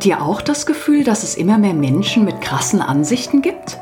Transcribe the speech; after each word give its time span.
Habt 0.00 0.06
ihr 0.06 0.22
auch 0.22 0.40
das 0.40 0.64
Gefühl, 0.64 1.04
dass 1.04 1.24
es 1.24 1.34
immer 1.34 1.58
mehr 1.58 1.74
Menschen 1.74 2.24
mit 2.24 2.40
krassen 2.40 2.80
Ansichten 2.80 3.42
gibt? 3.42 3.76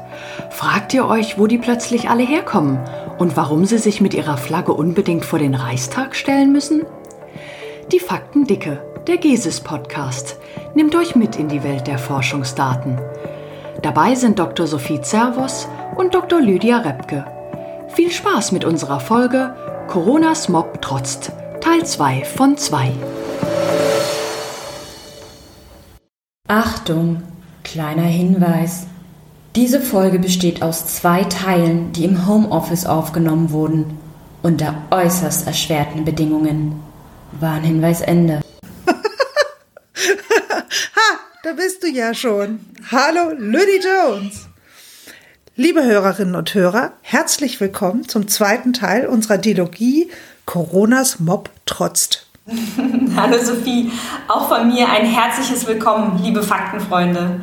Fragt 0.50 0.92
ihr 0.92 1.06
euch, 1.06 1.38
wo 1.38 1.46
die 1.46 1.58
plötzlich 1.58 2.10
alle 2.10 2.24
herkommen 2.24 2.80
und 3.18 3.36
warum 3.36 3.66
sie 3.66 3.78
sich 3.78 4.00
mit 4.00 4.14
ihrer 4.14 4.36
Flagge 4.36 4.72
unbedingt 4.72 5.24
vor 5.24 5.38
den 5.38 5.54
Reichstag 5.54 6.16
stellen 6.16 6.50
müssen? 6.50 6.84
Die 7.92 8.00
Faktendicke, 8.00 8.82
der 9.06 9.18
GESIS-Podcast, 9.18 10.38
nimmt 10.74 10.96
euch 10.96 11.14
mit 11.14 11.36
in 11.36 11.46
die 11.46 11.62
Welt 11.62 11.86
der 11.86 11.98
Forschungsdaten. 11.98 13.00
Dabei 13.82 14.16
sind 14.16 14.40
Dr. 14.40 14.66
Sophie 14.66 15.00
Zervos 15.00 15.68
und 15.94 16.16
Dr. 16.16 16.40
Lydia 16.40 16.78
Repke. 16.78 17.26
Viel 17.94 18.10
Spaß 18.10 18.50
mit 18.50 18.64
unserer 18.64 18.98
Folge 18.98 19.54
Coronas 19.86 20.48
Mob 20.48 20.82
trotzt, 20.82 21.30
Teil 21.60 21.86
2 21.86 22.24
von 22.24 22.56
2. 22.56 22.90
Achtung, 26.50 27.22
kleiner 27.62 28.04
Hinweis. 28.04 28.86
Diese 29.54 29.82
Folge 29.82 30.18
besteht 30.18 30.62
aus 30.62 30.86
zwei 30.86 31.24
Teilen, 31.24 31.92
die 31.92 32.06
im 32.06 32.26
Homeoffice 32.26 32.86
aufgenommen 32.86 33.50
wurden, 33.50 33.98
unter 34.42 34.74
äußerst 34.90 35.46
erschwerten 35.46 36.06
Bedingungen. 36.06 36.80
Warnhinweis 37.38 38.00
Ende. 38.00 38.40
ha, 38.86 38.94
da 41.42 41.52
bist 41.52 41.82
du 41.82 41.88
ja 41.88 42.14
schon. 42.14 42.60
Hallo, 42.90 43.34
Lydie 43.36 43.84
Jones. 43.84 44.46
Liebe 45.54 45.84
Hörerinnen 45.84 46.34
und 46.34 46.54
Hörer, 46.54 46.92
herzlich 47.02 47.60
willkommen 47.60 48.08
zum 48.08 48.26
zweiten 48.26 48.72
Teil 48.72 49.06
unserer 49.06 49.36
Dialogie 49.36 50.10
Coronas 50.46 51.20
Mob 51.20 51.50
trotzt. 51.66 52.27
Hallo 53.16 53.36
Sophie, 53.44 53.92
auch 54.26 54.48
von 54.48 54.68
mir 54.68 54.88
ein 54.88 55.04
herzliches 55.04 55.66
Willkommen, 55.66 56.22
liebe 56.22 56.42
Faktenfreunde. 56.42 57.40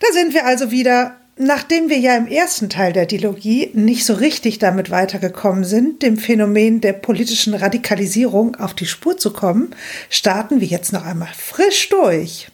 Da 0.00 0.12
sind 0.12 0.34
wir 0.34 0.44
also 0.44 0.70
wieder. 0.70 1.16
Nachdem 1.38 1.90
wir 1.90 1.98
ja 1.98 2.16
im 2.16 2.26
ersten 2.26 2.70
Teil 2.70 2.94
der 2.94 3.04
Dialogie 3.04 3.70
nicht 3.74 4.06
so 4.06 4.14
richtig 4.14 4.58
damit 4.58 4.90
weitergekommen 4.90 5.64
sind, 5.64 6.02
dem 6.02 6.16
Phänomen 6.16 6.80
der 6.80 6.94
politischen 6.94 7.52
Radikalisierung 7.52 8.56
auf 8.56 8.72
die 8.72 8.86
Spur 8.86 9.18
zu 9.18 9.34
kommen, 9.34 9.74
starten 10.08 10.62
wir 10.62 10.66
jetzt 10.66 10.94
noch 10.94 11.04
einmal 11.04 11.28
frisch 11.36 11.90
durch. 11.90 12.48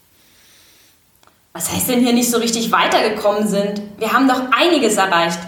Was 1.53 1.73
heißt 1.73 1.91
denn 1.91 2.01
hier 2.01 2.13
nicht 2.13 2.31
so 2.31 2.39
richtig 2.39 2.73
weitergekommen 2.73 3.47
sind? 3.47 3.83
Wir 3.98 4.13
haben 4.13 4.27
doch 4.27 4.51
einiges 4.51 4.97
erreicht. 4.97 5.39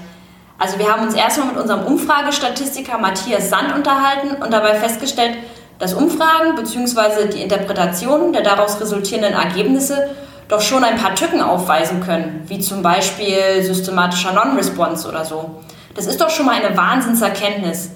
Also 0.59 0.79
wir 0.79 0.89
haben 0.89 1.05
uns 1.05 1.15
erstmal 1.15 1.49
mit 1.49 1.57
unserem 1.57 1.85
Umfragestatistiker 1.87 2.99
Matthias 2.99 3.51
Sand 3.51 3.75
unterhalten 3.75 4.41
und 4.41 4.53
dabei 4.53 4.77
festgestellt, 4.77 5.37
dass 5.79 5.95
Umfragen 5.95 6.55
bzw. 6.57 7.29
die 7.33 7.43
Interpretationen 7.43 8.33
der 8.33 8.43
daraus 8.43 8.81
resultierenden 8.81 9.35
Ergebnisse 9.35 10.11
doch 10.49 10.61
schon 10.61 10.85
ein 10.85 10.97
paar 10.97 11.15
Tücken 11.15 11.41
aufweisen 11.41 12.01
können, 12.01 12.43
wie 12.47 12.61
zum 12.61 12.83
Beispiel 12.83 13.63
systematischer 13.63 14.33
Non-Response 14.33 15.09
oder 15.09 15.25
so. 15.25 15.63
Das 15.95 16.07
ist 16.07 16.21
doch 16.21 16.31
schon 16.31 16.47
mal 16.47 16.57
eine 16.63 16.77
Wahnsinnserkenntnis. 16.77 17.91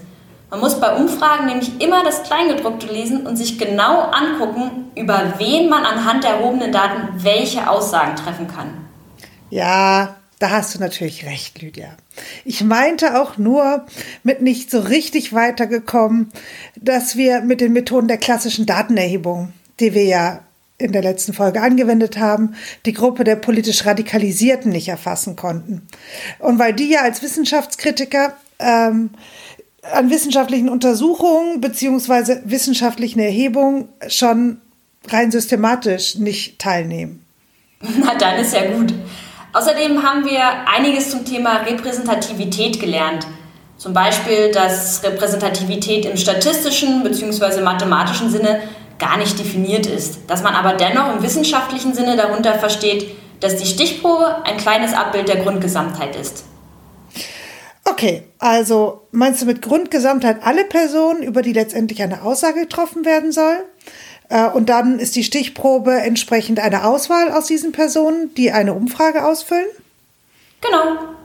Man 0.50 0.60
muss 0.60 0.80
bei 0.80 0.94
Umfragen 0.96 1.46
nämlich 1.46 1.80
immer 1.80 2.02
das 2.04 2.22
Kleingedruckte 2.22 2.86
lesen 2.86 3.26
und 3.26 3.36
sich 3.36 3.58
genau 3.58 4.02
angucken, 4.02 4.90
über 4.94 5.34
wen 5.36 5.68
man 5.68 5.84
anhand 5.84 6.24
der 6.24 6.30
erhobenen 6.30 6.72
Daten 6.72 7.22
welche 7.22 7.68
Aussagen 7.68 8.16
treffen 8.16 8.48
kann. 8.48 8.88
Ja, 9.50 10.16
da 10.38 10.50
hast 10.50 10.74
du 10.74 10.78
natürlich 10.78 11.26
recht, 11.26 11.60
Lydia. 11.60 11.96
Ich 12.44 12.62
meinte 12.62 13.20
auch 13.20 13.38
nur 13.38 13.86
mit 14.22 14.40
nicht 14.40 14.70
so 14.70 14.80
richtig 14.80 15.32
weitergekommen, 15.32 16.30
dass 16.76 17.16
wir 17.16 17.40
mit 17.40 17.60
den 17.60 17.72
Methoden 17.72 18.08
der 18.08 18.18
klassischen 18.18 18.64
Datenerhebung, 18.64 19.52
die 19.80 19.94
wir 19.94 20.04
ja 20.04 20.40
in 20.78 20.92
der 20.92 21.02
letzten 21.02 21.32
Folge 21.32 21.60
angewendet 21.60 22.18
haben, 22.18 22.54
die 22.86 22.92
Gruppe 22.92 23.24
der 23.24 23.34
politisch 23.34 23.84
Radikalisierten 23.84 24.70
nicht 24.70 24.88
erfassen 24.88 25.34
konnten. 25.34 25.88
Und 26.38 26.60
weil 26.60 26.72
die 26.72 26.88
ja 26.88 27.02
als 27.02 27.20
Wissenschaftskritiker 27.20 28.36
ähm, 28.60 29.10
an 29.92 30.10
wissenschaftlichen 30.10 30.68
Untersuchungen 30.68 31.60
beziehungsweise 31.60 32.42
wissenschaftlichen 32.44 33.18
Erhebungen 33.18 33.88
schon 34.08 34.60
rein 35.08 35.32
systematisch 35.32 36.16
nicht 36.16 36.60
teilnehmen. 36.60 37.24
Na, 37.80 38.14
dann 38.14 38.38
ist 38.38 38.54
ja 38.54 38.70
gut. 38.70 38.94
Außerdem 39.52 40.02
haben 40.02 40.24
wir 40.24 40.42
einiges 40.72 41.10
zum 41.10 41.24
Thema 41.24 41.58
Repräsentativität 41.58 42.80
gelernt. 42.80 43.26
Zum 43.76 43.92
Beispiel, 43.92 44.50
dass 44.50 45.02
Repräsentativität 45.04 46.04
im 46.04 46.16
statistischen 46.16 47.02
bzw. 47.02 47.62
mathematischen 47.62 48.30
Sinne 48.30 48.60
gar 48.98 49.16
nicht 49.16 49.38
definiert 49.38 49.86
ist, 49.86 50.18
dass 50.26 50.42
man 50.42 50.54
aber 50.54 50.72
dennoch 50.72 51.14
im 51.14 51.22
wissenschaftlichen 51.22 51.94
Sinne 51.94 52.16
darunter 52.16 52.54
versteht, 52.54 53.06
dass 53.40 53.56
die 53.56 53.66
Stichprobe 53.66 54.44
ein 54.44 54.56
kleines 54.56 54.92
Abbild 54.92 55.28
der 55.28 55.36
Grundgesamtheit 55.36 56.16
ist. 56.16 56.44
Okay, 57.84 58.24
also 58.38 59.06
meinst 59.12 59.40
du 59.42 59.46
mit 59.46 59.62
Grundgesamtheit 59.62 60.38
alle 60.42 60.64
Personen, 60.64 61.22
über 61.22 61.42
die 61.42 61.52
letztendlich 61.52 62.02
eine 62.02 62.22
Aussage 62.22 62.62
getroffen 62.62 63.04
werden 63.04 63.32
soll? 63.32 63.56
Äh, 64.28 64.48
und 64.48 64.68
dann 64.68 64.98
ist 64.98 65.16
die 65.16 65.24
Stichprobe 65.24 65.92
entsprechend 65.92 66.60
eine 66.60 66.84
Auswahl 66.84 67.30
aus 67.32 67.46
diesen 67.46 67.72
Personen, 67.72 68.34
die 68.34 68.50
eine 68.50 68.74
Umfrage 68.74 69.24
ausfüllen? 69.24 69.66
Genau. 70.60 71.16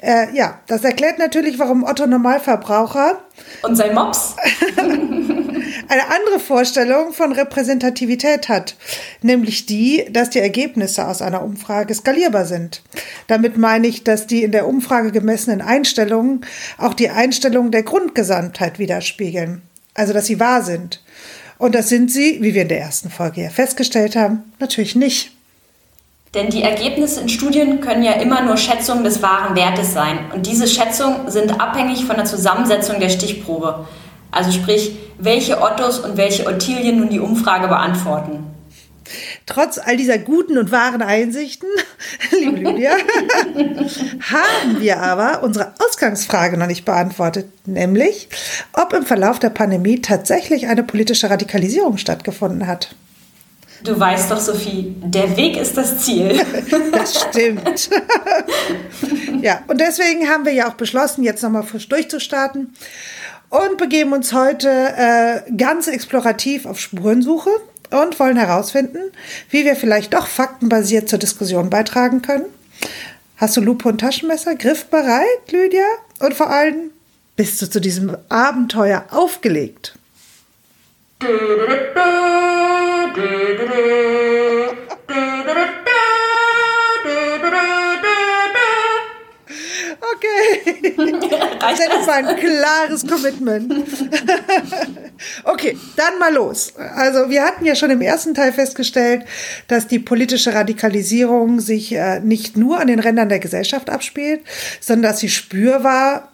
Äh, 0.00 0.34
ja, 0.34 0.60
das 0.66 0.84
erklärt 0.84 1.18
natürlich, 1.18 1.58
warum 1.58 1.84
Otto 1.84 2.06
Normalverbraucher 2.06 3.22
und 3.62 3.76
sein 3.76 3.94
Mops 3.94 4.34
eine 4.76 6.08
andere 6.10 6.40
Vorstellung 6.40 7.12
von 7.12 7.32
Repräsentativität 7.32 8.48
hat, 8.48 8.76
nämlich 9.20 9.66
die, 9.66 10.04
dass 10.10 10.30
die 10.30 10.40
Ergebnisse 10.40 11.06
aus 11.06 11.22
einer 11.22 11.42
Umfrage 11.42 11.94
skalierbar 11.94 12.46
sind. 12.46 12.82
Damit 13.28 13.56
meine 13.56 13.86
ich, 13.86 14.02
dass 14.02 14.26
die 14.26 14.42
in 14.42 14.52
der 14.52 14.66
Umfrage 14.66 15.12
gemessenen 15.12 15.60
Einstellungen 15.60 16.44
auch 16.78 16.94
die 16.94 17.10
Einstellungen 17.10 17.70
der 17.70 17.82
Grundgesamtheit 17.82 18.78
widerspiegeln, 18.78 19.62
also 19.94 20.12
dass 20.12 20.26
sie 20.26 20.40
wahr 20.40 20.62
sind. 20.62 21.02
Und 21.58 21.74
das 21.74 21.88
sind 21.88 22.10
sie, 22.10 22.38
wie 22.40 22.54
wir 22.54 22.62
in 22.62 22.68
der 22.68 22.80
ersten 22.80 23.10
Folge 23.10 23.42
ja 23.42 23.50
festgestellt 23.50 24.16
haben, 24.16 24.52
natürlich 24.58 24.96
nicht. 24.96 25.32
Denn 26.34 26.48
die 26.48 26.62
Ergebnisse 26.62 27.20
in 27.20 27.28
Studien 27.28 27.80
können 27.80 28.02
ja 28.02 28.12
immer 28.12 28.40
nur 28.40 28.56
Schätzungen 28.56 29.04
des 29.04 29.20
wahren 29.20 29.54
Wertes 29.54 29.92
sein. 29.92 30.18
Und 30.34 30.46
diese 30.46 30.66
Schätzungen 30.66 31.30
sind 31.30 31.60
abhängig 31.60 32.06
von 32.06 32.16
der 32.16 32.24
Zusammensetzung 32.24 33.00
der 33.00 33.10
Stichprobe. 33.10 33.86
Also 34.30 34.50
sprich, 34.50 34.96
welche 35.18 35.60
Ottos 35.60 35.98
und 35.98 36.16
welche 36.16 36.46
Ottilien 36.46 36.98
nun 36.98 37.10
die 37.10 37.20
Umfrage 37.20 37.68
beantworten. 37.68 38.51
Trotz 39.46 39.78
all 39.78 39.96
dieser 39.96 40.18
guten 40.18 40.58
und 40.58 40.70
wahren 40.70 41.02
Einsichten, 41.02 41.68
liebe 42.30 42.56
Lydia, 42.56 42.92
haben 44.20 44.80
wir 44.80 45.00
aber 45.00 45.42
unsere 45.42 45.74
Ausgangsfrage 45.78 46.56
noch 46.56 46.66
nicht 46.66 46.84
beantwortet, 46.84 47.46
nämlich 47.66 48.28
ob 48.72 48.92
im 48.92 49.04
Verlauf 49.04 49.38
der 49.38 49.50
Pandemie 49.50 50.00
tatsächlich 50.00 50.68
eine 50.68 50.82
politische 50.82 51.30
Radikalisierung 51.30 51.98
stattgefunden 51.98 52.66
hat. 52.66 52.94
Du 53.84 53.98
weißt 53.98 54.30
doch, 54.30 54.38
Sophie, 54.38 54.94
der 55.00 55.36
Weg 55.36 55.56
ist 55.56 55.76
das 55.76 55.98
Ziel. 56.04 56.40
das 56.92 57.20
stimmt. 57.22 57.90
ja, 59.42 59.62
und 59.66 59.80
deswegen 59.80 60.28
haben 60.28 60.44
wir 60.44 60.52
ja 60.52 60.68
auch 60.68 60.74
beschlossen, 60.74 61.24
jetzt 61.24 61.42
nochmal 61.42 61.64
frisch 61.64 61.88
durchzustarten 61.88 62.74
und 63.52 63.78
begeben 63.78 64.12
uns 64.12 64.32
heute 64.32 64.68
äh, 64.70 65.52
ganz 65.56 65.88
explorativ 65.88 66.64
auf 66.64 66.78
Spurensuche 66.78 67.50
und 67.92 68.18
wollen 68.18 68.36
herausfinden, 68.36 69.12
wie 69.50 69.64
wir 69.64 69.76
vielleicht 69.76 70.14
doch 70.14 70.26
faktenbasiert 70.26 71.08
zur 71.08 71.18
Diskussion 71.18 71.70
beitragen 71.70 72.22
können. 72.22 72.46
Hast 73.36 73.56
du 73.56 73.60
Lupe 73.60 73.88
und 73.88 73.98
Taschenmesser 73.98 74.54
griffbereit, 74.54 75.50
Lydia? 75.50 75.84
Und 76.20 76.34
vor 76.34 76.50
allem, 76.50 76.90
bist 77.36 77.60
du 77.60 77.68
zu 77.68 77.80
diesem 77.80 78.16
Abenteuer 78.28 79.04
aufgelegt? 79.10 79.94
Das 91.60 91.78
ist 91.78 92.06
mal 92.06 92.24
ein 92.24 92.36
klares 92.36 93.06
Commitment. 93.06 93.72
Okay, 95.44 95.78
dann 95.94 96.18
mal 96.18 96.34
los. 96.34 96.74
Also 96.76 97.30
wir 97.30 97.44
hatten 97.44 97.64
ja 97.64 97.76
schon 97.76 97.90
im 97.90 98.00
ersten 98.00 98.34
Teil 98.34 98.52
festgestellt, 98.52 99.24
dass 99.68 99.86
die 99.86 100.00
politische 100.00 100.52
Radikalisierung 100.52 101.60
sich 101.60 101.94
äh, 101.94 102.18
nicht 102.18 102.56
nur 102.56 102.80
an 102.80 102.88
den 102.88 102.98
Rändern 102.98 103.28
der 103.28 103.38
Gesellschaft 103.38 103.88
abspielt, 103.88 104.40
sondern 104.80 105.12
dass 105.12 105.20
sie 105.20 105.28
spürbar 105.28 106.32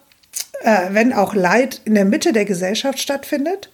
äh, 0.63 0.89
wenn 0.91 1.13
auch 1.13 1.35
Leid 1.35 1.83
in 1.85 1.95
der 1.95 2.05
Mitte 2.05 2.33
der 2.33 2.45
Gesellschaft 2.45 2.99
stattfindet. 2.99 3.71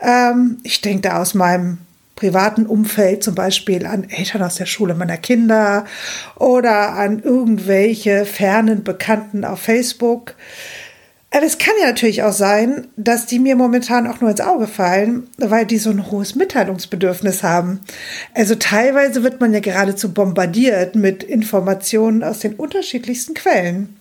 Ähm, 0.00 0.58
ich 0.62 0.80
denke 0.80 1.08
da 1.08 1.20
aus 1.20 1.34
meinem 1.34 1.78
privaten 2.16 2.66
Umfeld, 2.66 3.24
zum 3.24 3.34
Beispiel 3.34 3.86
an 3.86 4.08
Eltern 4.08 4.42
aus 4.42 4.56
der 4.56 4.66
Schule 4.66 4.94
meiner 4.94 5.16
Kinder 5.16 5.84
oder 6.36 6.94
an 6.94 7.20
irgendwelche 7.20 8.24
fernen 8.24 8.84
Bekannten 8.84 9.44
auf 9.44 9.60
Facebook. 9.60 10.34
Aber 11.34 11.44
es 11.44 11.58
kann 11.58 11.74
ja 11.80 11.88
natürlich 11.88 12.22
auch 12.22 12.32
sein, 12.32 12.86
dass 12.96 13.26
die 13.26 13.40
mir 13.40 13.56
momentan 13.56 14.06
auch 14.06 14.20
nur 14.20 14.30
ins 14.30 14.40
Auge 14.40 14.68
fallen, 14.68 15.28
weil 15.36 15.66
die 15.66 15.78
so 15.78 15.90
ein 15.90 16.08
hohes 16.08 16.36
Mitteilungsbedürfnis 16.36 17.42
haben. 17.42 17.80
Also 18.34 18.54
teilweise 18.54 19.24
wird 19.24 19.40
man 19.40 19.52
ja 19.52 19.58
geradezu 19.58 20.14
bombardiert 20.14 20.94
mit 20.94 21.24
Informationen 21.24 22.22
aus 22.22 22.38
den 22.38 22.54
unterschiedlichsten 22.54 23.34
Quellen. 23.34 24.00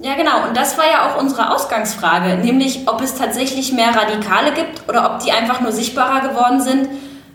Ja, 0.00 0.16
genau. 0.16 0.46
Und 0.46 0.54
das 0.54 0.76
war 0.76 0.84
ja 0.84 1.08
auch 1.08 1.18
unsere 1.18 1.54
Ausgangsfrage, 1.54 2.42
nämlich 2.44 2.86
ob 2.86 3.00
es 3.00 3.14
tatsächlich 3.14 3.72
mehr 3.72 3.96
Radikale 3.96 4.52
gibt 4.52 4.86
oder 4.86 5.14
ob 5.14 5.24
die 5.24 5.32
einfach 5.32 5.62
nur 5.62 5.72
sichtbarer 5.72 6.28
geworden 6.28 6.60
sind 6.60 6.88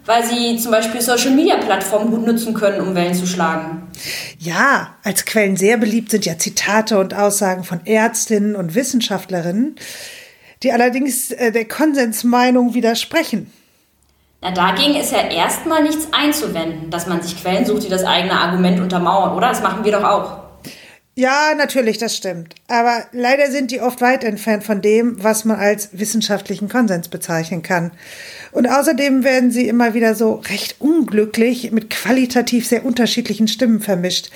weil 0.05 0.25
sie 0.25 0.57
zum 0.57 0.71
Beispiel 0.71 1.01
Social-Media-Plattformen 1.01 2.11
gut 2.11 2.25
nutzen 2.25 2.53
können, 2.53 2.81
um 2.81 2.95
Wellen 2.95 3.13
zu 3.13 3.27
schlagen. 3.27 3.83
Ja, 4.39 4.95
als 5.03 5.25
Quellen 5.25 5.57
sehr 5.57 5.77
beliebt 5.77 6.11
sind 6.11 6.25
ja 6.25 6.37
Zitate 6.37 6.99
und 6.99 7.13
Aussagen 7.13 7.63
von 7.63 7.85
Ärztinnen 7.85 8.55
und 8.55 8.75
Wissenschaftlerinnen, 8.75 9.75
die 10.63 10.71
allerdings 10.71 11.31
äh, 11.31 11.51
der 11.51 11.67
Konsensmeinung 11.67 12.73
widersprechen. 12.73 13.51
Na, 14.41 14.51
dagegen 14.51 14.95
ist 14.95 15.11
ja 15.11 15.19
erstmal 15.29 15.83
nichts 15.83 16.07
einzuwenden, 16.11 16.89
dass 16.89 17.05
man 17.05 17.21
sich 17.21 17.39
Quellen 17.39 17.65
sucht, 17.65 17.83
die 17.83 17.89
das 17.89 18.03
eigene 18.03 18.33
Argument 18.33 18.79
untermauern, 18.79 19.35
oder? 19.35 19.49
Das 19.49 19.61
machen 19.61 19.83
wir 19.83 19.91
doch 19.91 20.03
auch. 20.03 20.50
Ja, 21.15 21.53
natürlich, 21.57 21.97
das 21.97 22.15
stimmt. 22.15 22.55
Aber 22.69 23.03
leider 23.11 23.51
sind 23.51 23.71
die 23.71 23.81
oft 23.81 23.99
weit 23.99 24.23
entfernt 24.23 24.63
von 24.63 24.81
dem, 24.81 25.21
was 25.21 25.43
man 25.43 25.59
als 25.59 25.89
wissenschaftlichen 25.91 26.69
Konsens 26.69 27.09
bezeichnen 27.09 27.63
kann. 27.63 27.91
Und 28.53 28.69
außerdem 28.69 29.25
werden 29.25 29.51
sie 29.51 29.67
immer 29.67 29.93
wieder 29.93 30.15
so 30.15 30.35
recht 30.35 30.77
unglücklich 30.79 31.71
mit 31.71 31.89
qualitativ 31.89 32.65
sehr 32.65 32.85
unterschiedlichen 32.85 33.49
Stimmen 33.49 33.81
vermischt, 33.81 34.31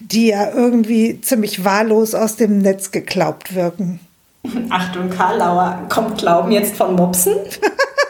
die 0.00 0.28
ja 0.28 0.50
irgendwie 0.50 1.20
ziemlich 1.20 1.62
wahllos 1.62 2.14
aus 2.14 2.36
dem 2.36 2.58
Netz 2.58 2.90
geglaubt 2.90 3.54
wirken. 3.54 4.00
Achtung, 4.70 5.10
Karlauer, 5.10 5.86
kommt 5.90 6.18
Glauben 6.18 6.52
jetzt 6.52 6.74
von 6.74 6.94
Mopsen? 6.94 7.34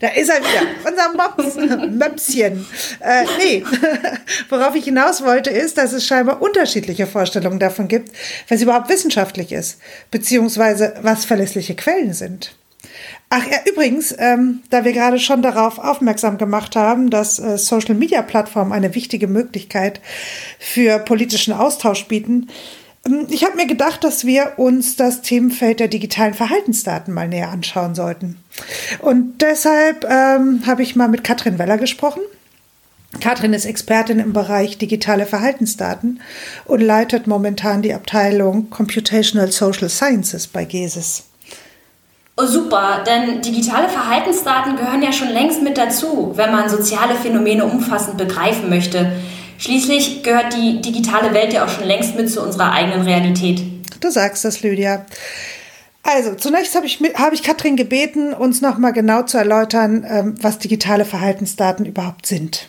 Da 0.00 0.08
ist 0.08 0.28
er 0.28 0.38
wieder, 0.38 0.66
unser 0.88 1.12
Mops, 1.12 1.56
Möpschen. 1.90 2.66
Äh, 3.00 3.24
nee, 3.38 3.64
worauf 4.48 4.74
ich 4.74 4.84
hinaus 4.84 5.22
wollte, 5.24 5.50
ist, 5.50 5.78
dass 5.78 5.92
es 5.92 6.06
scheinbar 6.06 6.42
unterschiedliche 6.42 7.06
Vorstellungen 7.06 7.58
davon 7.58 7.88
gibt, 7.88 8.10
was 8.48 8.62
überhaupt 8.62 8.88
wissenschaftlich 8.88 9.52
ist, 9.52 9.78
beziehungsweise 10.10 10.94
was 11.02 11.24
verlässliche 11.24 11.74
Quellen 11.74 12.12
sind. 12.12 12.54
Ach 13.28 13.44
ja, 13.50 13.58
übrigens, 13.68 14.14
ähm, 14.18 14.62
da 14.70 14.84
wir 14.84 14.92
gerade 14.92 15.18
schon 15.18 15.42
darauf 15.42 15.78
aufmerksam 15.78 16.38
gemacht 16.38 16.76
haben, 16.76 17.10
dass 17.10 17.38
äh, 17.38 17.58
Social-Media-Plattformen 17.58 18.72
eine 18.72 18.94
wichtige 18.94 19.26
Möglichkeit 19.26 20.00
für 20.60 21.00
politischen 21.00 21.52
Austausch 21.52 22.06
bieten, 22.06 22.48
ähm, 23.04 23.26
ich 23.28 23.44
habe 23.44 23.56
mir 23.56 23.66
gedacht, 23.66 24.04
dass 24.04 24.26
wir 24.26 24.54
uns 24.58 24.96
das 24.96 25.22
Themenfeld 25.22 25.80
der 25.80 25.88
digitalen 25.88 26.34
Verhaltensdaten 26.34 27.12
mal 27.12 27.28
näher 27.28 27.50
anschauen 27.50 27.94
sollten. 27.94 28.38
Und 29.00 29.42
deshalb 29.42 30.04
ähm, 30.04 30.62
habe 30.66 30.82
ich 30.82 30.96
mal 30.96 31.08
mit 31.08 31.24
Katrin 31.24 31.58
Weller 31.58 31.78
gesprochen. 31.78 32.20
Katrin 33.20 33.54
ist 33.54 33.64
Expertin 33.64 34.18
im 34.18 34.32
Bereich 34.32 34.78
digitale 34.78 35.26
Verhaltensdaten 35.26 36.20
und 36.64 36.80
leitet 36.80 37.26
momentan 37.26 37.82
die 37.82 37.94
Abteilung 37.94 38.68
Computational 38.70 39.50
Social 39.50 39.88
Sciences 39.88 40.46
bei 40.46 40.64
GESIS. 40.64 41.24
Oh, 42.38 42.44
super, 42.44 43.02
denn 43.06 43.40
digitale 43.40 43.88
Verhaltensdaten 43.88 44.76
gehören 44.76 45.02
ja 45.02 45.10
schon 45.10 45.30
längst 45.30 45.62
mit 45.62 45.78
dazu, 45.78 46.32
wenn 46.34 46.52
man 46.52 46.68
soziale 46.68 47.14
Phänomene 47.14 47.64
umfassend 47.64 48.18
begreifen 48.18 48.68
möchte. 48.68 49.10
Schließlich 49.58 50.22
gehört 50.22 50.54
die 50.54 50.82
digitale 50.82 51.32
Welt 51.32 51.54
ja 51.54 51.64
auch 51.64 51.68
schon 51.70 51.86
längst 51.86 52.14
mit 52.14 52.30
zu 52.30 52.42
unserer 52.42 52.72
eigenen 52.72 53.02
Realität. 53.02 53.62
Du 54.00 54.10
sagst 54.10 54.44
das, 54.44 54.62
Lydia. 54.62 55.06
Also, 56.08 56.36
zunächst 56.36 56.76
habe 56.76 56.86
ich, 56.86 57.00
hab 57.14 57.32
ich 57.32 57.42
Katrin 57.42 57.74
gebeten, 57.74 58.32
uns 58.32 58.60
nochmal 58.60 58.92
genau 58.92 59.24
zu 59.24 59.38
erläutern, 59.38 60.06
ähm, 60.08 60.34
was 60.40 60.60
digitale 60.60 61.04
Verhaltensdaten 61.04 61.84
überhaupt 61.84 62.26
sind. 62.26 62.68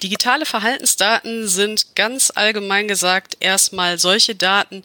Digitale 0.00 0.46
Verhaltensdaten 0.46 1.48
sind 1.48 1.96
ganz 1.96 2.30
allgemein 2.32 2.86
gesagt 2.86 3.38
erstmal 3.40 3.98
solche 3.98 4.36
Daten, 4.36 4.84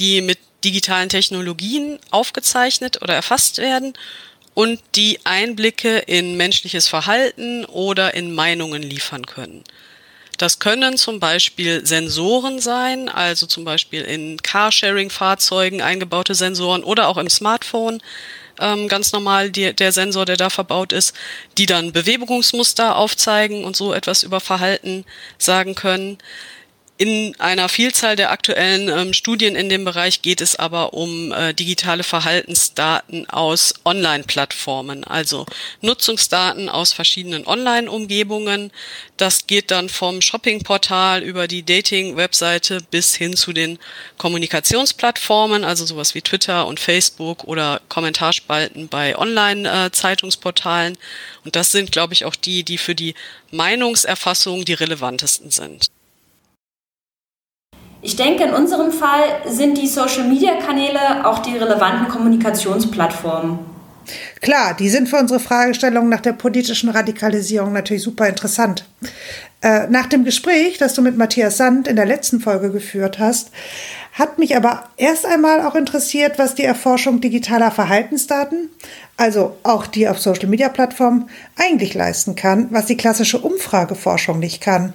die 0.00 0.22
mit 0.22 0.38
digitalen 0.64 1.10
Technologien 1.10 1.98
aufgezeichnet 2.10 3.02
oder 3.02 3.12
erfasst 3.12 3.58
werden 3.58 3.92
und 4.54 4.80
die 4.94 5.18
Einblicke 5.24 5.98
in 5.98 6.38
menschliches 6.38 6.88
Verhalten 6.88 7.66
oder 7.66 8.14
in 8.14 8.34
Meinungen 8.34 8.82
liefern 8.82 9.26
können. 9.26 9.62
Das 10.38 10.58
können 10.58 10.96
zum 10.96 11.20
Beispiel 11.20 11.86
Sensoren 11.86 12.60
sein, 12.60 13.08
also 13.08 13.46
zum 13.46 13.64
Beispiel 13.64 14.02
in 14.02 14.40
Carsharing-Fahrzeugen 14.42 15.82
eingebaute 15.82 16.34
Sensoren 16.34 16.84
oder 16.84 17.08
auch 17.08 17.16
im 17.16 17.30
Smartphone 17.30 18.02
ähm, 18.60 18.88
ganz 18.88 19.12
normal 19.12 19.50
die, 19.50 19.74
der 19.74 19.92
Sensor, 19.92 20.24
der 20.24 20.36
da 20.36 20.50
verbaut 20.50 20.92
ist, 20.92 21.14
die 21.58 21.66
dann 21.66 21.92
Bewegungsmuster 21.92 22.96
aufzeigen 22.96 23.64
und 23.64 23.76
so 23.76 23.92
etwas 23.92 24.22
über 24.22 24.40
Verhalten 24.40 25.04
sagen 25.38 25.74
können. 25.74 26.18
In 26.98 27.38
einer 27.38 27.68
Vielzahl 27.68 28.16
der 28.16 28.30
aktuellen 28.30 28.88
ähm, 28.88 29.12
Studien 29.12 29.54
in 29.54 29.68
dem 29.68 29.84
Bereich 29.84 30.22
geht 30.22 30.40
es 30.40 30.56
aber 30.56 30.94
um 30.94 31.30
äh, 31.30 31.52
digitale 31.52 32.02
Verhaltensdaten 32.02 33.28
aus 33.28 33.74
Online-Plattformen, 33.84 35.04
also 35.04 35.44
Nutzungsdaten 35.82 36.70
aus 36.70 36.94
verschiedenen 36.94 37.46
Online-Umgebungen. 37.46 38.72
Das 39.18 39.46
geht 39.46 39.70
dann 39.70 39.90
vom 39.90 40.22
Shopping-Portal 40.22 41.22
über 41.22 41.48
die 41.48 41.62
Dating-Webseite 41.62 42.78
bis 42.90 43.14
hin 43.14 43.36
zu 43.36 43.52
den 43.52 43.78
Kommunikationsplattformen, 44.16 45.64
also 45.64 45.84
sowas 45.84 46.14
wie 46.14 46.22
Twitter 46.22 46.66
und 46.66 46.80
Facebook 46.80 47.44
oder 47.44 47.82
Kommentarspalten 47.90 48.88
bei 48.88 49.18
Online-Zeitungsportalen. 49.18 50.94
Äh, 50.94 50.98
und 51.44 51.56
das 51.56 51.72
sind, 51.72 51.92
glaube 51.92 52.14
ich, 52.14 52.24
auch 52.24 52.36
die, 52.36 52.64
die 52.64 52.78
für 52.78 52.94
die 52.94 53.14
Meinungserfassung 53.50 54.64
die 54.64 54.72
relevantesten 54.72 55.50
sind. 55.50 55.90
Ich 58.06 58.14
denke, 58.14 58.44
in 58.44 58.54
unserem 58.54 58.92
Fall 58.92 59.24
sind 59.48 59.76
die 59.78 59.88
Social-Media-Kanäle 59.88 61.26
auch 61.26 61.40
die 61.40 61.56
relevanten 61.58 62.06
Kommunikationsplattformen. 62.06 63.58
Klar, 64.40 64.76
die 64.78 64.88
sind 64.88 65.08
für 65.08 65.16
unsere 65.16 65.40
Fragestellung 65.40 66.08
nach 66.08 66.20
der 66.20 66.34
politischen 66.34 66.88
Radikalisierung 66.88 67.72
natürlich 67.72 68.04
super 68.04 68.28
interessant. 68.28 68.84
Äh, 69.66 69.88
nach 69.88 70.06
dem 70.06 70.24
Gespräch, 70.24 70.78
das 70.78 70.94
du 70.94 71.02
mit 71.02 71.16
Matthias 71.16 71.56
Sand 71.56 71.88
in 71.88 71.96
der 71.96 72.06
letzten 72.06 72.38
Folge 72.38 72.70
geführt 72.70 73.18
hast, 73.18 73.50
hat 74.12 74.38
mich 74.38 74.56
aber 74.56 74.84
erst 74.96 75.26
einmal 75.26 75.60
auch 75.66 75.74
interessiert, 75.74 76.38
was 76.38 76.54
die 76.54 76.62
Erforschung 76.62 77.20
digitaler 77.20 77.72
Verhaltensdaten, 77.72 78.70
also 79.16 79.56
auch 79.64 79.88
die 79.88 80.06
auf 80.06 80.20
Social-Media-Plattformen, 80.20 81.28
eigentlich 81.56 81.94
leisten 81.94 82.36
kann, 82.36 82.68
was 82.70 82.86
die 82.86 82.96
klassische 82.96 83.38
Umfrageforschung 83.38 84.38
nicht 84.38 84.60
kann. 84.60 84.92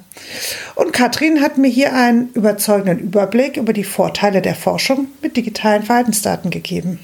Und 0.75 0.93
Katrin 0.93 1.41
hat 1.41 1.57
mir 1.57 1.67
hier 1.69 1.93
einen 1.93 2.29
überzeugenden 2.29 2.99
Überblick 2.99 3.57
über 3.57 3.73
die 3.73 3.83
Vorteile 3.83 4.41
der 4.41 4.55
Forschung 4.55 5.09
mit 5.21 5.35
digitalen 5.35 5.83
Verhaltensdaten 5.83 6.49
gegeben. 6.49 6.99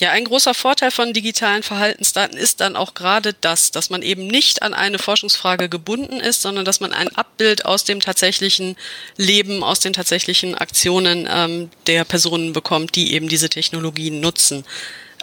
Ja, 0.00 0.12
ein 0.12 0.24
großer 0.24 0.54
Vorteil 0.54 0.92
von 0.92 1.12
digitalen 1.12 1.64
Verhaltensdaten 1.64 2.38
ist 2.38 2.60
dann 2.60 2.76
auch 2.76 2.94
gerade 2.94 3.34
das, 3.40 3.72
dass 3.72 3.90
man 3.90 4.02
eben 4.02 4.28
nicht 4.28 4.62
an 4.62 4.72
eine 4.72 5.00
Forschungsfrage 5.00 5.68
gebunden 5.68 6.20
ist, 6.20 6.40
sondern 6.42 6.64
dass 6.64 6.78
man 6.78 6.92
ein 6.92 7.08
Abbild 7.16 7.64
aus 7.64 7.82
dem 7.82 7.98
tatsächlichen 7.98 8.76
Leben, 9.16 9.64
aus 9.64 9.80
den 9.80 9.92
tatsächlichen 9.92 10.54
Aktionen 10.54 11.28
ähm, 11.28 11.70
der 11.88 12.04
Personen 12.04 12.52
bekommt, 12.52 12.94
die 12.94 13.12
eben 13.12 13.28
diese 13.28 13.48
Technologien 13.48 14.20
nutzen. 14.20 14.64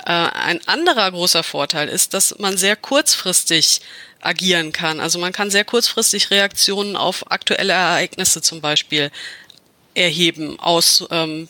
Äh, 0.06 0.12
ein 0.12 0.60
anderer 0.68 1.10
großer 1.10 1.44
Vorteil 1.44 1.88
ist, 1.88 2.14
dass 2.14 2.38
man 2.40 2.58
sehr 2.58 2.76
kurzfristig 2.76 3.80
agieren 4.20 4.74
kann. 4.74 5.00
Also 5.00 5.20
man 5.20 5.32
kann 5.32 5.52
sehr 5.52 5.64
kurzfristig 5.64 6.32
Reaktionen 6.32 6.98
auf 6.98 7.32
aktuelle 7.32 7.74
Ereignisse 7.74 8.42
zum 8.42 8.60
Beispiel 8.60 9.10
erheben 9.94 10.60
aus 10.60 11.06
ähm, 11.12 11.48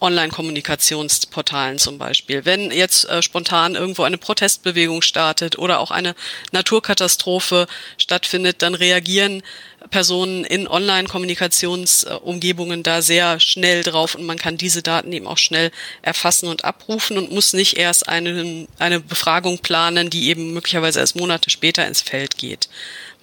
Online-Kommunikationsportalen 0.00 1.78
zum 1.78 1.98
Beispiel. 1.98 2.44
Wenn 2.44 2.70
jetzt 2.70 3.08
äh, 3.08 3.22
spontan 3.22 3.74
irgendwo 3.74 4.02
eine 4.02 4.18
Protestbewegung 4.18 5.02
startet 5.02 5.58
oder 5.58 5.80
auch 5.80 5.90
eine 5.90 6.14
Naturkatastrophe 6.52 7.66
stattfindet, 7.98 8.62
dann 8.62 8.74
reagieren 8.74 9.42
Personen 9.90 10.44
in 10.44 10.66
Online-Kommunikationsumgebungen 10.66 12.82
da 12.82 13.02
sehr 13.02 13.38
schnell 13.40 13.82
drauf 13.82 14.14
und 14.14 14.24
man 14.24 14.38
kann 14.38 14.56
diese 14.56 14.82
Daten 14.82 15.12
eben 15.12 15.26
auch 15.26 15.36
schnell 15.38 15.70
erfassen 16.02 16.48
und 16.48 16.64
abrufen 16.64 17.18
und 17.18 17.32
muss 17.32 17.52
nicht 17.52 17.76
erst 17.76 18.08
eine, 18.08 18.66
eine 18.78 19.00
Befragung 19.00 19.58
planen, 19.58 20.08
die 20.10 20.28
eben 20.28 20.54
möglicherweise 20.54 21.00
erst 21.00 21.16
Monate 21.16 21.50
später 21.50 21.84
ins 21.86 22.00
Feld 22.00 22.38
geht. 22.38 22.68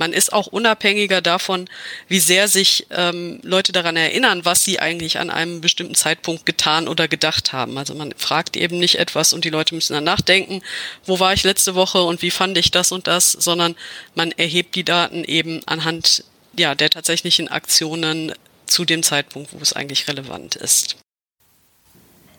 Man 0.01 0.13
ist 0.13 0.33
auch 0.33 0.47
unabhängiger 0.47 1.21
davon, 1.21 1.69
wie 2.07 2.19
sehr 2.19 2.47
sich 2.47 2.87
ähm, 2.89 3.39
Leute 3.43 3.71
daran 3.71 3.95
erinnern, 3.95 4.45
was 4.45 4.63
sie 4.63 4.79
eigentlich 4.79 5.19
an 5.19 5.29
einem 5.29 5.61
bestimmten 5.61 5.93
Zeitpunkt 5.93 6.43
getan 6.43 6.87
oder 6.87 7.07
gedacht 7.07 7.53
haben. 7.53 7.77
Also 7.77 7.93
man 7.93 8.11
fragt 8.17 8.57
eben 8.57 8.79
nicht 8.79 8.97
etwas 8.97 9.31
und 9.31 9.45
die 9.45 9.51
Leute 9.51 9.75
müssen 9.75 9.93
dann 9.93 10.03
nachdenken, 10.03 10.63
wo 11.05 11.19
war 11.19 11.33
ich 11.33 11.43
letzte 11.43 11.75
Woche 11.75 12.01
und 12.01 12.23
wie 12.23 12.31
fand 12.31 12.57
ich 12.57 12.71
das 12.71 12.91
und 12.91 13.05
das, 13.05 13.31
sondern 13.31 13.75
man 14.15 14.31
erhebt 14.31 14.73
die 14.73 14.83
Daten 14.83 15.23
eben 15.23 15.61
anhand 15.67 16.23
ja, 16.57 16.73
der 16.73 16.89
tatsächlichen 16.89 17.47
Aktionen 17.47 18.33
zu 18.65 18.85
dem 18.85 19.03
Zeitpunkt, 19.03 19.53
wo 19.53 19.59
es 19.61 19.73
eigentlich 19.73 20.07
relevant 20.07 20.55
ist. 20.55 20.95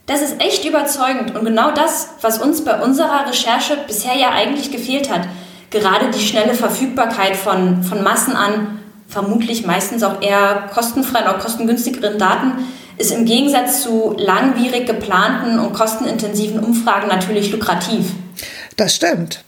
Das 0.07 0.21
ist 0.21 0.41
echt 0.41 0.65
überzeugend 0.65 1.37
und 1.37 1.45
genau 1.45 1.71
das, 1.71 2.09
was 2.23 2.39
uns 2.39 2.65
bei 2.65 2.81
unserer 2.81 3.29
Recherche 3.29 3.77
bisher 3.87 4.17
ja 4.17 4.31
eigentlich 4.31 4.73
gefehlt 4.73 5.09
hat. 5.09 5.29
Gerade 5.73 6.11
die 6.11 6.21
schnelle 6.21 6.55
Verfügbarkeit 6.55 7.35
von, 7.35 7.83
von 7.83 8.03
Massen 8.03 8.37
an, 8.37 8.79
vermutlich 9.09 9.65
meistens 9.67 10.03
auch 10.03 10.21
eher 10.21 10.69
kostenfreien 10.73 11.27
oder 11.27 11.39
kostengünstigeren 11.39 12.19
Daten, 12.19 12.53
ist 12.99 13.11
im 13.11 13.25
Gegensatz 13.25 13.81
zu 13.81 14.15
langwierig 14.19 14.87
geplanten 14.87 15.59
und 15.59 15.73
kostenintensiven 15.73 16.61
Umfragen 16.61 17.09
natürlich 17.09 17.51
lukrativ. 17.51 18.05
Das 18.77 18.95
stimmt. 18.95 19.45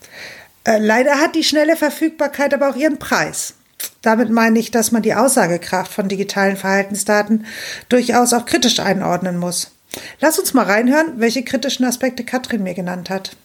Äh, 0.64 0.78
leider 0.78 1.20
hat 1.20 1.34
die 1.34 1.44
schnelle 1.44 1.76
Verfügbarkeit 1.76 2.54
aber 2.54 2.70
auch 2.70 2.76
ihren 2.76 2.98
Preis. 2.98 3.54
Damit 4.00 4.30
meine 4.30 4.58
ich, 4.58 4.70
dass 4.70 4.92
man 4.92 5.02
die 5.02 5.14
Aussagekraft 5.14 5.92
von 5.92 6.08
digitalen 6.08 6.56
Verhaltensdaten 6.56 7.44
durchaus 7.90 8.32
auch 8.32 8.46
kritisch 8.46 8.80
einordnen 8.80 9.36
muss. 9.36 9.72
Lass 10.20 10.38
uns 10.38 10.54
mal 10.54 10.64
reinhören, 10.64 11.20
welche 11.20 11.44
kritischen 11.44 11.84
Aspekte 11.84 12.24
Katrin 12.24 12.62
mir 12.62 12.74
genannt 12.74 13.10
hat. 13.10 13.36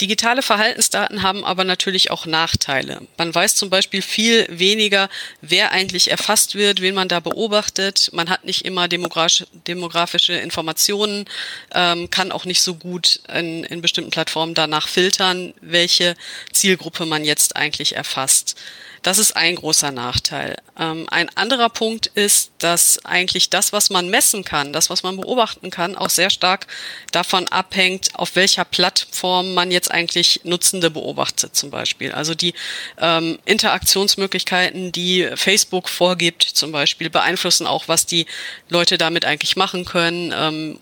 Digitale 0.00 0.40
Verhaltensdaten 0.40 1.22
haben 1.22 1.44
aber 1.44 1.64
natürlich 1.64 2.10
auch 2.10 2.24
Nachteile. 2.24 3.06
Man 3.18 3.34
weiß 3.34 3.54
zum 3.54 3.68
Beispiel 3.68 4.00
viel 4.00 4.46
weniger, 4.50 5.10
wer 5.42 5.72
eigentlich 5.72 6.10
erfasst 6.10 6.54
wird, 6.54 6.80
wen 6.80 6.94
man 6.94 7.08
da 7.08 7.20
beobachtet. 7.20 8.08
Man 8.12 8.30
hat 8.30 8.44
nicht 8.44 8.64
immer 8.64 8.88
demografische 8.88 10.34
Informationen, 10.34 11.26
ähm, 11.74 12.08
kann 12.08 12.32
auch 12.32 12.46
nicht 12.46 12.62
so 12.62 12.74
gut 12.74 13.20
in, 13.28 13.64
in 13.64 13.82
bestimmten 13.82 14.10
Plattformen 14.10 14.54
danach 14.54 14.88
filtern, 14.88 15.52
welche 15.60 16.14
Zielgruppe 16.52 17.04
man 17.04 17.24
jetzt 17.24 17.56
eigentlich 17.56 17.94
erfasst. 17.94 18.56
Das 19.02 19.16
ist 19.16 19.34
ein 19.34 19.56
großer 19.56 19.92
Nachteil. 19.92 20.56
Ähm, 20.78 21.06
ein 21.10 21.34
anderer 21.34 21.70
Punkt 21.70 22.06
ist, 22.06 22.52
dass 22.58 23.02
eigentlich 23.06 23.48
das, 23.48 23.72
was 23.72 23.88
man 23.88 24.10
messen 24.10 24.44
kann, 24.44 24.74
das, 24.74 24.90
was 24.90 25.02
man 25.02 25.16
beobachten 25.16 25.70
kann, 25.70 25.96
auch 25.96 26.10
sehr 26.10 26.28
stark 26.28 26.66
davon 27.10 27.48
abhängt, 27.48 28.10
auf 28.14 28.36
welcher 28.36 28.66
Plattform 28.66 29.54
man 29.54 29.70
jetzt 29.70 29.90
eigentlich 29.90 30.42
Nutzende 30.44 30.90
beobachtet 30.90 31.56
zum 31.56 31.70
Beispiel. 31.70 32.12
Also 32.12 32.34
die 32.34 32.52
ähm, 32.98 33.38
Interaktionsmöglichkeiten, 33.46 34.92
die 34.92 35.30
Facebook 35.34 35.88
vorgibt 35.88 36.42
zum 36.42 36.70
Beispiel, 36.70 37.08
beeinflussen 37.08 37.66
auch, 37.66 37.88
was 37.88 38.04
die 38.04 38.26
Leute 38.68 38.98
damit 38.98 39.24
eigentlich 39.24 39.56
machen 39.56 39.86
können. 39.86 40.34
Ähm, 40.36 40.78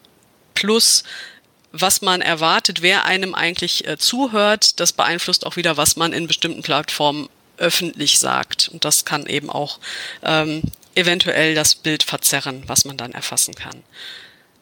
plus 0.55 1.05
was 1.71 2.01
man 2.01 2.21
erwartet, 2.23 2.83
wer 2.83 3.05
einem 3.05 3.35
eigentlich 3.35 3.87
äh, 3.87 3.99
zuhört, 3.99 4.81
das 4.81 4.93
beeinflusst 4.93 5.47
auch 5.47 5.57
wieder, 5.57 5.77
was 5.77 5.97
man 5.97 6.13
in 6.13 6.27
bestimmten 6.27 6.63
Plattformen 6.63 7.29
öffentlich 7.59 8.19
sagt. 8.19 8.69
Und 8.69 8.85
das 8.85 9.05
kann 9.05 9.27
eben 9.27 9.51
auch 9.51 9.79
ähm, 10.23 10.63
eventuell 10.95 11.55
das 11.55 11.75
Bild 11.75 12.03
verzerren, 12.03 12.63
was 12.67 12.85
man 12.85 12.97
dann 12.97 13.13
erfassen 13.13 13.55
kann. 13.55 13.83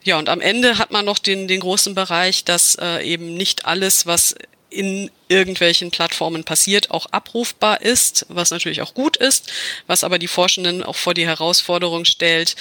Ja, 0.02 0.18
und 0.18 0.28
am 0.28 0.40
Ende 0.40 0.78
hat 0.78 0.92
man 0.92 1.04
noch 1.04 1.18
den, 1.18 1.48
den 1.48 1.60
großen 1.60 1.94
Bereich, 1.94 2.44
dass 2.44 2.76
äh, 2.76 3.02
eben 3.02 3.34
nicht 3.34 3.64
alles, 3.64 4.06
was 4.06 4.36
in 4.70 5.10
irgendwelchen 5.28 5.90
Plattformen 5.90 6.44
passiert, 6.44 6.90
auch 6.90 7.06
abrufbar 7.06 7.80
ist, 7.82 8.26
was 8.28 8.50
natürlich 8.50 8.82
auch 8.82 8.94
gut 8.94 9.16
ist, 9.16 9.50
was 9.86 10.04
aber 10.04 10.18
die 10.18 10.28
Forschenden 10.28 10.82
auch 10.82 10.96
vor 10.96 11.14
die 11.14 11.26
Herausforderung 11.26 12.04
stellt, 12.04 12.56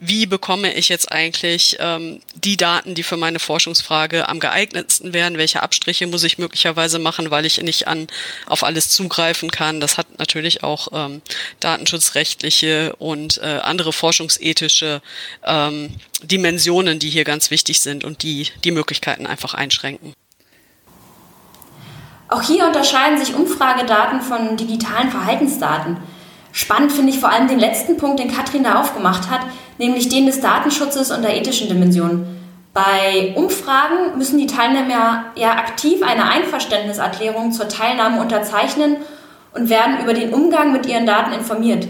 wie 0.00 0.24
bekomme 0.24 0.72
ich 0.72 0.88
jetzt 0.88 1.12
eigentlich 1.12 1.76
ähm, 1.78 2.20
die 2.34 2.56
Daten, 2.56 2.94
die 2.94 3.02
für 3.02 3.18
meine 3.18 3.38
Forschungsfrage 3.38 4.30
am 4.30 4.40
geeignetsten 4.40 5.12
wären, 5.12 5.36
welche 5.36 5.62
Abstriche 5.62 6.06
muss 6.06 6.24
ich 6.24 6.38
möglicherweise 6.38 6.98
machen, 6.98 7.30
weil 7.30 7.44
ich 7.44 7.60
nicht 7.60 7.86
an 7.86 8.06
auf 8.46 8.64
alles 8.64 8.88
zugreifen 8.88 9.50
kann. 9.50 9.78
Das 9.78 9.98
hat 9.98 10.18
natürlich 10.18 10.64
auch 10.64 10.88
ähm, 10.92 11.20
datenschutzrechtliche 11.60 12.96
und 12.96 13.38
äh, 13.42 13.60
andere 13.62 13.92
forschungsethische 13.92 15.02
ähm, 15.44 15.90
Dimensionen, 16.22 16.98
die 16.98 17.10
hier 17.10 17.24
ganz 17.24 17.50
wichtig 17.50 17.80
sind 17.80 18.02
und 18.02 18.22
die 18.22 18.48
die 18.64 18.70
Möglichkeiten 18.70 19.26
einfach 19.26 19.52
einschränken. 19.52 20.14
Auch 22.28 22.42
hier 22.42 22.64
unterscheiden 22.64 23.22
sich 23.22 23.34
Umfragedaten 23.34 24.22
von 24.22 24.56
digitalen 24.56 25.10
Verhaltensdaten. 25.10 25.98
Spannend 26.52 26.92
finde 26.92 27.12
ich 27.12 27.18
vor 27.18 27.30
allem 27.30 27.48
den 27.48 27.58
letzten 27.58 27.98
Punkt, 27.98 28.18
den 28.18 28.34
Katrin 28.34 28.64
da 28.64 28.80
aufgemacht 28.80 29.28
hat, 29.28 29.42
nämlich 29.80 30.08
den 30.08 30.26
des 30.26 30.40
Datenschutzes 30.40 31.10
und 31.10 31.22
der 31.22 31.36
ethischen 31.36 31.68
Dimension. 31.68 32.26
Bei 32.72 33.32
Umfragen 33.34 34.16
müssen 34.16 34.38
die 34.38 34.46
Teilnehmer 34.46 35.24
ja 35.34 35.52
aktiv 35.52 36.02
eine 36.02 36.28
Einverständniserklärung 36.28 37.50
zur 37.50 37.68
Teilnahme 37.68 38.20
unterzeichnen 38.20 38.96
und 39.52 39.68
werden 39.68 40.00
über 40.02 40.14
den 40.14 40.32
Umgang 40.32 40.70
mit 40.70 40.86
ihren 40.86 41.06
Daten 41.06 41.32
informiert. 41.32 41.88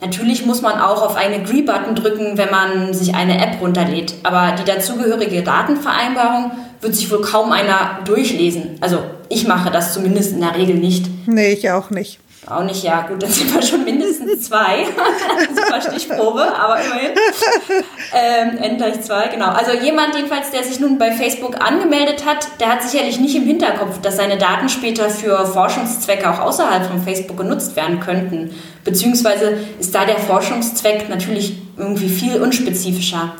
Natürlich 0.00 0.44
muss 0.44 0.60
man 0.60 0.78
auch 0.80 1.02
auf 1.02 1.16
einen 1.16 1.42
Agree-Button 1.42 1.94
drücken, 1.94 2.36
wenn 2.36 2.50
man 2.50 2.92
sich 2.92 3.14
eine 3.14 3.42
App 3.42 3.60
runterlädt, 3.60 4.14
aber 4.22 4.54
die 4.60 4.64
dazugehörige 4.64 5.42
Datenvereinbarung 5.42 6.52
wird 6.82 6.94
sich 6.94 7.10
wohl 7.10 7.22
kaum 7.22 7.50
einer 7.50 8.00
durchlesen. 8.04 8.76
Also 8.82 8.98
ich 9.30 9.48
mache 9.48 9.70
das 9.70 9.94
zumindest 9.94 10.32
in 10.32 10.40
der 10.40 10.54
Regel 10.56 10.76
nicht. 10.76 11.06
Nee, 11.26 11.54
ich 11.54 11.70
auch 11.70 11.90
nicht. 11.90 12.20
Auch 12.46 12.62
nicht, 12.62 12.82
ja, 12.84 13.02
gut, 13.02 13.22
dann 13.22 13.30
sind 13.30 13.54
wir 13.54 13.62
schon 13.62 13.84
mindestens 13.84 14.42
zwei. 14.48 14.86
Super 15.54 15.80
Stichprobe, 15.80 16.42
aber 16.42 16.78
immerhin. 16.78 17.12
Ähm, 18.12 18.58
N 18.58 18.76
gleich 18.76 19.00
zwei, 19.00 19.28
genau. 19.28 19.46
Also 19.46 19.72
jemand 19.72 20.14
jedenfalls, 20.14 20.50
der 20.50 20.62
sich 20.62 20.78
nun 20.78 20.98
bei 20.98 21.12
Facebook 21.12 21.58
angemeldet 21.64 22.26
hat, 22.26 22.46
der 22.60 22.72
hat 22.72 22.82
sicherlich 22.82 23.18
nicht 23.18 23.34
im 23.34 23.44
Hinterkopf, 23.44 24.00
dass 24.02 24.16
seine 24.16 24.36
Daten 24.36 24.68
später 24.68 25.08
für 25.08 25.46
Forschungszwecke 25.46 26.28
auch 26.28 26.40
außerhalb 26.40 26.84
von 26.84 27.02
Facebook 27.02 27.38
genutzt 27.38 27.76
werden 27.76 28.00
könnten. 28.00 28.54
Beziehungsweise 28.84 29.56
ist 29.80 29.94
da 29.94 30.04
der 30.04 30.18
Forschungszweck 30.18 31.08
natürlich 31.08 31.56
irgendwie 31.78 32.10
viel 32.10 32.42
unspezifischer. 32.42 33.32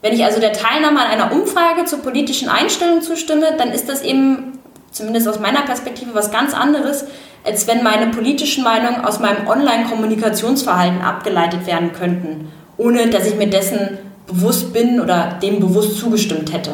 Wenn 0.00 0.12
ich 0.12 0.24
also 0.24 0.38
der 0.40 0.52
Teilnahme 0.52 1.00
an 1.00 1.10
einer 1.10 1.32
Umfrage 1.32 1.84
zur 1.86 2.02
politischen 2.02 2.48
Einstellung 2.48 3.02
zustimme, 3.02 3.56
dann 3.58 3.70
ist 3.72 3.88
das 3.88 4.02
eben, 4.02 4.60
zumindest 4.92 5.26
aus 5.26 5.40
meiner 5.40 5.62
Perspektive, 5.62 6.14
was 6.14 6.30
ganz 6.30 6.54
anderes, 6.54 7.04
als 7.44 7.66
wenn 7.66 7.82
meine 7.82 8.08
politischen 8.08 8.64
Meinungen 8.64 9.04
aus 9.04 9.20
meinem 9.20 9.46
Online-Kommunikationsverhalten 9.46 11.00
abgeleitet 11.00 11.66
werden 11.66 11.92
könnten, 11.92 12.52
ohne 12.76 13.08
dass 13.08 13.26
ich 13.26 13.36
mir 13.36 13.48
dessen 13.48 13.98
bewusst 14.26 14.72
bin 14.72 15.00
oder 15.00 15.38
dem 15.42 15.60
bewusst 15.60 15.98
zugestimmt 15.98 16.52
hätte. 16.52 16.72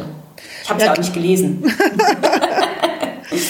Ich 0.63 0.71
habe 0.71 0.81
es 0.81 0.87
ja 0.87 0.93
auch 0.93 0.99
nicht 0.99 1.15
gelesen. 1.15 1.63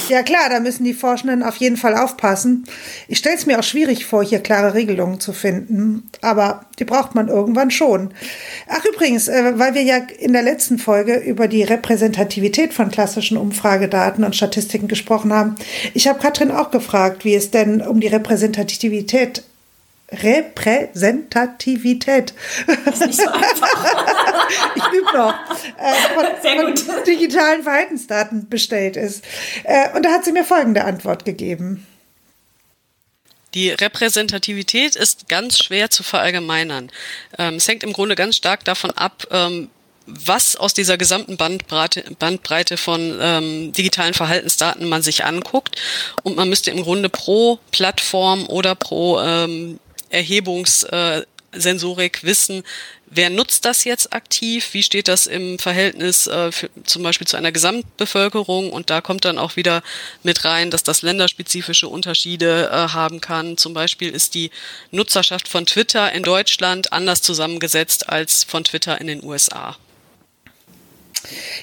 Ja 0.09 0.23
klar, 0.23 0.51
da 0.51 0.61
müssen 0.61 0.85
die 0.85 0.93
Forschenden 0.93 1.43
auf 1.43 1.57
jeden 1.57 1.77
Fall 1.77 1.97
aufpassen. 1.97 2.65
Ich 3.09 3.19
stelle 3.19 3.37
es 3.37 3.47
mir 3.47 3.59
auch 3.59 3.65
schwierig 3.65 4.05
vor, 4.05 4.23
hier 4.23 4.41
klare 4.41 4.75
Regelungen 4.75 5.19
zu 5.19 5.33
finden, 5.33 6.11
aber 6.21 6.67
die 6.79 6.85
braucht 6.85 7.15
man 7.15 7.29
irgendwann 7.29 7.71
schon. 7.71 8.13
Ach 8.69 8.85
übrigens, 8.85 9.29
äh, 9.29 9.59
weil 9.59 9.75
wir 9.75 9.83
ja 9.83 9.99
in 10.19 10.33
der 10.33 10.43
letzten 10.43 10.79
Folge 10.79 11.17
über 11.17 11.49
die 11.49 11.63
Repräsentativität 11.63 12.75
von 12.75 12.91
klassischen 12.91 13.39
Umfragedaten 13.39 14.25
und 14.25 14.37
Statistiken 14.37 14.89
gesprochen 14.89 15.33
haben, 15.33 15.55
ich 15.95 16.07
habe 16.07 16.19
Katrin 16.19 16.51
auch 16.51 16.71
gefragt, 16.71 17.25
wie 17.25 17.35
es 17.35 17.51
denn 17.51 17.81
um 17.81 18.01
die 18.01 18.09
Repräsentativität 18.09 19.43
Repräsentativität. 20.23 22.35
Das 22.85 23.01
ist 23.01 23.07
nicht 23.07 23.21
so 23.21 23.29
einfach. 23.29 24.45
ich 24.77 24.85
übe 24.93 25.17
noch. 25.17 25.35
Äh, 25.79 25.95
von, 26.15 26.27
Sehr 26.43 26.65
gut. 26.65 26.81
Von 26.81 27.05
digitalen 27.05 27.63
Verhaltensdaten 27.63 28.49
bestellt 28.49 28.97
ist. 28.97 29.25
Äh, 29.65 29.91
und 29.95 30.05
da 30.05 30.13
hat 30.13 30.25
sie 30.25 30.33
mir 30.33 30.45
folgende 30.45 30.85
Antwort 30.85 31.25
gegeben. 31.25 31.87
Die 33.55 33.71
Repräsentativität 33.71 34.97
ist 34.97 35.29
ganz 35.29 35.59
schwer 35.59 35.89
zu 35.89 36.03
verallgemeinern. 36.03 36.91
Ähm, 37.39 37.55
es 37.55 37.69
hängt 37.69 37.85
im 37.85 37.93
Grunde 37.93 38.17
ganz 38.17 38.37
stark 38.37 38.65
davon 38.65 38.91
ab, 38.91 39.27
ähm, 39.31 39.71
was 40.07 40.57
aus 40.57 40.75
dieser 40.75 40.99
gesamten 40.99 41.37
Bandbreite, 41.37 42.05
Bandbreite 42.19 42.77
von 42.77 43.17
ähm, 43.21 43.73
digitalen 43.73 44.13
Verhaltensdaten 44.13 44.89
man 44.89 45.03
sich 45.03 45.25
anguckt. 45.25 45.81
Und 46.23 46.37
man 46.37 46.49
müsste 46.49 46.71
im 46.71 46.83
Grunde 46.83 47.09
pro 47.09 47.59
Plattform 47.71 48.47
oder 48.49 48.75
pro 48.75 49.21
ähm, 49.21 49.79
Erhebungssensorik 50.15 52.25
wissen, 52.25 52.63
wer 53.07 53.31
nutzt 53.31 53.65
das 53.65 53.85
jetzt 53.85 54.13
aktiv, 54.13 54.69
wie 54.73 54.83
steht 54.83 55.09
das 55.09 55.27
im 55.27 55.59
Verhältnis 55.59 56.27
äh, 56.27 56.53
für, 56.53 56.71
zum 56.85 57.03
Beispiel 57.03 57.27
zu 57.27 57.37
einer 57.37 57.53
Gesamtbevölkerung 57.53 58.71
und 58.71 58.91
da 58.91 59.01
kommt 59.01 59.25
dann 59.25 59.39
auch 59.39 59.57
wieder 59.57 59.83
mit 60.23 60.45
rein, 60.45 60.71
dass 60.71 60.83
das 60.83 61.03
länderspezifische 61.03 61.89
Unterschiede 61.89 62.71
äh, 62.71 62.93
haben 62.93 63.21
kann. 63.21 63.57
Zum 63.57 63.75
Beispiel 63.75 64.11
ist 64.11 64.35
die 64.35 64.51
Nutzerschaft 64.91 65.49
von 65.49 65.67
Twitter 65.67 66.13
in 66.13 66.23
Deutschland 66.23 66.93
anders 66.93 67.23
zusammengesetzt 67.23 68.09
als 68.09 68.45
von 68.45 68.65
Twitter 68.65 69.01
in 69.01 69.07
den 69.07 69.25
USA. 69.25 69.77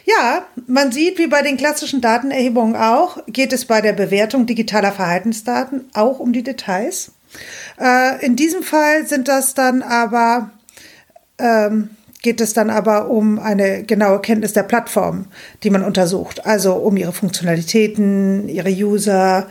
Ja, 0.05 0.47
man 0.67 0.91
sieht, 0.91 1.19
wie 1.19 1.27
bei 1.27 1.43
den 1.43 1.57
klassischen 1.57 2.01
Datenerhebungen 2.01 2.75
auch, 2.75 3.19
geht 3.27 3.53
es 3.53 3.65
bei 3.65 3.81
der 3.81 3.93
Bewertung 3.93 4.47
digitaler 4.47 4.91
Verhaltensdaten 4.91 5.89
auch 5.93 6.19
um 6.19 6.33
die 6.33 6.43
Details. 6.43 7.11
Äh, 7.79 8.25
in 8.25 8.35
diesem 8.35 8.63
Fall 8.63 9.07
sind 9.07 9.27
das 9.27 9.53
dann 9.53 9.81
aber, 9.81 10.51
ähm, 11.37 11.91
geht 12.21 12.41
es 12.41 12.53
dann 12.53 12.69
aber 12.69 13.09
um 13.09 13.39
eine 13.39 13.83
genaue 13.83 14.19
Kenntnis 14.19 14.53
der 14.53 14.63
Plattform, 14.63 15.25
die 15.63 15.69
man 15.69 15.83
untersucht. 15.83 16.45
Also 16.45 16.73
um 16.73 16.97
ihre 16.97 17.13
Funktionalitäten, 17.13 18.47
ihre 18.47 18.69
User, 18.69 19.47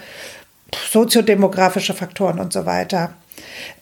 soziodemografische 0.90 1.94
Faktoren 1.94 2.38
und 2.38 2.52
so 2.52 2.66
weiter. 2.66 3.14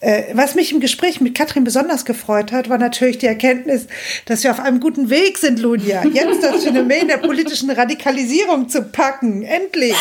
Äh, 0.01 0.23
was 0.33 0.55
mich 0.55 0.71
im 0.71 0.79
Gespräch 0.79 1.21
mit 1.21 1.35
Katrin 1.35 1.63
besonders 1.63 2.05
gefreut 2.05 2.51
hat, 2.51 2.69
war 2.69 2.77
natürlich 2.77 3.17
die 3.17 3.27
Erkenntnis, 3.27 3.87
dass 4.25 4.43
wir 4.43 4.51
auf 4.51 4.59
einem 4.59 4.79
guten 4.79 5.09
Weg 5.09 5.37
sind, 5.37 5.59
Ludia. 5.59 6.03
Jetzt 6.05 6.43
das 6.43 6.63
Phänomen 6.63 7.07
der 7.07 7.17
politischen 7.17 7.69
Radikalisierung 7.69 8.69
zu 8.69 8.83
packen. 8.83 9.43
Endlich. 9.43 9.95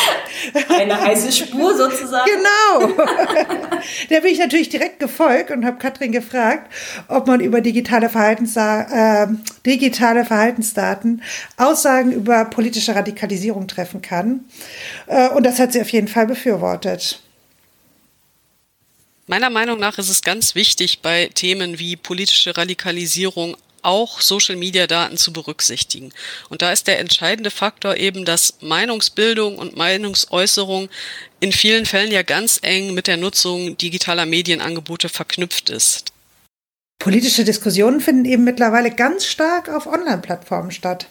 Eine 0.68 1.00
heiße 1.00 1.32
Spur 1.32 1.76
sozusagen. 1.76 2.30
Genau. 2.30 2.94
Der 4.10 4.20
bin 4.20 4.32
ich 4.32 4.38
natürlich 4.38 4.68
direkt 4.68 5.00
gefolgt 5.00 5.50
und 5.50 5.64
habe 5.64 5.78
Katrin 5.78 6.12
gefragt, 6.12 6.72
ob 7.08 7.26
man 7.26 7.40
über 7.40 7.60
digitale, 7.60 8.08
Verhaltens 8.08 8.56
äh, 8.56 9.26
digitale 9.66 10.24
Verhaltensdaten 10.24 11.22
Aussagen 11.56 12.12
über 12.12 12.44
politische 12.44 12.94
Radikalisierung 12.94 13.66
treffen 13.68 14.02
kann. 14.02 14.44
Äh, 15.06 15.28
und 15.30 15.44
das 15.44 15.58
hat 15.58 15.72
sie 15.72 15.80
auf 15.80 15.90
jeden 15.90 16.08
Fall 16.08 16.26
befürwortet. 16.26 17.20
Meiner 19.28 19.50
Meinung 19.50 19.78
nach 19.78 19.98
ist 19.98 20.08
es 20.08 20.22
ganz 20.22 20.54
wichtig, 20.54 21.00
bei 21.02 21.30
Themen 21.34 21.78
wie 21.78 21.96
politische 21.96 22.56
Radikalisierung 22.56 23.58
auch 23.82 24.22
Social-Media-Daten 24.22 25.18
zu 25.18 25.34
berücksichtigen. 25.34 26.12
Und 26.48 26.62
da 26.62 26.72
ist 26.72 26.86
der 26.86 26.98
entscheidende 26.98 27.50
Faktor 27.50 27.96
eben, 27.98 28.24
dass 28.24 28.54
Meinungsbildung 28.62 29.58
und 29.58 29.76
Meinungsäußerung 29.76 30.88
in 31.40 31.52
vielen 31.52 31.84
Fällen 31.84 32.10
ja 32.10 32.22
ganz 32.22 32.58
eng 32.62 32.94
mit 32.94 33.06
der 33.06 33.18
Nutzung 33.18 33.76
digitaler 33.76 34.24
Medienangebote 34.24 35.10
verknüpft 35.10 35.68
ist. 35.68 36.10
Politische 36.98 37.44
Diskussionen 37.44 38.00
finden 38.00 38.24
eben 38.24 38.44
mittlerweile 38.44 38.90
ganz 38.90 39.26
stark 39.26 39.68
auf 39.68 39.86
Online-Plattformen 39.86 40.70
statt. 40.70 41.06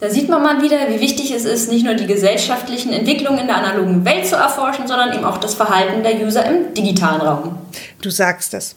Da 0.00 0.08
sieht 0.08 0.30
man 0.30 0.42
mal 0.42 0.62
wieder, 0.62 0.88
wie 0.88 0.98
wichtig 0.98 1.30
es 1.30 1.44
ist, 1.44 1.70
nicht 1.70 1.84
nur 1.84 1.92
die 1.92 2.06
gesellschaftlichen 2.06 2.90
Entwicklungen 2.90 3.40
in 3.40 3.46
der 3.48 3.56
analogen 3.56 4.02
Welt 4.06 4.26
zu 4.26 4.34
erforschen, 4.34 4.88
sondern 4.88 5.12
eben 5.12 5.26
auch 5.26 5.36
das 5.36 5.54
Verhalten 5.54 6.02
der 6.02 6.16
User 6.16 6.42
im 6.46 6.72
digitalen 6.72 7.20
Raum. 7.20 7.58
Du 8.00 8.08
sagst 8.08 8.54
es. 8.54 8.76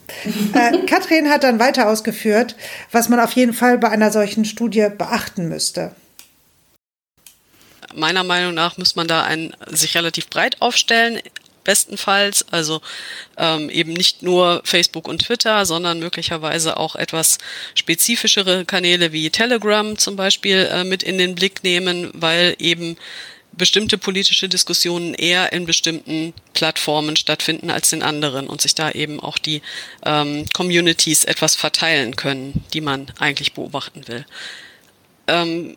äh, 0.52 0.78
Katrin 0.86 1.30
hat 1.30 1.42
dann 1.42 1.58
weiter 1.58 1.88
ausgeführt, 1.88 2.56
was 2.92 3.08
man 3.08 3.20
auf 3.20 3.32
jeden 3.32 3.54
Fall 3.54 3.78
bei 3.78 3.88
einer 3.88 4.12
solchen 4.12 4.44
Studie 4.44 4.88
beachten 4.96 5.48
müsste. 5.48 5.92
Meiner 7.94 8.24
Meinung 8.24 8.52
nach 8.52 8.76
muss 8.76 8.94
man 8.94 9.08
da 9.08 9.22
ein, 9.22 9.56
sich 9.70 9.94
relativ 9.94 10.28
breit 10.28 10.60
aufstellen 10.60 11.20
bestenfalls. 11.64 12.44
Also 12.50 12.80
ähm, 13.36 13.70
eben 13.70 13.92
nicht 13.92 14.22
nur 14.22 14.62
Facebook 14.64 15.08
und 15.08 15.20
Twitter, 15.22 15.66
sondern 15.66 15.98
möglicherweise 15.98 16.76
auch 16.76 16.94
etwas 16.96 17.38
spezifischere 17.74 18.64
Kanäle 18.64 19.12
wie 19.12 19.30
Telegram 19.30 19.98
zum 19.98 20.16
Beispiel 20.16 20.68
äh, 20.70 20.84
mit 20.84 21.02
in 21.02 21.18
den 21.18 21.34
Blick 21.34 21.64
nehmen, 21.64 22.10
weil 22.12 22.54
eben 22.58 22.96
bestimmte 23.56 23.98
politische 23.98 24.48
Diskussionen 24.48 25.14
eher 25.14 25.52
in 25.52 25.66
bestimmten 25.66 26.34
Plattformen 26.52 27.16
stattfinden 27.16 27.70
als 27.70 27.92
in 27.92 28.02
anderen 28.02 28.46
und 28.46 28.60
sich 28.60 28.74
da 28.74 28.90
eben 28.90 29.20
auch 29.20 29.38
die 29.38 29.62
ähm, 30.04 30.44
Communities 30.52 31.24
etwas 31.24 31.54
verteilen 31.54 32.16
können, 32.16 32.64
die 32.72 32.80
man 32.80 33.06
eigentlich 33.18 33.52
beobachten 33.54 34.06
will. 34.08 34.26
Ähm, 35.26 35.76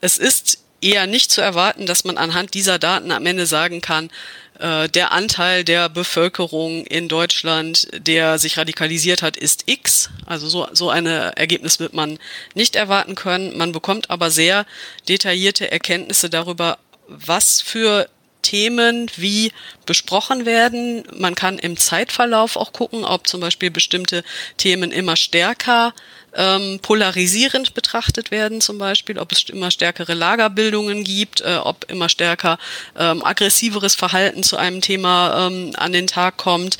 es 0.00 0.18
ist 0.18 0.58
eher 0.80 1.06
nicht 1.06 1.30
zu 1.30 1.40
erwarten, 1.40 1.86
dass 1.86 2.04
man 2.04 2.18
anhand 2.18 2.54
dieser 2.54 2.78
Daten 2.78 3.10
am 3.10 3.26
Ende 3.26 3.46
sagen 3.46 3.80
kann, 3.80 4.10
äh, 4.58 4.88
der 4.88 5.12
Anteil 5.12 5.64
der 5.64 5.88
Bevölkerung 5.88 6.84
in 6.86 7.08
Deutschland, 7.08 7.88
der 7.92 8.38
sich 8.38 8.56
radikalisiert 8.56 9.22
hat, 9.22 9.36
ist 9.36 9.64
X. 9.66 10.10
Also 10.26 10.48
so, 10.48 10.68
so 10.72 10.90
ein 10.90 11.06
Ergebnis 11.06 11.80
wird 11.80 11.92
man 11.92 12.18
nicht 12.54 12.76
erwarten 12.76 13.14
können. 13.14 13.56
Man 13.56 13.72
bekommt 13.72 14.10
aber 14.10 14.30
sehr 14.30 14.66
detaillierte 15.08 15.70
Erkenntnisse 15.70 16.30
darüber, 16.30 16.78
was 17.08 17.60
für 17.60 18.08
Themen 18.44 19.10
wie 19.16 19.50
besprochen 19.86 20.46
werden. 20.46 21.02
Man 21.12 21.34
kann 21.34 21.58
im 21.58 21.76
Zeitverlauf 21.76 22.56
auch 22.56 22.72
gucken, 22.72 23.04
ob 23.04 23.26
zum 23.26 23.40
Beispiel 23.40 23.72
bestimmte 23.72 24.22
Themen 24.56 24.92
immer 24.92 25.16
stärker 25.16 25.92
ähm, 26.36 26.78
polarisierend 26.82 27.74
betrachtet 27.74 28.30
werden, 28.30 28.60
zum 28.60 28.78
Beispiel, 28.78 29.18
ob 29.18 29.32
es 29.32 29.44
immer 29.48 29.70
stärkere 29.70 30.14
Lagerbildungen 30.14 31.02
gibt, 31.02 31.40
äh, 31.40 31.58
ob 31.62 31.90
immer 31.90 32.08
stärker 32.08 32.58
ähm, 32.96 33.24
aggressiveres 33.24 33.94
Verhalten 33.94 34.42
zu 34.42 34.56
einem 34.56 34.80
Thema 34.80 35.48
ähm, 35.48 35.72
an 35.76 35.92
den 35.92 36.06
Tag 36.06 36.36
kommt. 36.36 36.78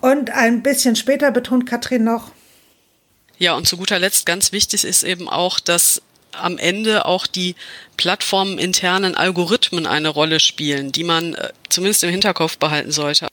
Und 0.00 0.30
ein 0.30 0.62
bisschen 0.62 0.96
später 0.96 1.30
betont 1.30 1.66
Katrin 1.66 2.04
noch. 2.04 2.32
Ja, 3.38 3.54
und 3.54 3.66
zu 3.66 3.76
guter 3.76 3.98
Letzt 3.98 4.26
ganz 4.26 4.52
wichtig 4.52 4.84
ist 4.84 5.02
eben 5.02 5.28
auch, 5.28 5.58
dass 5.58 6.02
am 6.40 6.58
Ende 6.58 7.06
auch 7.06 7.26
die 7.26 7.54
plattforminternen 7.96 9.14
Algorithmen 9.14 9.86
eine 9.86 10.08
Rolle 10.08 10.40
spielen, 10.40 10.92
die 10.92 11.04
man 11.04 11.34
äh, 11.34 11.50
zumindest 11.68 12.04
im 12.04 12.10
Hinterkopf 12.10 12.58
behalten 12.58 12.90
sollte. 12.90 13.28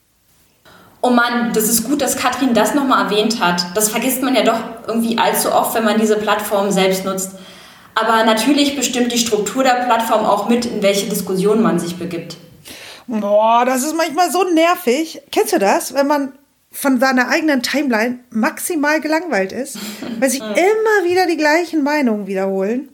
Oh 1.02 1.10
Mann, 1.10 1.52
das 1.54 1.68
ist 1.68 1.86
gut, 1.86 2.02
dass 2.02 2.16
Katrin 2.16 2.54
das 2.54 2.76
nochmal 2.76 3.06
erwähnt 3.06 3.40
hat. 3.40 3.66
Das 3.76 3.90
vergisst 3.90 4.22
man 4.22 4.36
ja 4.36 4.44
doch 4.44 4.60
irgendwie 4.88 5.18
allzu 5.18 5.52
oft, 5.52 5.74
wenn 5.74 5.84
man 5.84 6.00
diese 6.00 6.16
Plattform 6.18 6.72
selbst 6.72 7.06
nutzt. 7.06 7.32
Aber 7.96 8.24
natürlich 8.24 8.76
bestimmt 8.76 9.12
die 9.12 9.18
Struktur 9.18 9.64
der 9.64 9.86
Plattform 9.86 10.26
auch 10.26 10.48
mit, 10.48 10.66
in 10.66 10.82
welche 10.82 11.10
Diskussion 11.10 11.62
man 11.62 11.80
sich 11.80 11.98
begibt. 11.98 12.38
Boah, 13.08 13.66
das 13.66 13.84
ist 13.84 13.96
manchmal 13.96 14.32
so 14.32 14.44
nervig. 14.44 15.22
Kennst 15.32 15.54
du 15.54 15.60
das, 15.60 15.94
wenn 15.94 16.08
man 16.08 16.34
von 16.72 17.00
seiner 17.00 17.28
eigenen 17.28 17.64
Timeline 17.64 18.20
maximal 18.30 19.02
gelangweilt 19.02 19.52
ist, 19.52 19.78
weil 20.20 20.30
sich 20.30 20.40
immer 20.42 21.10
wieder 21.10 21.26
die 21.26 21.36
gleichen 21.36 21.84
Meinungen 21.84 22.28
wiederholen? 22.28 22.90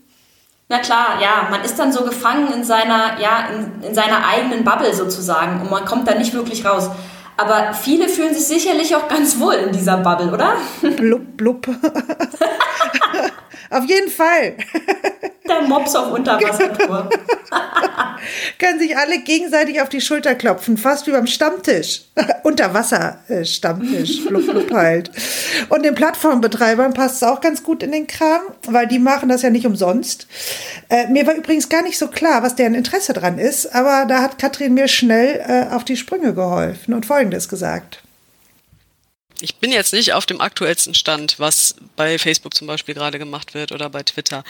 Na 0.69 0.79
klar, 0.79 1.21
ja, 1.21 1.47
man 1.49 1.63
ist 1.63 1.79
dann 1.79 1.93
so 1.93 2.03
gefangen 2.03 2.51
in 2.51 2.63
seiner, 2.65 3.19
ja, 3.21 3.47
in, 3.53 3.83
in 3.83 3.95
seiner 3.95 4.27
eigenen 4.27 4.65
Bubble 4.65 4.93
sozusagen 4.93 5.61
und 5.61 5.71
man 5.71 5.85
kommt 5.85 6.07
da 6.09 6.15
nicht 6.15 6.33
wirklich 6.33 6.65
raus. 6.65 6.89
Aber 7.37 7.73
viele 7.73 8.09
fühlen 8.09 8.33
sich 8.33 8.47
sicherlich 8.47 8.95
auch 8.95 9.07
ganz 9.07 9.39
wohl 9.39 9.53
in 9.53 9.71
dieser 9.71 9.97
Bubble, 9.97 10.33
oder? 10.33 10.55
Blub, 10.97 11.21
blub. 11.37 11.67
Auf 13.69 13.85
jeden 13.85 14.09
Fall. 14.09 14.55
Der 15.47 15.61
Mops 15.61 15.95
auf 15.95 16.11
Unterwassertour. 16.11 17.09
Können 18.59 18.79
sich 18.79 18.97
alle 18.97 19.19
gegenseitig 19.19 19.81
auf 19.81 19.87
die 19.87 20.01
Schulter 20.01 20.35
klopfen, 20.35 20.77
fast 20.77 21.07
wie 21.07 21.11
beim 21.11 21.27
Stammtisch. 21.27 22.01
Unterwasser-Stammtisch, 22.43 24.25
blub, 24.25 24.45
blub 24.45 24.71
halt. 24.73 25.11
Und 25.69 25.83
den 25.83 25.95
Plattformbetreibern 25.95 26.93
passt 26.93 27.17
es 27.17 27.23
auch 27.23 27.39
ganz 27.39 27.63
gut 27.63 27.83
in 27.83 27.91
den 27.91 28.07
Kram, 28.07 28.41
weil 28.65 28.87
die 28.87 28.99
machen 28.99 29.29
das 29.29 29.41
ja 29.41 29.49
nicht 29.49 29.65
umsonst. 29.65 30.27
Äh, 30.89 31.07
mir 31.07 31.25
war 31.25 31.35
übrigens 31.35 31.69
gar 31.69 31.83
nicht 31.83 31.97
so 31.97 32.07
klar, 32.07 32.43
was 32.43 32.55
deren 32.55 32.75
Interesse 32.75 33.13
dran 33.13 33.37
ist, 33.37 33.73
aber 33.73 34.05
da 34.05 34.21
hat 34.21 34.39
Katrin 34.39 34.73
mir 34.73 34.87
schnell 34.87 35.41
äh, 35.47 35.73
auf 35.73 35.85
die 35.85 35.97
Sprünge 35.97 36.33
geholfen 36.33 36.93
und 36.93 37.05
Folgendes 37.05 37.47
gesagt. 37.47 38.03
Ich 39.39 39.55
bin 39.55 39.71
jetzt 39.71 39.93
nicht 39.93 40.13
auf 40.13 40.25
dem 40.25 40.41
aktuellsten 40.41 40.95
Stand, 40.95 41.39
was 41.39 41.75
bei 41.95 42.17
Facebook 42.17 42.55
zum 42.55 42.65
Beispiel 42.65 42.95
gerade 42.95 43.19
gemacht 43.19 43.53
wird 43.53 43.71
oder 43.71 43.89
bei 43.89 44.01
Twitter. 44.01 44.43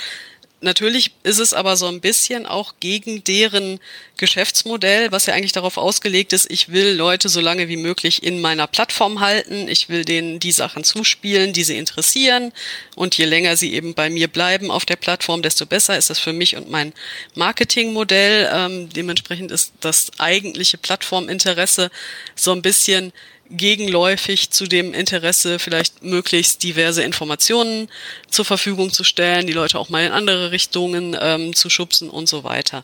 Natürlich 0.60 1.12
ist 1.22 1.38
es 1.38 1.54
aber 1.54 1.78
so 1.78 1.86
ein 1.86 2.02
bisschen 2.02 2.48
auch 2.48 2.74
gegen 2.80 3.24
deren 3.24 3.80
Geschäftsmodell, 4.18 5.12
was 5.12 5.28
ja 5.28 5.36
eigentlich 5.36 5.52
darauf 5.52 5.78
ausgelegt 5.78 6.34
ist, 6.34 6.50
ich 6.50 6.70
will 6.70 6.96
Leute 6.96 7.30
so 7.30 7.42
lange 7.42 7.68
wie 7.68 7.78
möglich 7.78 8.24
in 8.24 8.42
meiner 8.42 8.66
Plattform 8.66 9.20
halten, 9.20 9.68
ich 9.68 9.88
will 9.88 10.04
denen 10.04 10.40
die 10.40 10.52
Sachen 10.52 10.84
zuspielen, 10.84 11.54
die 11.54 11.64
sie 11.64 11.78
interessieren 11.78 12.54
und 12.96 13.16
je 13.16 13.26
länger 13.26 13.56
sie 13.56 13.76
eben 13.76 13.94
bei 13.94 14.10
mir 14.10 14.28
bleiben 14.28 14.72
auf 14.72 14.84
der 14.84 14.96
Plattform, 14.96 15.44
desto 15.44 15.68
besser 15.68 15.96
ist 15.96 16.10
das 16.10 16.18
für 16.18 16.34
mich 16.34 16.56
und 16.56 16.72
mein 16.72 16.92
Marketingmodell. 17.36 18.50
Ähm, 18.52 18.90
dementsprechend 18.90 19.52
ist 19.52 19.74
das 19.82 20.10
eigentliche 20.18 20.80
Plattforminteresse 20.80 21.92
so 22.36 22.52
ein 22.52 22.64
bisschen 22.64 23.14
gegenläufig 23.50 24.52
zu 24.52 24.66
dem 24.66 24.94
Interesse, 24.94 25.60
vielleicht 25.60 26.04
möglichst 26.04 26.64
diverse 26.64 27.04
Informationen 27.04 27.90
zur 28.30 28.46
Verfügung 28.46 28.92
zu 28.92 29.04
stellen, 29.04 29.48
die 29.48 29.54
Leute 29.54 29.80
auch 29.80 29.90
mal 29.90 30.06
in 30.06 30.12
andere 30.12 30.52
Richtungen 30.52 31.16
ähm, 31.20 31.54
zu 31.54 31.70
schubsen 31.70 32.10
und 32.10 32.28
so 32.28 32.44
weiter. 32.44 32.84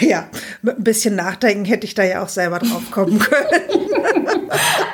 Ja, 0.00 0.28
mit 0.62 0.78
ein 0.78 0.84
bisschen 0.84 1.14
Nachdenken 1.14 1.64
hätte 1.64 1.86
ich 1.86 1.94
da 1.94 2.02
ja 2.02 2.22
auch 2.22 2.28
selber 2.28 2.58
drauf 2.58 2.90
kommen 2.90 3.18
können. 3.18 4.26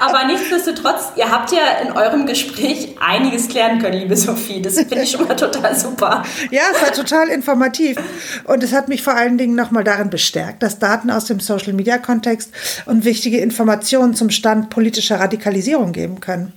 Aber 0.00 0.24
nichtsdestotrotz, 0.26 1.12
ihr 1.16 1.30
habt 1.30 1.52
ja 1.52 1.78
in 1.82 1.92
eurem 1.92 2.26
Gespräch 2.26 2.96
einiges 3.00 3.48
klären 3.48 3.78
können, 3.78 3.98
liebe 3.98 4.16
Sophie. 4.16 4.60
Das 4.60 4.74
finde 4.74 5.02
ich 5.02 5.10
schon 5.10 5.26
mal 5.26 5.36
total 5.36 5.76
super. 5.76 6.24
Ja, 6.50 6.62
es 6.72 6.82
war 6.82 6.92
total 6.92 7.28
informativ. 7.28 7.96
Und 8.44 8.62
es 8.62 8.72
hat 8.72 8.88
mich 8.88 9.02
vor 9.02 9.14
allen 9.14 9.38
Dingen 9.38 9.54
nochmal 9.54 9.84
darin 9.84 10.10
bestärkt, 10.10 10.62
dass 10.62 10.78
Daten 10.78 11.10
aus 11.10 11.26
dem 11.26 11.40
Social-Media-Kontext 11.40 12.52
und 12.86 13.04
wichtige 13.04 13.38
Informationen 13.38 14.14
zum 14.14 14.30
Stand 14.30 14.70
politischer 14.70 15.20
Radikalisierung 15.20 15.92
geben 15.92 16.20
können. 16.20 16.52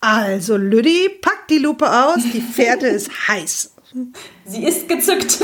Also, 0.00 0.56
Lüdi, 0.56 1.08
pack 1.20 1.48
die 1.48 1.58
Lupe 1.58 1.90
aus, 1.90 2.18
die 2.32 2.42
Pferde 2.42 2.86
ist 2.86 3.10
heiß. 3.28 3.72
Sie 4.44 4.64
ist 4.64 4.88
gezückt. 4.88 5.38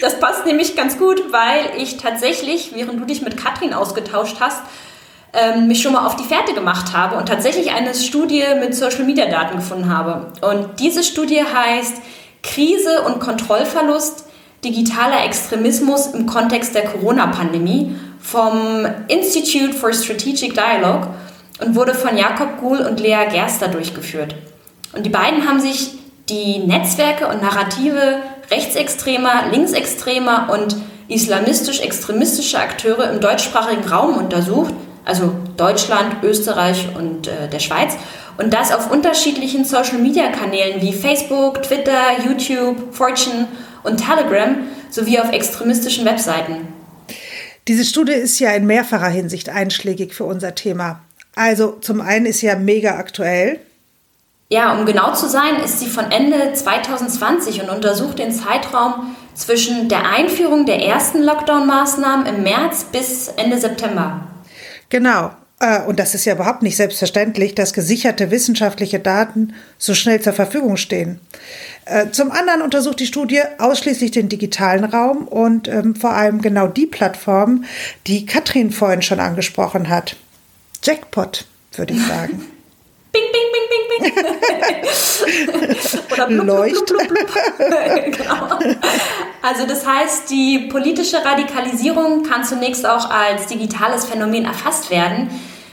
Das 0.00 0.18
passt 0.18 0.44
nämlich 0.44 0.74
ganz 0.74 0.98
gut, 0.98 1.32
weil 1.32 1.80
ich 1.80 1.98
tatsächlich, 1.98 2.72
während 2.74 3.00
du 3.00 3.04
dich 3.04 3.22
mit 3.22 3.36
Katrin 3.36 3.72
ausgetauscht 3.72 4.38
hast, 4.40 4.60
ähm, 5.34 5.66
mich 5.66 5.82
schon 5.82 5.92
mal 5.92 6.06
auf 6.06 6.16
die 6.16 6.24
Fährte 6.24 6.54
gemacht 6.54 6.92
habe 6.92 7.16
und 7.16 7.28
tatsächlich 7.28 7.72
eine 7.72 7.94
Studie 7.94 8.44
mit 8.60 8.74
Social 8.74 9.04
Media 9.04 9.26
Daten 9.26 9.56
gefunden 9.56 9.88
habe. 9.88 10.26
Und 10.40 10.80
diese 10.80 11.02
Studie 11.02 11.42
heißt 11.42 11.96
Krise 12.42 13.02
und 13.02 13.20
Kontrollverlust, 13.20 14.26
digitaler 14.64 15.24
Extremismus 15.24 16.08
im 16.08 16.26
Kontext 16.26 16.74
der 16.74 16.84
Corona-Pandemie 16.84 17.96
vom 18.20 18.86
Institute 19.08 19.74
for 19.74 19.92
Strategic 19.92 20.54
Dialogue 20.54 21.08
und 21.60 21.74
wurde 21.74 21.94
von 21.94 22.16
Jakob 22.16 22.60
Guhl 22.60 22.78
und 22.78 23.00
Lea 23.00 23.26
Gerster 23.30 23.68
durchgeführt. 23.68 24.34
Und 24.94 25.04
die 25.04 25.10
beiden 25.10 25.46
haben 25.46 25.60
sich 25.60 25.92
die 26.28 26.58
Netzwerke 26.58 27.28
und 27.28 27.42
Narrative 27.42 28.18
rechtsextremer, 28.50 29.48
linksextremer 29.50 30.48
und 30.52 30.76
islamistisch-extremistischer 31.08 32.60
Akteure 32.60 33.10
im 33.10 33.20
deutschsprachigen 33.20 33.84
Raum 33.84 34.16
untersucht, 34.16 34.72
also 35.04 35.34
Deutschland, 35.56 36.22
Österreich 36.22 36.88
und 36.96 37.28
äh, 37.28 37.48
der 37.48 37.60
Schweiz, 37.60 37.96
und 38.36 38.52
das 38.52 38.72
auf 38.72 38.90
unterschiedlichen 38.90 39.64
Social-Media-Kanälen 39.64 40.80
wie 40.80 40.92
Facebook, 40.92 41.62
Twitter, 41.62 42.20
YouTube, 42.26 42.92
Fortune 42.92 43.46
und 43.84 43.98
Telegram 43.98 44.56
sowie 44.90 45.20
auf 45.20 45.30
extremistischen 45.30 46.04
Webseiten. 46.04 46.68
Diese 47.68 47.84
Studie 47.84 48.12
ist 48.12 48.38
ja 48.40 48.50
in 48.50 48.66
mehrfacher 48.66 49.08
Hinsicht 49.08 49.48
einschlägig 49.48 50.14
für 50.14 50.24
unser 50.24 50.54
Thema. 50.54 51.00
Also 51.34 51.78
zum 51.80 52.00
einen 52.00 52.26
ist 52.26 52.40
sie 52.40 52.46
ja 52.46 52.56
mega 52.56 52.96
aktuell. 52.96 53.60
Ja, 54.50 54.78
um 54.78 54.84
genau 54.84 55.14
zu 55.14 55.28
sein, 55.28 55.56
ist 55.64 55.80
sie 55.80 55.86
von 55.86 56.10
Ende 56.10 56.52
2020 56.52 57.62
und 57.62 57.70
untersucht 57.70 58.18
den 58.18 58.32
Zeitraum 58.32 59.16
zwischen 59.34 59.88
der 59.88 60.08
Einführung 60.08 60.66
der 60.66 60.84
ersten 60.84 61.22
Lockdown-Maßnahmen 61.22 62.26
im 62.26 62.42
März 62.42 62.84
bis 62.92 63.28
Ende 63.28 63.58
September. 63.58 64.20
Genau. 64.88 65.30
Äh, 65.60 65.80
und 65.82 65.98
das 65.98 66.14
ist 66.14 66.24
ja 66.24 66.34
überhaupt 66.34 66.62
nicht 66.62 66.76
selbstverständlich, 66.76 67.54
dass 67.54 67.72
gesicherte 67.72 68.30
wissenschaftliche 68.30 68.98
Daten 68.98 69.54
so 69.78 69.94
schnell 69.94 70.20
zur 70.20 70.32
Verfügung 70.32 70.76
stehen. 70.76 71.20
Äh, 71.86 72.10
zum 72.10 72.30
anderen 72.30 72.62
untersucht 72.62 73.00
die 73.00 73.06
Studie 73.06 73.42
ausschließlich 73.58 74.10
den 74.10 74.28
digitalen 74.28 74.84
Raum 74.84 75.28
und 75.28 75.68
ähm, 75.68 75.94
vor 75.94 76.12
allem 76.12 76.40
genau 76.40 76.66
die 76.66 76.86
Plattform, 76.86 77.64
die 78.06 78.26
Katrin 78.26 78.70
vorhin 78.70 79.02
schon 79.02 79.20
angesprochen 79.20 79.88
hat. 79.88 80.16
Jackpot, 80.82 81.46
würde 81.76 81.94
ich 81.94 82.06
sagen. 82.06 82.46
Bing, 83.12 83.22
bing, 83.32 83.46
bing, 83.52 84.12
bing, 84.12 85.60
bing. 85.60 85.73
Oder 86.12 86.26
blub, 86.26 86.46
Leucht. 86.46 86.86
Blub, 86.86 87.08
blub, 87.08 87.28
genau. 87.58 88.74
Also 89.42 89.66
das 89.66 89.86
heißt, 89.86 90.30
die 90.30 90.68
politische 90.70 91.24
Radikalisierung 91.24 92.22
kann 92.22 92.44
zunächst 92.44 92.86
auch 92.86 93.10
als 93.10 93.46
digitales 93.46 94.06
Phänomen 94.06 94.44
erfasst 94.44 94.90
werden, 94.90 95.28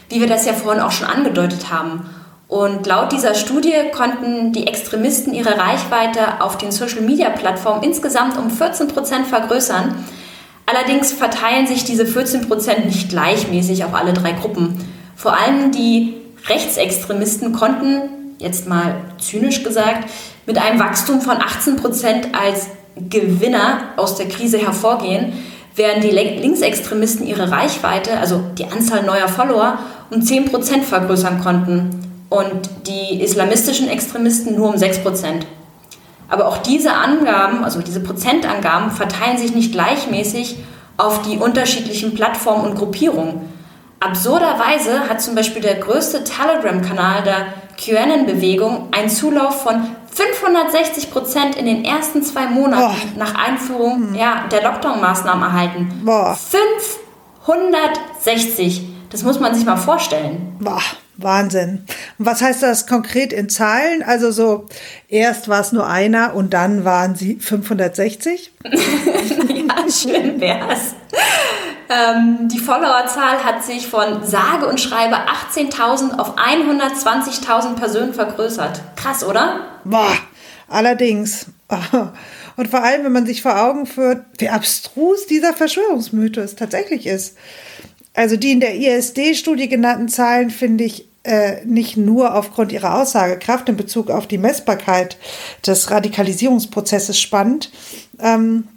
wie 0.09 0.19
wir 0.19 0.27
das 0.27 0.45
ja 0.45 0.53
vorhin 0.53 0.81
auch 0.81 0.91
schon 0.91 1.07
angedeutet 1.07 1.71
haben. 1.71 2.09
Und 2.47 2.85
laut 2.85 3.13
dieser 3.13 3.33
Studie 3.33 3.73
konnten 3.95 4.51
die 4.51 4.67
Extremisten 4.67 5.33
ihre 5.33 5.57
Reichweite 5.57 6.41
auf 6.41 6.57
den 6.57 6.73
Social-Media-Plattformen 6.73 7.81
insgesamt 7.81 8.37
um 8.37 8.49
14 8.49 8.89
Prozent 8.89 9.27
vergrößern. 9.27 9.95
Allerdings 10.65 11.13
verteilen 11.13 11.65
sich 11.65 11.85
diese 11.85 12.05
14 12.05 12.49
Prozent 12.49 12.85
nicht 12.85 13.09
gleichmäßig 13.09 13.85
auf 13.85 13.93
alle 13.93 14.11
drei 14.11 14.33
Gruppen. 14.33 14.77
Vor 15.15 15.37
allem 15.37 15.71
die 15.71 16.15
Rechtsextremisten 16.49 17.53
konnten, 17.53 18.20
jetzt 18.41 18.67
mal 18.67 18.95
zynisch 19.19 19.63
gesagt, 19.63 20.09
mit 20.45 20.57
einem 20.57 20.79
Wachstum 20.79 21.21
von 21.21 21.37
18 21.37 21.75
Prozent 21.77 22.27
als 22.33 22.67
Gewinner 23.09 23.93
aus 23.97 24.15
der 24.15 24.27
Krise 24.27 24.57
hervorgehen, 24.57 25.33
während 25.75 26.03
die 26.03 26.09
Linksextremisten 26.09 27.25
ihre 27.25 27.51
Reichweite, 27.51 28.17
also 28.19 28.41
die 28.57 28.65
Anzahl 28.65 29.03
neuer 29.03 29.27
Follower, 29.27 29.79
um 30.09 30.21
10 30.21 30.45
Prozent 30.45 30.83
vergrößern 30.83 31.41
konnten 31.41 32.01
und 32.29 32.69
die 32.87 33.21
islamistischen 33.21 33.87
Extremisten 33.87 34.55
nur 34.55 34.69
um 34.69 34.77
6 34.77 34.99
Prozent. 34.99 35.45
Aber 36.29 36.47
auch 36.47 36.57
diese 36.57 36.93
Angaben, 36.93 37.63
also 37.63 37.81
diese 37.81 37.99
Prozentangaben, 37.99 38.91
verteilen 38.91 39.37
sich 39.37 39.53
nicht 39.53 39.73
gleichmäßig 39.73 40.57
auf 40.97 41.21
die 41.23 41.37
unterschiedlichen 41.37 42.13
Plattformen 42.13 42.65
und 42.65 42.75
Gruppierungen. 42.77 43.49
Absurderweise 43.99 45.09
hat 45.09 45.21
zum 45.21 45.35
Beispiel 45.35 45.61
der 45.61 45.75
größte 45.75 46.23
Telegram-Kanal 46.23 47.23
der 47.23 47.45
QAnon-Bewegung 47.77 48.89
einen 48.91 49.09
Zulauf 49.09 49.63
von 49.63 49.95
560 50.13 51.11
Prozent 51.11 51.55
in 51.55 51.65
den 51.65 51.85
ersten 51.85 52.23
zwei 52.23 52.47
Monaten 52.47 52.81
Boah. 52.81 52.95
nach 53.17 53.35
Einführung 53.35 54.09
hm. 54.09 54.15
ja, 54.15 54.47
der 54.51 54.63
Lockdown-Maßnahmen 54.63 55.43
erhalten. 55.43 56.01
Boah. 56.03 56.37
560. 57.45 58.83
Das 59.09 59.23
muss 59.23 59.39
man 59.39 59.55
sich 59.55 59.65
mal 59.65 59.77
vorstellen. 59.77 60.55
Boah. 60.59 60.81
Wahnsinn. 61.17 61.85
Und 62.17 62.25
was 62.25 62.41
heißt 62.41 62.63
das 62.63 62.87
konkret 62.87 63.31
in 63.33 63.49
Zahlen? 63.49 64.01
Also 64.03 64.31
so, 64.31 64.65
erst 65.07 65.47
war 65.49 65.61
es 65.61 65.71
nur 65.71 65.87
einer 65.87 66.33
und 66.33 66.53
dann 66.53 66.83
waren 66.83 67.15
sie 67.15 67.35
560? 67.35 68.51
ja, 68.63 69.91
schön 69.91 70.39
wär's. 70.39 70.95
Ähm, 71.91 72.47
die 72.47 72.59
Followerzahl 72.59 73.43
hat 73.43 73.63
sich 73.65 73.87
von 73.87 74.23
sage 74.25 74.65
und 74.67 74.79
schreibe 74.79 75.15
18.000 75.15 76.17
auf 76.17 76.37
120.000 76.37 77.75
Personen 77.75 78.13
vergrößert. 78.13 78.81
Krass, 78.95 79.25
oder? 79.25 79.59
Boah, 79.83 80.13
allerdings. 80.69 81.47
Und 82.57 82.67
vor 82.67 82.83
allem, 82.83 83.05
wenn 83.05 83.11
man 83.11 83.25
sich 83.25 83.41
vor 83.41 83.61
Augen 83.61 83.85
führt, 83.85 84.25
wie 84.37 84.49
abstrus 84.49 85.25
dieser 85.25 85.53
Verschwörungsmythos 85.53 86.55
tatsächlich 86.55 87.07
ist. 87.07 87.37
Also 88.13 88.35
die 88.35 88.51
in 88.51 88.59
der 88.59 88.75
ISD-Studie 88.75 89.69
genannten 89.69 90.09
Zahlen 90.09 90.49
finde 90.49 90.83
ich 90.83 91.07
äh, 91.23 91.63
nicht 91.65 91.97
nur 91.97 92.35
aufgrund 92.35 92.71
ihrer 92.71 92.99
Aussagekraft 92.99 93.69
in 93.69 93.77
Bezug 93.77 94.09
auf 94.09 94.27
die 94.27 94.37
Messbarkeit 94.37 95.17
des 95.65 95.89
Radikalisierungsprozesses 95.91 97.19
spannend. 97.19 97.71
Ähm, 98.19 98.67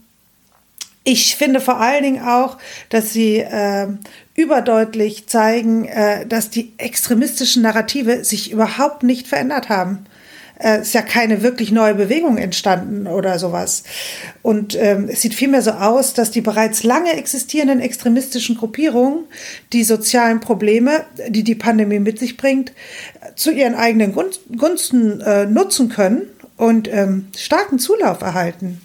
ich 1.04 1.36
finde 1.36 1.60
vor 1.60 1.78
allen 1.80 2.02
Dingen 2.02 2.24
auch, 2.26 2.58
dass 2.88 3.12
sie 3.12 3.36
äh, 3.38 3.88
überdeutlich 4.34 5.26
zeigen, 5.26 5.84
äh, 5.84 6.26
dass 6.26 6.50
die 6.50 6.72
extremistischen 6.78 7.62
Narrative 7.62 8.24
sich 8.24 8.50
überhaupt 8.50 9.02
nicht 9.02 9.28
verändert 9.28 9.68
haben 9.68 10.06
äh, 10.58 10.80
ist 10.80 10.94
ja 10.94 11.02
keine 11.02 11.42
wirklich 11.42 11.72
neue 11.72 11.94
Bewegung 11.94 12.38
entstanden 12.38 13.06
oder 13.06 13.38
sowas. 13.38 13.84
Und 14.42 14.76
ähm, 14.76 15.08
es 15.10 15.20
sieht 15.20 15.34
vielmehr 15.34 15.62
so 15.62 15.72
aus, 15.72 16.14
dass 16.14 16.30
die 16.30 16.40
bereits 16.40 16.82
lange 16.82 17.12
existierenden 17.12 17.80
extremistischen 17.80 18.56
Gruppierungen 18.56 19.24
die 19.72 19.84
sozialen 19.84 20.40
Probleme, 20.40 21.04
die 21.28 21.44
die 21.44 21.54
Pandemie 21.54 21.98
mit 21.98 22.18
sich 22.18 22.36
bringt, 22.36 22.72
zu 23.36 23.50
ihren 23.50 23.74
eigenen 23.74 24.14
Gunsten 24.14 25.20
äh, 25.20 25.46
nutzen 25.46 25.88
können 25.88 26.22
und 26.56 26.88
ähm, 26.88 27.28
starken 27.36 27.78
Zulauf 27.78 28.22
erhalten. 28.22 28.80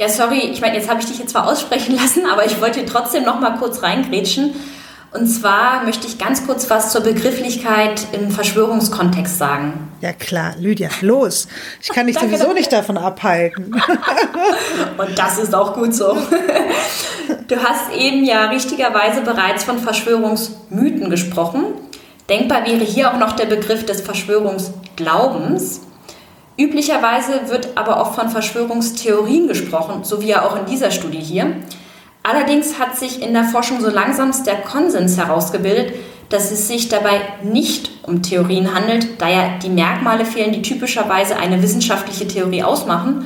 Ja, 0.00 0.08
sorry, 0.08 0.38
ich 0.52 0.60
meine, 0.60 0.76
jetzt 0.76 0.88
habe 0.88 1.00
ich 1.00 1.06
dich 1.06 1.18
jetzt 1.18 1.32
zwar 1.32 1.48
aussprechen 1.48 1.96
lassen, 2.00 2.24
aber 2.24 2.46
ich 2.46 2.60
wollte 2.60 2.86
trotzdem 2.86 3.24
noch 3.24 3.40
mal 3.40 3.58
kurz 3.58 3.82
reingrätschen. 3.82 4.54
Und 5.10 5.26
zwar 5.26 5.82
möchte 5.84 6.06
ich 6.06 6.18
ganz 6.18 6.46
kurz 6.46 6.70
was 6.70 6.92
zur 6.92 7.00
Begrifflichkeit 7.00 8.06
im 8.12 8.30
Verschwörungskontext 8.30 9.38
sagen. 9.38 9.88
Ja 10.00 10.12
klar, 10.12 10.54
Lydia, 10.58 10.90
los. 11.00 11.48
Ich 11.82 11.88
kann 11.88 12.06
dich 12.06 12.16
danke, 12.16 12.36
sowieso 12.36 12.52
nicht 12.52 12.70
davon 12.72 12.98
abhalten. 12.98 13.74
Und 14.98 15.18
das 15.18 15.38
ist 15.38 15.54
auch 15.54 15.74
gut 15.74 15.94
so. 15.94 16.16
Du 17.48 17.56
hast 17.56 17.90
eben 17.96 18.24
ja 18.24 18.50
richtigerweise 18.50 19.22
bereits 19.22 19.64
von 19.64 19.78
Verschwörungsmythen 19.78 21.10
gesprochen. 21.10 21.64
Denkbar 22.28 22.66
wäre 22.66 22.84
hier 22.84 23.10
auch 23.10 23.18
noch 23.18 23.32
der 23.32 23.46
Begriff 23.46 23.86
des 23.86 24.02
Verschwörungsglaubens. 24.02 25.80
Üblicherweise 26.58 27.48
wird 27.48 27.76
aber 27.76 28.00
auch 28.00 28.14
von 28.14 28.30
Verschwörungstheorien 28.30 29.46
gesprochen, 29.46 30.02
so 30.02 30.20
wie 30.20 30.28
ja 30.28 30.44
auch 30.44 30.56
in 30.56 30.66
dieser 30.66 30.90
Studie 30.90 31.20
hier. 31.20 31.56
Allerdings 32.24 32.78
hat 32.80 32.98
sich 32.98 33.22
in 33.22 33.32
der 33.32 33.44
Forschung 33.44 33.80
so 33.80 33.88
langsamst 33.88 34.46
der 34.46 34.56
Konsens 34.56 35.16
herausgebildet, 35.16 35.94
dass 36.28 36.50
es 36.50 36.66
sich 36.66 36.88
dabei 36.88 37.20
nicht 37.42 37.90
um 38.02 38.22
Theorien 38.22 38.74
handelt, 38.74 39.20
da 39.20 39.28
ja 39.28 39.58
die 39.62 39.70
Merkmale 39.70 40.24
fehlen, 40.24 40.52
die 40.52 40.62
typischerweise 40.62 41.36
eine 41.36 41.62
wissenschaftliche 41.62 42.26
Theorie 42.26 42.64
ausmachen. 42.64 43.24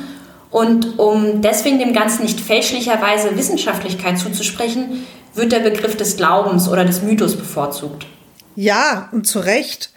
Und 0.51 0.99
um 0.99 1.41
deswegen 1.41 1.79
dem 1.79 1.95
Ganzen 1.95 2.25
nicht 2.25 2.39
fälschlicherweise 2.39 3.37
Wissenschaftlichkeit 3.37 4.19
zuzusprechen, 4.19 5.07
wird 5.35 5.53
der 5.53 5.61
Begriff 5.61 5.97
des 5.97 6.19
Glaubens 6.19 6.69
oder 6.69 6.85
des 6.85 7.03
Mythos 7.03 7.37
bevorzugt. 7.37 8.07
Ja, 8.55 9.09
und 9.13 9.27
zu 9.27 9.41
Recht. 9.41 9.92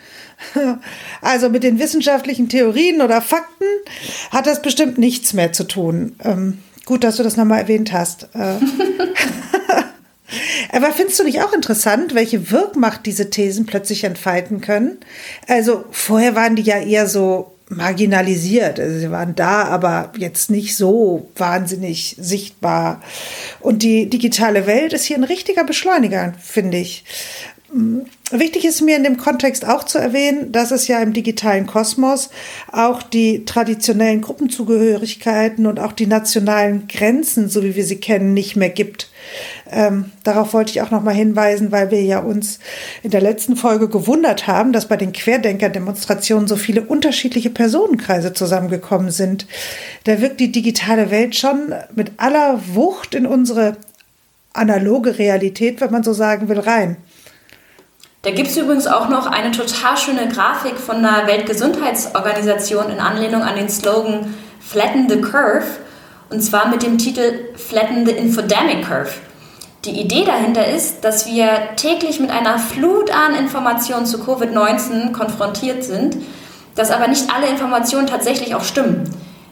Also 1.22 1.50
mit 1.50 1.64
den 1.64 1.80
wissenschaftlichen 1.80 2.50
Theorien 2.50 3.02
oder 3.02 3.22
Fakten 3.22 3.66
hat 4.32 4.48
das 4.48 4.62
bestimmt 4.62 4.98
nichts 4.98 5.34
mehr 5.34 5.54
zu 5.54 5.64
tun. 5.64 6.16
Ähm, 6.24 6.60
Gut, 6.86 7.04
dass 7.04 7.16
du 7.16 7.24
das 7.24 7.36
nochmal 7.36 7.62
erwähnt 7.62 7.92
hast. 7.92 8.30
Äh. 8.36 8.58
Aber 10.72 10.92
findest 10.92 11.20
du 11.20 11.24
nicht 11.24 11.42
auch 11.42 11.54
interessant, 11.54 12.14
welche 12.14 12.52
Wirkmacht 12.52 13.06
diese 13.06 13.30
Thesen 13.30 13.66
plötzlich 13.66 14.04
entfalten 14.04 14.62
können? 14.62 15.00
Also 15.48 15.86
vorher 15.92 16.36
waren 16.36 16.56
die 16.56 16.64
ja 16.64 16.78
eher 16.78 17.08
so 17.08 17.54
marginalisiert. 17.70 18.80
Also 18.80 19.00
sie 19.00 19.10
waren 19.10 19.36
da, 19.36 19.64
aber 19.64 20.12
jetzt 20.18 20.52
nicht 20.52 20.76
so 20.76 21.30
wahnsinnig 21.36 22.16
sichtbar. 22.20 23.02
Und 23.60 23.82
die 23.82 24.08
digitale 24.10 24.68
Welt 24.68 24.94
ist 24.94 25.06
hier 25.06 25.18
ein 25.18 25.24
richtiger 25.24 25.64
Beschleuniger, 25.64 26.34
finde 26.40 26.78
ich. 26.78 27.04
Wichtig 28.32 28.64
ist 28.64 28.82
mir 28.82 28.96
in 28.96 29.04
dem 29.04 29.18
Kontext 29.18 29.68
auch 29.68 29.84
zu 29.84 29.98
erwähnen, 29.98 30.54
dass 30.54 30.72
es 30.72 30.88
ja 30.88 31.02
im 31.02 31.12
digitalen 31.12 31.68
Kosmos 31.68 32.30
auch 32.72 33.04
die 33.04 33.44
traditionellen 33.44 34.22
Gruppenzugehörigkeiten 34.22 35.66
und 35.66 35.82
auch 35.82 35.92
die 35.92 36.08
nationalen 36.08 36.88
Grenzen, 36.88 37.50
so 37.50 37.64
wie 37.64 37.76
wir 37.76 37.84
sie 37.84 37.98
kennen, 37.98 38.34
nicht 38.34 38.56
mehr 38.56 38.70
gibt. 38.70 39.10
Ähm, 39.70 40.12
darauf 40.24 40.54
wollte 40.54 40.72
ich 40.72 40.82
auch 40.82 40.92
noch 40.92 41.04
mal 41.04 41.14
hinweisen, 41.14 41.74
weil 41.74 41.92
wir 41.92 42.02
ja 42.02 42.20
uns 42.20 42.60
in 43.04 43.12
der 43.12 43.20
letzten 43.20 43.58
Folge 43.58 43.90
gewundert 43.90 44.48
haben, 44.48 44.72
dass 44.72 44.88
bei 44.88 44.96
den 44.96 45.12
Querdenker-Demonstrationen 45.12 46.48
so 46.48 46.56
viele 46.56 46.82
unterschiedliche 46.82 47.50
Personenkreise 47.50 48.32
zusammengekommen 48.32 49.12
sind. 49.12 49.48
Da 50.06 50.22
wirkt 50.22 50.40
die 50.40 50.52
digitale 50.52 51.12
Welt 51.12 51.36
schon 51.36 51.74
mit 51.94 52.14
aller 52.18 52.62
Wucht 52.74 53.16
in 53.16 53.26
unsere 53.26 53.76
analoge 54.54 55.20
Realität, 55.20 55.82
wenn 55.82 55.92
man 55.92 56.04
so 56.04 56.14
sagen 56.14 56.48
will, 56.48 56.60
rein. 56.60 56.96
Da 58.26 58.32
gibt 58.32 58.48
es 58.48 58.58
übrigens 58.58 58.88
auch 58.88 59.08
noch 59.08 59.28
eine 59.28 59.52
total 59.52 59.96
schöne 59.98 60.28
Grafik 60.28 60.80
von 60.80 61.04
der 61.04 61.28
Weltgesundheitsorganisation 61.28 62.90
in 62.90 63.00
Anlehnung 63.00 63.44
an 63.44 63.56
den 63.56 63.70
Slogan 63.70 64.34
Flatten 64.60 65.08
the 65.08 65.22
Curve 65.22 65.68
und 66.32 66.42
zwar 66.42 66.68
mit 66.70 66.82
dem 66.82 66.98
Titel 66.98 67.50
Flatten 67.56 68.04
the 68.04 68.14
Infodemic 68.14 68.84
Curve. 68.84 69.12
Die 69.86 70.02
Idee 70.02 70.26
dahinter 70.26 70.66
ist, 70.66 71.04
dass 71.04 71.28
wir 71.28 71.76
täglich 71.76 72.20
mit 72.20 72.32
einer 72.32 72.58
Flut 72.58 73.12
an 73.12 73.36
Informationen 73.36 74.08
zu 74.08 74.18
Covid-19 74.18 75.12
konfrontiert 75.12 75.84
sind, 75.84 76.18
dass 76.74 76.90
aber 76.90 77.08
nicht 77.08 77.32
alle 77.32 77.48
Informationen 77.48 78.08
tatsächlich 78.08 78.56
auch 78.56 78.64
stimmen. 78.64 79.04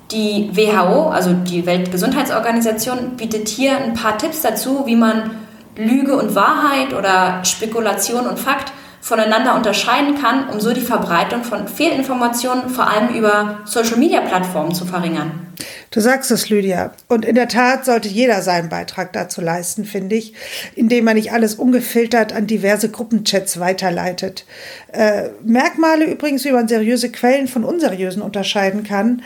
Die 0.09 0.49
WHO, 0.51 1.09
also 1.09 1.33
die 1.33 1.67
Weltgesundheitsorganisation, 1.67 3.17
bietet 3.17 3.49
hier 3.49 3.77
ein 3.77 3.93
paar 3.93 4.17
Tipps 4.17 4.41
dazu, 4.41 4.87
wie 4.87 4.95
man 4.95 5.42
Lüge 5.75 6.15
und 6.15 6.35
Wahrheit 6.35 6.93
oder 6.93 7.43
Spekulation 7.43 8.27
und 8.27 8.39
Fakt 8.39 8.71
voneinander 9.03 9.55
unterscheiden 9.55 10.19
kann, 10.21 10.47
um 10.49 10.61
so 10.61 10.73
die 10.73 10.81
Verbreitung 10.81 11.43
von 11.43 11.67
Fehlinformationen 11.67 12.69
vor 12.69 12.89
allem 12.89 13.13
über 13.13 13.59
Social-Media-Plattformen 13.65 14.73
zu 14.73 14.85
verringern. 14.85 15.47
Du 15.91 15.99
sagst 15.99 16.31
es, 16.31 16.49
Lydia. 16.49 16.93
Und 17.09 17.25
in 17.25 17.35
der 17.35 17.49
Tat 17.49 17.85
sollte 17.85 18.07
jeder 18.07 18.41
seinen 18.41 18.69
Beitrag 18.69 19.11
dazu 19.11 19.41
leisten, 19.41 19.83
finde 19.83 20.15
ich, 20.15 20.33
indem 20.75 21.05
man 21.05 21.15
nicht 21.15 21.33
alles 21.33 21.55
ungefiltert 21.55 22.33
an 22.33 22.47
diverse 22.47 22.89
Gruppenchats 22.89 23.59
weiterleitet. 23.59 24.45
Äh, 24.91 25.29
Merkmale 25.43 26.05
übrigens, 26.05 26.45
wie 26.45 26.51
man 26.51 26.69
seriöse 26.69 27.11
Quellen 27.11 27.47
von 27.47 27.65
unseriösen 27.65 28.21
unterscheiden 28.21 28.83
kann, 28.83 29.21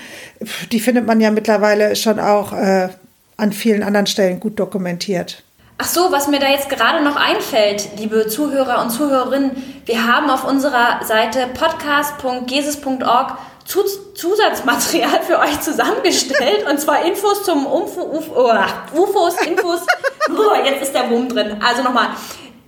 die 0.71 0.79
findet 0.79 1.05
man 1.05 1.21
ja 1.21 1.29
mittlerweile 1.29 1.95
schon 1.95 2.19
auch 2.19 2.51
äh, 2.51 2.89
an 3.37 3.53
vielen 3.53 3.83
anderen 3.83 4.07
Stellen 4.07 4.39
gut 4.39 4.59
dokumentiert. 4.59 5.43
Ach 5.79 5.85
so, 5.85 6.11
was 6.11 6.27
mir 6.27 6.39
da 6.39 6.49
jetzt 6.49 6.69
gerade 6.69 7.03
noch 7.03 7.15
einfällt, 7.15 7.89
liebe 7.99 8.27
Zuhörer 8.27 8.81
und 8.81 8.89
Zuhörerinnen, 8.89 9.51
wir 9.85 10.07
haben 10.07 10.27
auf 10.31 10.43
unserer 10.43 11.05
Seite 11.05 11.47
podcast.geses.org 11.53 13.37
Zusatzmaterial 13.63 15.21
für 15.21 15.37
euch 15.37 15.59
zusammengestellt 15.61 16.65
und 16.67 16.79
zwar 16.79 17.05
Infos 17.05 17.43
zum 17.43 17.67
Umf 17.67 17.95
Uf 17.95 18.25
oh, 18.33 18.51
UFOs, 18.95 19.35
Infos. 19.45 19.81
Oh, 20.29 20.55
jetzt 20.65 20.81
ist 20.81 20.93
der 20.93 21.09
Wurm 21.09 21.29
drin. 21.29 21.61
Also 21.65 21.83
nochmal, 21.83 22.09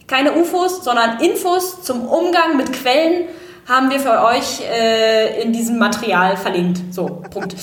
keine 0.08 0.34
UFOs, 0.34 0.84
sondern 0.84 1.19
Infos 1.19 1.82
zum 1.82 2.08
Umgang 2.08 2.56
mit 2.56 2.72
Quellen 2.72 3.28
haben 3.67 3.89
wir 3.89 4.00
für 4.00 4.24
euch 4.24 4.62
äh, 4.62 5.41
in 5.41 5.52
diesem 5.52 5.78
Material 5.78 6.38
verlinkt. 6.38 6.93
So, 6.93 7.22
Punkt. 7.30 7.56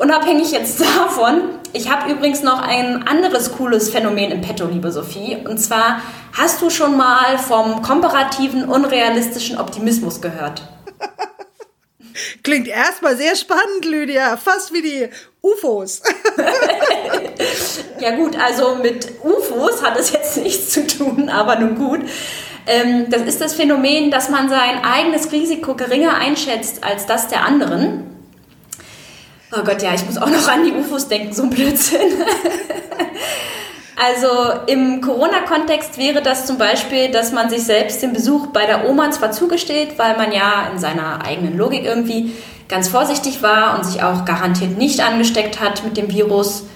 Unabhängig 0.00 0.50
jetzt 0.50 0.80
davon, 0.98 1.42
ich 1.74 1.90
habe 1.90 2.10
übrigens 2.10 2.42
noch 2.42 2.62
ein 2.62 3.06
anderes 3.06 3.52
cooles 3.52 3.90
Phänomen 3.90 4.32
im 4.32 4.40
Petto, 4.40 4.64
liebe 4.64 4.90
Sophie. 4.90 5.36
Und 5.46 5.58
zwar, 5.58 6.00
hast 6.32 6.62
du 6.62 6.70
schon 6.70 6.96
mal 6.96 7.36
vom 7.36 7.82
komparativen, 7.82 8.64
unrealistischen 8.64 9.58
Optimismus 9.58 10.22
gehört? 10.22 10.62
Klingt 12.42 12.66
erstmal 12.66 13.14
sehr 13.18 13.36
spannend, 13.36 13.84
Lydia. 13.84 14.38
Fast 14.38 14.72
wie 14.72 14.80
die 14.80 15.08
UFOs. 15.42 16.02
ja 18.00 18.16
gut, 18.16 18.38
also 18.38 18.76
mit 18.76 19.06
UFOs 19.22 19.82
hat 19.82 19.98
es 19.98 20.12
jetzt 20.12 20.38
nichts 20.38 20.72
zu 20.72 20.86
tun, 20.86 21.28
aber 21.28 21.56
nun 21.56 21.74
gut. 21.74 22.00
Ähm, 22.66 23.10
das 23.10 23.22
ist 23.22 23.40
das 23.42 23.52
Phänomen, 23.52 24.10
dass 24.10 24.30
man 24.30 24.48
sein 24.48 24.82
eigenes 24.82 25.30
Risiko 25.30 25.74
geringer 25.74 26.14
einschätzt 26.16 26.82
als 26.84 27.04
das 27.04 27.28
der 27.28 27.44
anderen. 27.44 28.09
Oh 29.52 29.64
Gott, 29.64 29.82
ja, 29.82 29.94
ich 29.94 30.06
muss 30.06 30.16
auch 30.16 30.30
noch 30.30 30.46
an 30.46 30.64
die 30.64 30.72
UFOs 30.72 31.08
denken, 31.08 31.32
so 31.32 31.42
ein 31.42 31.50
Blödsinn. 31.50 31.98
also 33.96 34.28
im 34.68 35.00
Corona-Kontext 35.00 35.98
wäre 35.98 36.22
das 36.22 36.46
zum 36.46 36.56
Beispiel, 36.56 37.10
dass 37.10 37.32
man 37.32 37.50
sich 37.50 37.64
selbst 37.64 38.00
den 38.00 38.12
Besuch 38.12 38.48
bei 38.48 38.66
der 38.66 38.88
Oma 38.88 39.10
zwar 39.10 39.32
zugesteht, 39.32 39.98
weil 39.98 40.16
man 40.16 40.30
ja 40.30 40.68
in 40.72 40.78
seiner 40.78 41.24
eigenen 41.24 41.58
Logik 41.58 41.84
irgendwie 41.84 42.32
ganz 42.68 42.86
vorsichtig 42.86 43.42
war 43.42 43.76
und 43.76 43.84
sich 43.84 44.04
auch 44.04 44.24
garantiert 44.24 44.78
nicht 44.78 45.00
angesteckt 45.00 45.60
hat 45.60 45.82
mit 45.82 45.96
dem 45.96 46.08
Virus, 46.12 46.66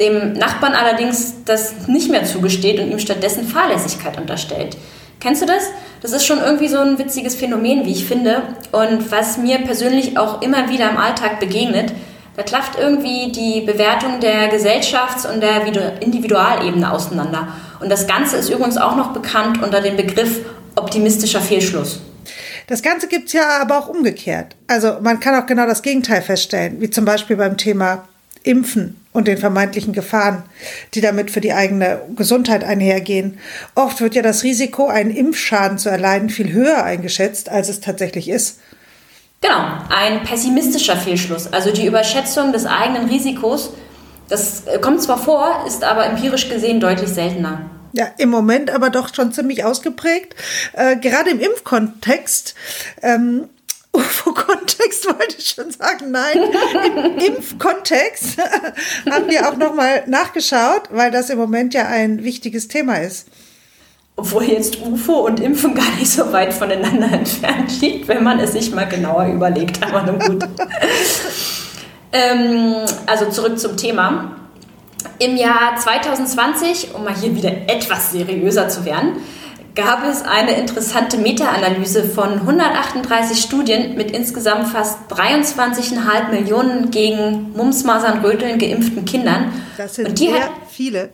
dem 0.00 0.32
Nachbarn 0.32 0.72
allerdings 0.72 1.44
das 1.44 1.86
nicht 1.86 2.10
mehr 2.10 2.24
zugesteht 2.24 2.80
und 2.80 2.90
ihm 2.90 2.98
stattdessen 2.98 3.46
Fahrlässigkeit 3.46 4.18
unterstellt. 4.18 4.76
Kennst 5.20 5.40
du 5.40 5.46
das? 5.46 5.70
Das 6.02 6.10
ist 6.10 6.26
schon 6.26 6.40
irgendwie 6.40 6.66
so 6.66 6.78
ein 6.78 6.98
witziges 6.98 7.36
Phänomen, 7.36 7.86
wie 7.86 7.92
ich 7.92 8.04
finde. 8.04 8.42
Und 8.72 9.12
was 9.12 9.38
mir 9.38 9.58
persönlich 9.58 10.18
auch 10.18 10.42
immer 10.42 10.68
wieder 10.68 10.90
im 10.90 10.98
Alltag 10.98 11.38
begegnet, 11.38 11.92
da 12.36 12.42
klafft 12.42 12.78
irgendwie 12.78 13.30
die 13.30 13.60
Bewertung 13.60 14.20
der 14.20 14.52
Gesellschafts- 14.52 15.26
und 15.26 15.40
der 15.40 15.66
Individualebene 16.02 16.90
auseinander. 16.90 17.48
Und 17.80 17.90
das 17.90 18.06
Ganze 18.06 18.36
ist 18.36 18.48
übrigens 18.48 18.76
auch 18.76 18.96
noch 18.96 19.12
bekannt 19.12 19.62
unter 19.62 19.80
dem 19.80 19.96
Begriff 19.96 20.40
optimistischer 20.74 21.40
Fehlschluss. 21.40 22.00
Das 22.66 22.82
Ganze 22.82 23.08
gibt 23.08 23.26
es 23.26 23.34
ja 23.34 23.60
aber 23.60 23.78
auch 23.78 23.88
umgekehrt. 23.88 24.56
Also 24.66 24.96
man 25.00 25.20
kann 25.20 25.40
auch 25.40 25.46
genau 25.46 25.66
das 25.66 25.82
Gegenteil 25.82 26.22
feststellen, 26.22 26.80
wie 26.80 26.90
zum 26.90 27.04
Beispiel 27.04 27.36
beim 27.36 27.56
Thema 27.56 28.08
Impfen 28.42 29.00
und 29.12 29.28
den 29.28 29.38
vermeintlichen 29.38 29.92
Gefahren, 29.92 30.42
die 30.94 31.00
damit 31.00 31.30
für 31.30 31.40
die 31.40 31.52
eigene 31.52 32.00
Gesundheit 32.16 32.64
einhergehen. 32.64 33.38
Oft 33.74 34.00
wird 34.00 34.14
ja 34.14 34.22
das 34.22 34.42
Risiko, 34.42 34.88
einen 34.88 35.10
Impfschaden 35.10 35.78
zu 35.78 35.88
erleiden, 35.88 36.30
viel 36.30 36.52
höher 36.52 36.82
eingeschätzt, 36.82 37.48
als 37.48 37.68
es 37.68 37.80
tatsächlich 37.80 38.28
ist. 38.28 38.58
Genau, 39.44 39.62
ein 39.90 40.24
pessimistischer 40.24 40.96
Fehlschluss, 40.96 41.52
also 41.52 41.70
die 41.70 41.84
Überschätzung 41.84 42.54
des 42.54 42.64
eigenen 42.64 43.10
Risikos. 43.10 43.74
Das 44.26 44.66
äh, 44.66 44.78
kommt 44.78 45.02
zwar 45.02 45.18
vor, 45.18 45.66
ist 45.66 45.84
aber 45.84 46.06
empirisch 46.06 46.48
gesehen 46.48 46.80
deutlich 46.80 47.10
seltener. 47.10 47.68
Ja, 47.92 48.06
im 48.16 48.30
Moment 48.30 48.70
aber 48.70 48.88
doch 48.88 49.14
schon 49.14 49.32
ziemlich 49.32 49.62
ausgeprägt. 49.62 50.34
Äh, 50.72 50.96
gerade 50.96 51.28
im 51.28 51.40
Impfkontext. 51.40 52.54
Ähm, 53.02 53.50
UFO-Kontext 53.92 55.06
wollte 55.06 55.36
ich 55.36 55.50
schon 55.50 55.70
sagen, 55.70 56.10
nein, 56.10 56.38
im 56.96 57.18
Impfkontext 57.36 58.38
haben 59.10 59.28
wir 59.28 59.46
auch 59.46 59.58
nochmal 59.58 60.04
nachgeschaut, 60.06 60.84
weil 60.90 61.10
das 61.10 61.28
im 61.28 61.36
Moment 61.36 61.74
ja 61.74 61.86
ein 61.86 62.24
wichtiges 62.24 62.68
Thema 62.68 62.94
ist. 62.94 63.28
Obwohl 64.16 64.44
jetzt 64.44 64.80
UFO 64.80 65.26
und 65.26 65.40
Impfen 65.40 65.74
gar 65.74 65.90
nicht 65.98 66.10
so 66.10 66.32
weit 66.32 66.54
voneinander 66.54 67.10
entfernt 67.10 67.80
liegt, 67.80 68.06
wenn 68.06 68.22
man 68.22 68.38
es 68.38 68.52
sich 68.52 68.72
mal 68.72 68.84
genauer 68.84 69.26
überlegt. 69.26 69.82
Aber 69.82 70.02
nun 70.02 70.18
gut. 70.20 70.44
ähm, 72.12 72.74
also 73.06 73.26
zurück 73.30 73.58
zum 73.58 73.76
Thema. 73.76 74.36
Im 75.18 75.36
Jahr 75.36 75.76
2020, 75.76 76.94
um 76.94 77.04
mal 77.04 77.14
hier 77.14 77.34
wieder 77.34 77.50
etwas 77.68 78.12
seriöser 78.12 78.68
zu 78.68 78.84
werden, 78.84 79.16
gab 79.74 80.04
es 80.04 80.22
eine 80.22 80.52
interessante 80.56 81.16
Meta-Analyse 81.16 82.04
von 82.04 82.32
138 82.40 83.40
Studien 83.40 83.96
mit 83.96 84.12
insgesamt 84.12 84.68
fast 84.68 84.98
23,5 85.10 86.30
Millionen 86.30 86.90
gegen 86.90 87.52
Mumps, 87.56 87.82
Masern, 87.84 88.20
Röteln 88.24 88.58
geimpften 88.58 89.04
Kindern. 89.04 89.52
Das 89.76 89.96
sind 89.96 90.18
sehr 90.18 90.44
hat, 90.44 90.50
viele. 90.70 91.10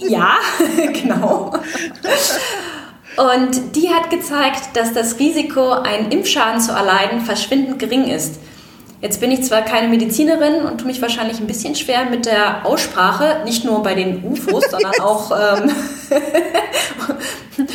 ja, 0.00 0.36
genau. 0.92 1.52
Und 3.16 3.74
die 3.74 3.88
hat 3.88 4.10
gezeigt, 4.10 4.76
dass 4.76 4.92
das 4.92 5.18
Risiko, 5.18 5.70
einen 5.70 6.12
Impfschaden 6.12 6.60
zu 6.60 6.72
erleiden, 6.72 7.22
verschwindend 7.22 7.78
gering 7.78 8.04
ist. 8.04 8.38
Jetzt 9.00 9.20
bin 9.20 9.30
ich 9.30 9.44
zwar 9.44 9.62
keine 9.62 9.86
Medizinerin 9.86 10.62
und 10.62 10.78
tue 10.78 10.88
mich 10.88 11.00
wahrscheinlich 11.00 11.38
ein 11.38 11.46
bisschen 11.46 11.76
schwer 11.76 12.06
mit 12.10 12.26
der 12.26 12.66
Aussprache, 12.66 13.42
nicht 13.44 13.64
nur 13.64 13.80
bei 13.82 13.94
den 13.94 14.24
UFOs, 14.24 14.64
sondern 14.70 15.00
auch, 15.00 15.30
ähm, 15.30 15.70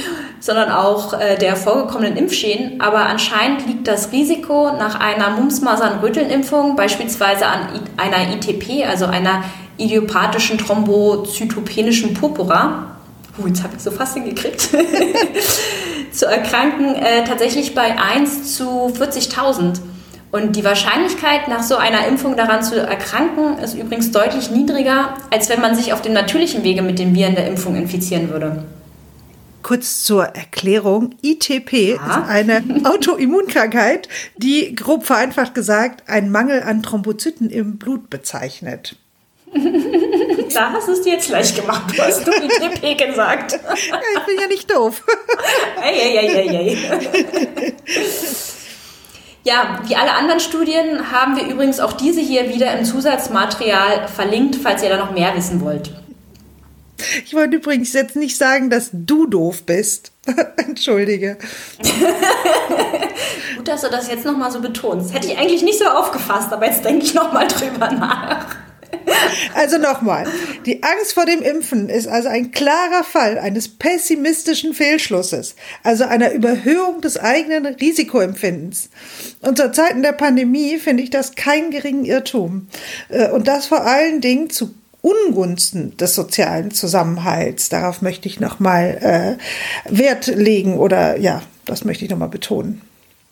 sondern 0.42 0.70
auch 0.70 1.18
äh, 1.18 1.38
der 1.38 1.56
vorgekommenen 1.56 2.18
Impfschäden. 2.18 2.82
Aber 2.82 3.06
anscheinend 3.06 3.66
liegt 3.68 3.88
das 3.88 4.12
Risiko 4.12 4.74
nach 4.74 5.00
einer 5.00 5.30
Mumps-Masern-Röteln-Impfung 5.30 6.76
beispielsweise 6.76 7.46
an 7.46 7.68
einer 7.96 8.34
ITP, 8.34 8.86
also 8.86 9.06
einer 9.06 9.46
idiopathischen 9.78 10.58
thrombozytopenischen 10.58 12.14
Purpura, 12.16 12.98
uh, 13.38 13.48
jetzt 13.48 13.64
habe 13.64 13.76
ich 13.78 13.82
so 13.82 13.92
fast 13.92 14.16
hingekriegt, 14.16 14.60
zu 16.12 16.26
erkranken, 16.26 16.96
äh, 16.96 17.24
tatsächlich 17.24 17.74
bei 17.74 17.98
1 17.98 18.58
zu 18.58 18.88
40.000. 18.88 19.80
Und 20.34 20.56
die 20.56 20.64
Wahrscheinlichkeit, 20.64 21.48
nach 21.48 21.62
so 21.62 21.76
einer 21.76 22.08
Impfung 22.08 22.36
daran 22.36 22.64
zu 22.64 22.76
erkranken, 22.80 23.60
ist 23.60 23.76
übrigens 23.76 24.10
deutlich 24.10 24.50
niedriger, 24.50 25.14
als 25.30 25.48
wenn 25.48 25.62
man 25.62 25.76
sich 25.76 25.94
auf 25.94 26.02
dem 26.02 26.14
natürlichen 26.14 26.64
Wege 26.64 26.82
mit 26.82 26.98
den 26.98 27.14
Viren 27.14 27.36
der 27.36 27.46
Impfung 27.46 27.76
infizieren 27.76 28.32
würde. 28.32 28.64
Kurz 29.62 30.04
zur 30.04 30.24
Erklärung, 30.24 31.14
ITP 31.22 32.00
ah. 32.00 32.08
ist 32.08 32.30
eine 32.30 32.64
Autoimmunkrankheit, 32.84 34.10
die 34.36 34.74
grob 34.74 35.06
vereinfacht 35.06 35.54
gesagt 35.54 36.10
einen 36.10 36.32
Mangel 36.32 36.64
an 36.64 36.82
Thrombozyten 36.82 37.52
im 37.52 37.78
Blut 37.78 38.10
bezeichnet. 38.10 38.96
Da 40.52 40.72
hast 40.72 40.88
du 40.88 40.92
es 40.92 41.02
dir 41.02 41.14
jetzt 41.14 41.30
leicht 41.30 41.56
gemacht. 41.56 41.98
Du 41.98 42.02
hast 42.02 42.28
du 42.28 42.32
ITP 42.32 43.08
gesagt. 43.08 43.54
Ja, 43.54 43.74
ich 43.74 44.26
bin 44.26 44.40
ja 44.40 44.48
nicht 44.48 44.70
doof. 44.70 45.04
Ei, 45.82 45.90
ei, 45.90 46.20
ei, 46.20 46.38
ei, 46.38 46.78
ei. 47.58 47.74
Ja, 49.44 49.80
wie 49.86 49.96
alle 49.96 50.14
anderen 50.14 50.40
Studien 50.40 51.12
haben 51.12 51.36
wir 51.36 51.46
übrigens 51.46 51.82
auch 51.82 51.94
diese 51.94 52.22
hier 52.22 52.50
wieder 52.54 52.78
im 52.78 52.86
Zusatzmaterial 52.86 54.08
verlinkt, 54.08 54.56
falls 54.56 54.82
ihr 54.84 54.90
da 54.90 54.98
noch 54.98 55.12
mehr 55.12 55.36
wissen 55.36 55.60
wollt. 55.62 55.92
Ich 57.26 57.34
wollte 57.34 57.58
übrigens 57.58 57.92
jetzt 57.92 58.16
nicht 58.16 58.38
sagen, 58.38 58.70
dass 58.70 58.90
du 58.94 59.28
doof 59.28 59.64
bist. 59.66 60.14
Entschuldige. 60.58 61.38
Gut, 63.58 63.68
dass 63.68 63.82
du 63.82 63.90
das 63.90 64.08
jetzt 64.08 64.26
nochmal 64.26 64.52
so 64.52 64.62
betonst. 64.62 65.14
Hätte 65.14 65.28
ich 65.28 65.38
eigentlich 65.38 65.64
nicht 65.64 65.80
so 65.80 65.86
aufgefasst, 65.86 66.54
aber 66.54 66.66
jetzt 66.66 66.86
denke 66.86 67.04
ich 67.06 67.14
nochmal 67.14 67.48
drüber 67.48 67.92
nach. 67.92 68.46
Also 69.56 69.78
nochmal, 69.78 70.26
die 70.66 70.84
Angst 70.84 71.14
vor 71.14 71.26
dem 71.26 71.42
Impfen 71.42 71.90
ist 71.90 72.08
also 72.08 72.30
ein 72.30 72.52
klarer 72.52 73.04
Fall 73.04 73.38
eines 73.38 73.68
pessimistischen 73.68 74.74
Fehlschlusses, 74.74 75.56
also 75.84 76.06
einer 76.06 76.32
Überhöhung 76.32 77.02
des 77.02 77.18
eigenen 77.18 77.66
Risikoempfindens. 77.66 78.90
Und 79.42 79.58
zu 79.58 79.72
Zeiten 79.72 80.02
der 80.02 80.14
Pandemie 80.14 80.78
finde 80.78 81.04
ich 81.04 81.10
das 81.10 81.36
keinen 81.36 81.72
geringen 81.72 82.06
Irrtum. 82.06 82.68
Äh, 83.10 83.30
und 83.30 83.48
das 83.48 83.68
vor 83.68 83.86
allen 83.86 84.22
Dingen 84.22 84.50
zu 84.50 84.74
Ungunsten 85.02 85.98
des 85.98 86.16
sozialen 86.16 86.72
Zusammenhalts. 86.72 87.68
Darauf 87.68 88.02
möchte 88.02 88.28
ich 88.30 88.40
nochmal 88.40 89.38
äh, 89.86 89.94
Wert 89.94 90.28
legen 90.28 90.78
oder 90.78 91.18
ja, 91.18 91.42
das 91.66 91.84
möchte 91.84 92.06
ich 92.06 92.12
nochmal 92.12 92.30
betonen. 92.30 92.82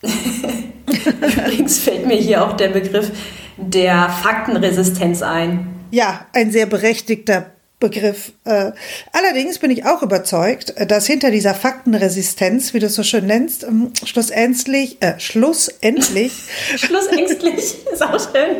Übrigens 1.20 1.78
fällt 1.78 2.06
mir 2.06 2.16
hier 2.16 2.44
auch 2.44 2.56
der 2.56 2.68
Begriff 2.68 3.10
der 3.56 4.08
Faktenresistenz 4.08 5.22
ein. 5.22 5.68
Ja, 5.90 6.26
ein 6.32 6.50
sehr 6.50 6.66
berechtigter 6.66 7.52
Begriff. 7.82 8.32
Äh, 8.44 8.70
allerdings 9.12 9.58
bin 9.58 9.72
ich 9.72 9.84
auch 9.84 10.02
überzeugt, 10.02 10.72
dass 10.88 11.06
hinter 11.06 11.32
dieser 11.32 11.52
Faktenresistenz, 11.52 12.72
wie 12.74 12.78
du 12.78 12.86
es 12.86 12.94
so 12.94 13.02
schön 13.02 13.26
nennst, 13.26 13.64
ähm, 13.64 13.92
schlussendlich, 14.04 15.02
äh, 15.02 15.18
schlussendlich. 15.18 16.32
schlussendlich, 16.76 17.56
ist 17.92 18.02
auch 18.02 18.20
schön. 18.20 18.58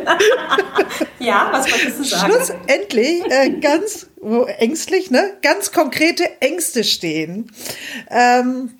ja, 1.19 1.47
was 1.53 1.71
wolltest 1.71 1.99
du 1.99 2.03
sagen? 2.03 2.33
Schlussendlich, 2.33 3.23
äh, 3.31 3.49
ganz 3.61 4.07
ängstlich, 4.57 5.09
ne? 5.09 5.31
Ganz 5.41 5.71
konkrete 5.71 6.25
Ängste 6.41 6.83
stehen. 6.83 7.49
Ähm, 8.11 8.71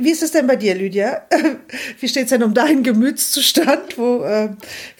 wie 0.00 0.12
ist 0.12 0.22
es 0.22 0.30
denn 0.30 0.46
bei 0.46 0.54
dir, 0.54 0.76
Lydia? 0.76 1.22
Wie 2.00 2.08
steht 2.08 2.24
es 2.24 2.30
denn 2.30 2.44
um 2.44 2.54
deinen 2.54 2.84
Gemütszustand, 2.84 3.98
wo 3.98 4.22
äh, 4.22 4.50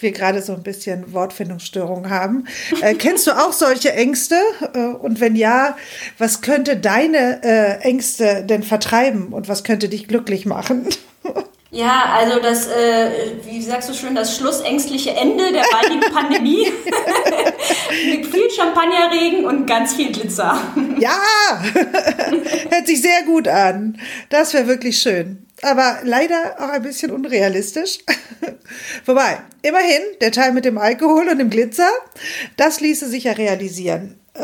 wir 0.01 0.11
gerade 0.11 0.43
so 0.43 0.53
ein 0.53 0.65
bisschen 0.65 1.13
Wortfindungsstörungen 1.13 2.11
haben? 2.11 2.47
Äh, 2.81 2.95
kennst 2.99 3.27
du 3.29 3.31
auch 3.31 3.53
solche 3.53 3.93
Ängste? 3.93 4.35
Äh, 4.75 4.87
und 4.87 5.21
wenn 5.21 5.37
ja, 5.37 5.77
was 6.19 6.41
könnte 6.41 6.77
deine 6.77 7.41
äh, 7.45 7.81
Ängste 7.83 8.45
denn 8.45 8.65
vertreiben 8.65 9.29
und 9.29 9.49
was 9.49 9.63
könnte 9.63 9.89
dich 9.89 10.09
glücklich 10.09 10.47
machen? 10.47 10.89
Ja, 11.71 12.15
also 12.17 12.41
das, 12.41 12.67
äh, 12.67 13.11
wie 13.45 13.61
sagst 13.61 13.91
du 13.91 13.93
schön, 13.93 14.15
das 14.15 14.35
schlussängstliche 14.35 15.11
Ende 15.11 15.53
der 15.53 15.65
baldigen 15.71 16.13
Pandemie 16.15 16.67
mit 17.91 18.27
viel 18.27 18.51
Champagnerregen 18.51 19.45
und 19.45 19.67
ganz 19.67 19.95
viel 19.95 20.13
Glitzer. 20.13 20.61
Ja, 20.99 21.19
hört 22.71 22.87
sich 22.87 23.01
sehr 23.03 23.23
gut 23.25 23.49
an. 23.49 23.99
Das 24.29 24.55
wäre 24.55 24.67
wirklich 24.67 24.99
schön. 24.99 25.47
Aber 25.63 25.99
leider 26.05 26.57
auch 26.59 26.69
ein 26.69 26.83
bisschen 26.83 27.11
unrealistisch. 27.11 27.99
Wobei, 29.07 29.39
immerhin, 29.63 30.03
der 30.21 30.33
Teil 30.33 30.53
mit 30.53 30.65
dem 30.65 30.79
Alkohol 30.79 31.29
und 31.29 31.39
dem 31.39 31.51
Glitzer, 31.51 31.91
das 32.57 32.81
ließe 32.81 33.09
sich 33.09 33.25
ja 33.25 33.33
realisieren. 33.33 34.15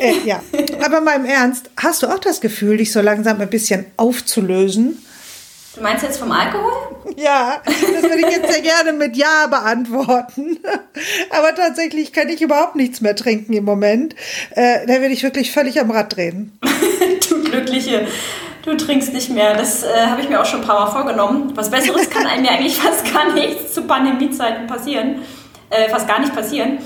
äh, 0.00 0.14
ja, 0.24 0.40
aber 0.84 1.00
mal 1.00 1.16
im 1.16 1.24
Ernst, 1.24 1.70
hast 1.76 2.02
du 2.02 2.06
auch 2.06 2.20
das 2.20 2.40
Gefühl, 2.40 2.76
dich 2.76 2.92
so 2.92 3.00
langsam 3.00 3.40
ein 3.40 3.50
bisschen 3.50 3.86
aufzulösen? 3.96 5.04
Du 5.74 5.80
meinst 5.82 6.02
jetzt 6.02 6.18
vom 6.18 6.30
Alkohol? 6.30 6.72
Ja, 7.16 7.62
das 7.64 8.02
würde 8.02 8.20
ich 8.26 8.36
jetzt 8.36 8.52
sehr 8.52 8.62
gerne 8.62 8.92
mit 8.92 9.16
Ja 9.16 9.46
beantworten. 9.48 10.58
Aber 11.30 11.54
tatsächlich 11.54 12.12
kann 12.12 12.28
ich 12.28 12.42
überhaupt 12.42 12.76
nichts 12.76 13.00
mehr 13.00 13.16
trinken 13.16 13.54
im 13.54 13.64
Moment. 13.64 14.14
Äh, 14.50 14.86
da 14.86 14.94
werde 14.94 15.08
ich 15.08 15.22
wirklich 15.22 15.50
völlig 15.50 15.80
am 15.80 15.90
Rad 15.90 16.14
drehen. 16.14 16.58
du 17.28 17.42
Glückliche, 17.42 18.06
du 18.64 18.76
trinkst 18.76 19.14
nicht 19.14 19.30
mehr. 19.30 19.54
Das 19.54 19.82
äh, 19.82 20.06
habe 20.08 20.20
ich 20.20 20.28
mir 20.28 20.42
auch 20.42 20.46
schon 20.46 20.60
ein 20.60 20.66
paar 20.66 20.84
Mal 20.84 20.90
vorgenommen. 20.90 21.52
Was 21.54 21.70
Besseres 21.70 22.10
kann 22.10 22.26
einem 22.26 22.44
ja 22.44 22.52
eigentlich 22.52 22.76
fast 22.80 23.10
gar 23.12 23.32
nichts 23.32 23.72
zu 23.72 23.82
Pandemiezeiten 23.82 24.66
passieren. 24.66 25.22
Äh, 25.70 25.88
fast 25.88 26.06
gar 26.06 26.20
nicht 26.20 26.34
passieren. 26.34 26.78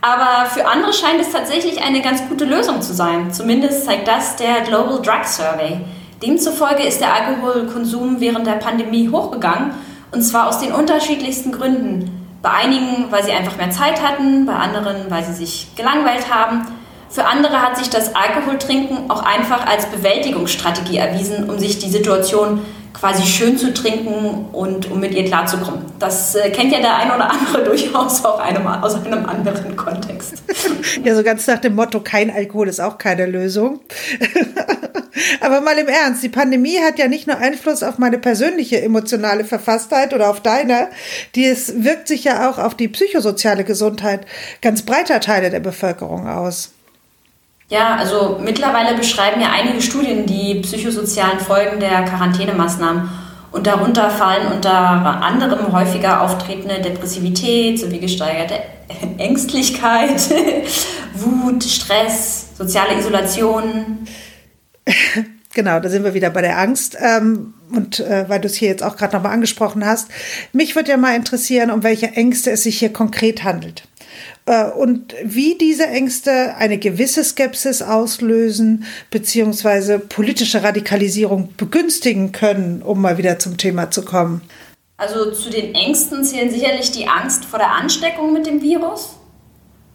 Aber 0.00 0.48
für 0.48 0.64
andere 0.64 0.92
scheint 0.92 1.20
es 1.20 1.32
tatsächlich 1.32 1.82
eine 1.82 2.00
ganz 2.02 2.22
gute 2.28 2.44
Lösung 2.44 2.82
zu 2.82 2.94
sein. 2.94 3.32
Zumindest 3.32 3.84
zeigt 3.84 4.06
das 4.06 4.36
der 4.36 4.60
Global 4.60 5.02
Drug 5.02 5.24
Survey. 5.24 5.80
Demzufolge 6.22 6.82
ist 6.82 7.00
der 7.00 7.14
Alkoholkonsum 7.14 8.20
während 8.20 8.46
der 8.46 8.52
Pandemie 8.52 9.08
hochgegangen 9.08 9.72
und 10.10 10.22
zwar 10.22 10.48
aus 10.48 10.58
den 10.58 10.72
unterschiedlichsten 10.72 11.52
Gründen. 11.52 12.14
Bei 12.42 12.50
einigen, 12.50 13.10
weil 13.10 13.24
sie 13.24 13.32
einfach 13.32 13.56
mehr 13.56 13.70
Zeit 13.70 14.02
hatten, 14.02 14.46
bei 14.46 14.54
anderen, 14.54 15.10
weil 15.10 15.24
sie 15.24 15.32
sich 15.32 15.68
gelangweilt 15.76 16.32
haben. 16.32 16.66
Für 17.08 17.24
andere 17.24 17.62
hat 17.62 17.76
sich 17.76 17.88
das 17.88 18.14
Alkoholtrinken 18.14 19.10
auch 19.10 19.22
einfach 19.22 19.66
als 19.66 19.86
Bewältigungsstrategie 19.86 20.98
erwiesen, 20.98 21.48
um 21.48 21.58
sich 21.58 21.78
die 21.78 21.88
Situation 21.88 22.62
quasi 22.92 23.26
schön 23.26 23.56
zu 23.56 23.72
trinken 23.72 24.46
und 24.52 24.90
um 24.90 25.00
mit 25.00 25.14
ihr 25.14 25.24
klarzukommen. 25.24 25.80
Das 25.98 26.34
äh, 26.34 26.50
kennt 26.50 26.72
ja 26.72 26.80
der 26.80 26.96
ein 26.96 27.10
oder 27.10 27.30
andere 27.30 27.64
durchaus 27.64 28.24
auch 28.24 28.40
einem, 28.40 28.66
aus 28.66 28.94
einem 28.94 29.26
anderen 29.26 29.76
Kontext. 29.76 30.34
Ja, 31.04 31.14
so 31.14 31.22
ganz 31.22 31.46
nach 31.46 31.58
dem 31.58 31.74
Motto, 31.74 32.00
kein 32.00 32.30
Alkohol 32.30 32.68
ist 32.68 32.80
auch 32.80 32.98
keine 32.98 33.26
Lösung. 33.26 33.80
Aber 35.40 35.60
mal 35.60 35.78
im 35.78 35.88
Ernst, 35.88 36.22
die 36.22 36.28
Pandemie 36.28 36.78
hat 36.80 36.98
ja 36.98 37.08
nicht 37.08 37.26
nur 37.26 37.38
Einfluss 37.38 37.82
auf 37.82 37.98
meine 37.98 38.18
persönliche 38.18 38.80
emotionale 38.80 39.44
Verfasstheit 39.44 40.14
oder 40.14 40.30
auf 40.30 40.40
deine, 40.40 40.88
die 41.34 41.46
es 41.46 41.84
wirkt 41.84 42.08
sich 42.08 42.24
ja 42.24 42.48
auch 42.48 42.58
auf 42.58 42.74
die 42.74 42.88
psychosoziale 42.88 43.64
Gesundheit 43.64 44.26
ganz 44.62 44.82
breiter 44.82 45.20
Teile 45.20 45.50
der 45.50 45.60
Bevölkerung 45.60 46.28
aus. 46.28 46.72
Ja, 47.70 47.96
also 47.96 48.38
mittlerweile 48.42 48.96
beschreiben 48.96 49.40
ja 49.42 49.50
einige 49.50 49.82
Studien 49.82 50.24
die 50.24 50.60
psychosozialen 50.62 51.38
Folgen 51.38 51.80
der 51.80 52.02
Quarantänemaßnahmen. 52.04 53.08
Und 53.50 53.66
darunter 53.66 54.10
fallen 54.10 54.52
unter 54.52 54.72
anderem 54.72 55.72
häufiger 55.72 56.22
auftretende 56.22 56.80
Depressivität 56.80 57.78
sowie 57.78 57.98
gesteigerte 57.98 58.54
Ängstlichkeit, 59.18 60.30
Wut, 61.14 61.64
Stress, 61.64 62.56
soziale 62.56 62.98
Isolation. 62.98 64.06
Genau, 65.54 65.80
da 65.80 65.88
sind 65.88 66.04
wir 66.04 66.14
wieder 66.14 66.30
bei 66.30 66.42
der 66.42 66.58
Angst. 66.58 66.96
Ähm, 67.00 67.54
und 67.74 67.98
äh, 67.98 68.28
weil 68.28 68.40
du 68.40 68.46
es 68.46 68.54
hier 68.54 68.68
jetzt 68.68 68.82
auch 68.84 68.96
gerade 68.96 69.16
nochmal 69.16 69.32
angesprochen 69.32 69.84
hast, 69.84 70.08
mich 70.52 70.76
würde 70.76 70.90
ja 70.90 70.96
mal 70.96 71.16
interessieren, 71.16 71.72
um 71.72 71.82
welche 71.82 72.12
Ängste 72.12 72.52
es 72.52 72.62
sich 72.62 72.78
hier 72.78 72.92
konkret 72.92 73.42
handelt. 73.42 73.88
Äh, 74.46 74.64
und 74.70 75.14
wie 75.22 75.56
diese 75.56 75.86
Ängste 75.86 76.54
eine 76.56 76.78
gewisse 76.78 77.24
Skepsis 77.24 77.82
auslösen, 77.82 78.84
beziehungsweise 79.10 79.98
politische 79.98 80.62
Radikalisierung 80.62 81.54
begünstigen 81.56 82.32
können, 82.32 82.82
um 82.82 83.00
mal 83.00 83.18
wieder 83.18 83.38
zum 83.38 83.56
Thema 83.56 83.90
zu 83.90 84.04
kommen. 84.04 84.42
Also 84.96 85.30
zu 85.30 85.48
den 85.48 85.74
Ängsten 85.74 86.24
zählen 86.24 86.50
sicherlich 86.50 86.90
die 86.90 87.06
Angst 87.06 87.44
vor 87.44 87.58
der 87.58 87.70
Ansteckung 87.70 88.32
mit 88.32 88.46
dem 88.46 88.60
Virus 88.60 89.18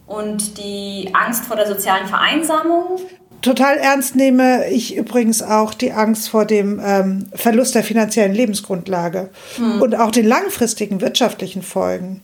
und 0.06 0.58
die 0.58 1.10
Angst 1.12 1.44
vor 1.44 1.56
der 1.56 1.66
sozialen 1.66 2.06
Vereinsamung. 2.06 3.00
Total 3.42 3.76
ernst 3.76 4.16
nehme 4.16 4.70
ich 4.70 4.96
übrigens 4.96 5.42
auch 5.42 5.74
die 5.74 5.92
Angst 5.92 6.30
vor 6.30 6.46
dem 6.46 6.80
ähm, 6.82 7.26
Verlust 7.34 7.74
der 7.74 7.84
finanziellen 7.84 8.32
Lebensgrundlage 8.32 9.28
hm. 9.56 9.82
und 9.82 9.94
auch 9.96 10.10
den 10.10 10.26
langfristigen 10.26 11.02
wirtschaftlichen 11.02 11.60
Folgen. 11.60 12.22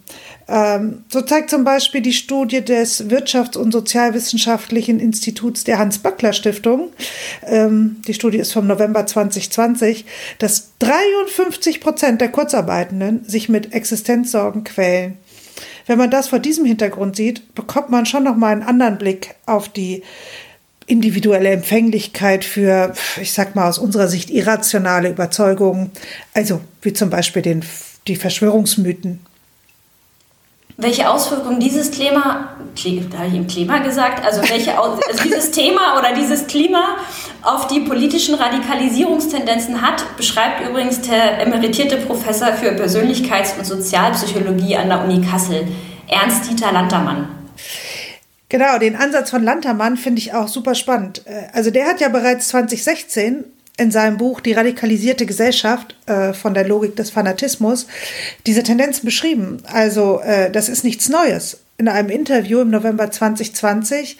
Ähm, 0.51 1.05
so 1.09 1.21
zeigt 1.21 1.49
zum 1.49 1.63
Beispiel 1.63 2.01
die 2.01 2.13
Studie 2.13 2.61
des 2.61 3.09
Wirtschafts- 3.09 3.57
und 3.57 3.71
Sozialwissenschaftlichen 3.71 4.99
Instituts 4.99 5.63
der 5.63 5.79
Hans-Böckler-Stiftung, 5.79 6.90
ähm, 7.46 8.03
die 8.09 8.15
Studie 8.15 8.38
ist 8.38 8.53
vom 8.53 8.67
November 8.67 9.07
2020, 9.07 10.05
dass 10.38 10.73
53 10.81 11.81
Prozent 11.81 12.21
der 12.21 12.33
Kurzarbeitenden 12.33 13.25
sich 13.25 13.48
mit 13.48 13.73
Existenzsorgen 13.73 14.65
quälen. 14.65 15.19
Wenn 15.87 15.98
man 15.98 16.11
das 16.11 16.29
vor 16.29 16.40
diesem 16.40 16.65
Hintergrund 16.65 17.15
sieht, 17.15 17.55
bekommt 17.55 17.90
man 17.90 18.05
schon 18.05 18.25
noch 18.25 18.37
mal 18.37 18.53
einen 18.53 18.63
anderen 18.65 18.98
Blick 18.98 19.37
auf 19.46 19.69
die 19.69 20.03
individuelle 20.87 21.51
Empfänglichkeit 21.51 22.44
für, 22.44 22.92
ich 23.21 23.33
sag 23.33 23.55
mal 23.55 23.69
aus 23.69 23.79
unserer 23.79 24.09
Sicht 24.09 24.31
irrationale 24.31 25.11
Überzeugungen, 25.11 25.92
also 26.35 26.61
wie 26.83 26.92
zum 26.92 27.09
Beispiel 27.09 27.42
den, 27.42 27.65
die 28.09 28.17
Verschwörungsmythen. 28.17 29.21
Welche 30.81 31.08
Auswirkungen 31.08 31.60
dieses 31.60 31.90
Klima, 31.90 32.48
da 33.10 33.18
habe 33.18 33.28
ich 33.28 33.35
im 33.35 33.46
Klima 33.46 33.78
gesagt, 33.78 34.24
also 34.24 34.40
welche 34.48 34.78
also 34.81 34.98
dieses 35.22 35.50
Thema 35.50 35.98
oder 35.98 36.14
dieses 36.14 36.46
Klima 36.46 36.96
auf 37.42 37.66
die 37.66 37.81
politischen 37.81 38.35
Radikalisierungstendenzen 38.35 39.81
hat, 39.83 40.04
beschreibt 40.16 40.66
übrigens 40.66 41.00
der 41.02 41.40
emeritierte 41.40 41.96
Professor 41.98 42.52
für 42.54 42.70
Persönlichkeits- 42.70 43.58
und 43.58 43.66
Sozialpsychologie 43.66 44.76
an 44.76 44.88
der 44.88 45.04
Uni 45.04 45.20
Kassel, 45.20 45.68
Ernst-Dieter 46.08 46.72
Lantermann. 46.72 47.28
Genau, 48.48 48.78
den 48.78 48.96
Ansatz 48.96 49.31
von 49.31 49.44
Lantermann 49.44 49.96
finde 49.96 50.20
ich 50.20 50.35
auch 50.35 50.48
super 50.48 50.74
spannend. 50.74 51.22
Äh, 51.26 51.48
also 51.52 51.70
der 51.70 51.87
hat 51.87 52.00
ja 52.00 52.08
bereits 52.08 52.48
2016 52.48 53.44
in 53.81 53.90
seinem 53.90 54.18
Buch 54.18 54.40
Die 54.40 54.52
radikalisierte 54.52 55.24
Gesellschaft 55.24 55.96
äh, 56.06 56.35
von 56.35 56.52
der 56.54 56.68
Logik 56.68 56.96
des 56.96 57.10
Fanatismus 57.10 57.87
diese 58.46 58.62
Tendenzen 58.62 59.06
beschrieben. 59.06 59.62
Also 59.72 60.20
äh, 60.20 60.50
das 60.50 60.68
ist 60.68 60.85
nichts 60.85 61.08
Neues. 61.08 61.62
In 61.78 61.88
einem 61.88 62.10
Interview 62.10 62.60
im 62.60 62.68
November 62.68 63.10
2020 63.10 64.18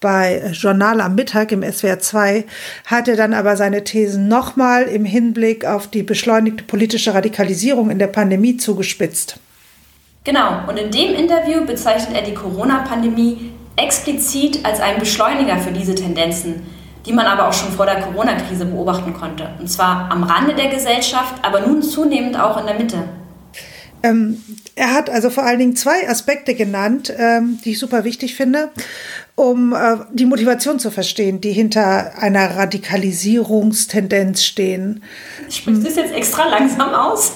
bei 0.00 0.50
Journal 0.52 1.02
am 1.02 1.14
Mittag 1.14 1.52
im 1.52 1.62
SWR 1.62 1.98
2 1.98 2.44
hat 2.86 3.06
er 3.06 3.16
dann 3.16 3.34
aber 3.34 3.56
seine 3.58 3.84
Thesen 3.84 4.28
nochmal 4.28 4.84
im 4.84 5.04
Hinblick 5.04 5.66
auf 5.66 5.88
die 5.88 6.02
beschleunigte 6.02 6.64
politische 6.64 7.12
Radikalisierung 7.12 7.90
in 7.90 7.98
der 7.98 8.06
Pandemie 8.06 8.56
zugespitzt. 8.56 9.36
Genau, 10.24 10.66
und 10.66 10.78
in 10.78 10.90
dem 10.90 11.14
Interview 11.14 11.66
bezeichnet 11.66 12.16
er 12.16 12.22
die 12.22 12.34
Corona-Pandemie 12.34 13.52
explizit 13.76 14.64
als 14.64 14.80
einen 14.80 15.00
Beschleuniger 15.00 15.58
für 15.58 15.72
diese 15.72 15.94
Tendenzen 15.94 16.62
die 17.06 17.12
man 17.12 17.26
aber 17.26 17.48
auch 17.48 17.52
schon 17.52 17.72
vor 17.72 17.86
der 17.86 18.00
Corona-Krise 18.00 18.64
beobachten 18.64 19.12
konnte. 19.12 19.48
Und 19.58 19.68
zwar 19.68 20.10
am 20.10 20.22
Rande 20.22 20.54
der 20.54 20.68
Gesellschaft, 20.68 21.34
aber 21.42 21.60
nun 21.60 21.82
zunehmend 21.82 22.38
auch 22.38 22.58
in 22.58 22.66
der 22.66 22.76
Mitte. 22.76 23.04
Ähm, 24.04 24.42
er 24.74 24.94
hat 24.94 25.10
also 25.10 25.30
vor 25.30 25.44
allen 25.44 25.58
Dingen 25.58 25.76
zwei 25.76 26.08
Aspekte 26.08 26.54
genannt, 26.54 27.12
ähm, 27.16 27.60
die 27.64 27.72
ich 27.72 27.78
super 27.78 28.04
wichtig 28.04 28.34
finde, 28.34 28.70
um 29.36 29.72
äh, 29.72 29.98
die 30.12 30.26
Motivation 30.26 30.78
zu 30.78 30.90
verstehen, 30.90 31.40
die 31.40 31.52
hinter 31.52 32.18
einer 32.18 32.56
Radikalisierungstendenz 32.56 34.44
stehen. 34.44 35.02
Sprichst 35.48 35.84
du 35.84 35.88
es 35.88 35.96
jetzt 35.96 36.14
extra 36.14 36.48
langsam 36.48 36.92
aus? 36.94 37.34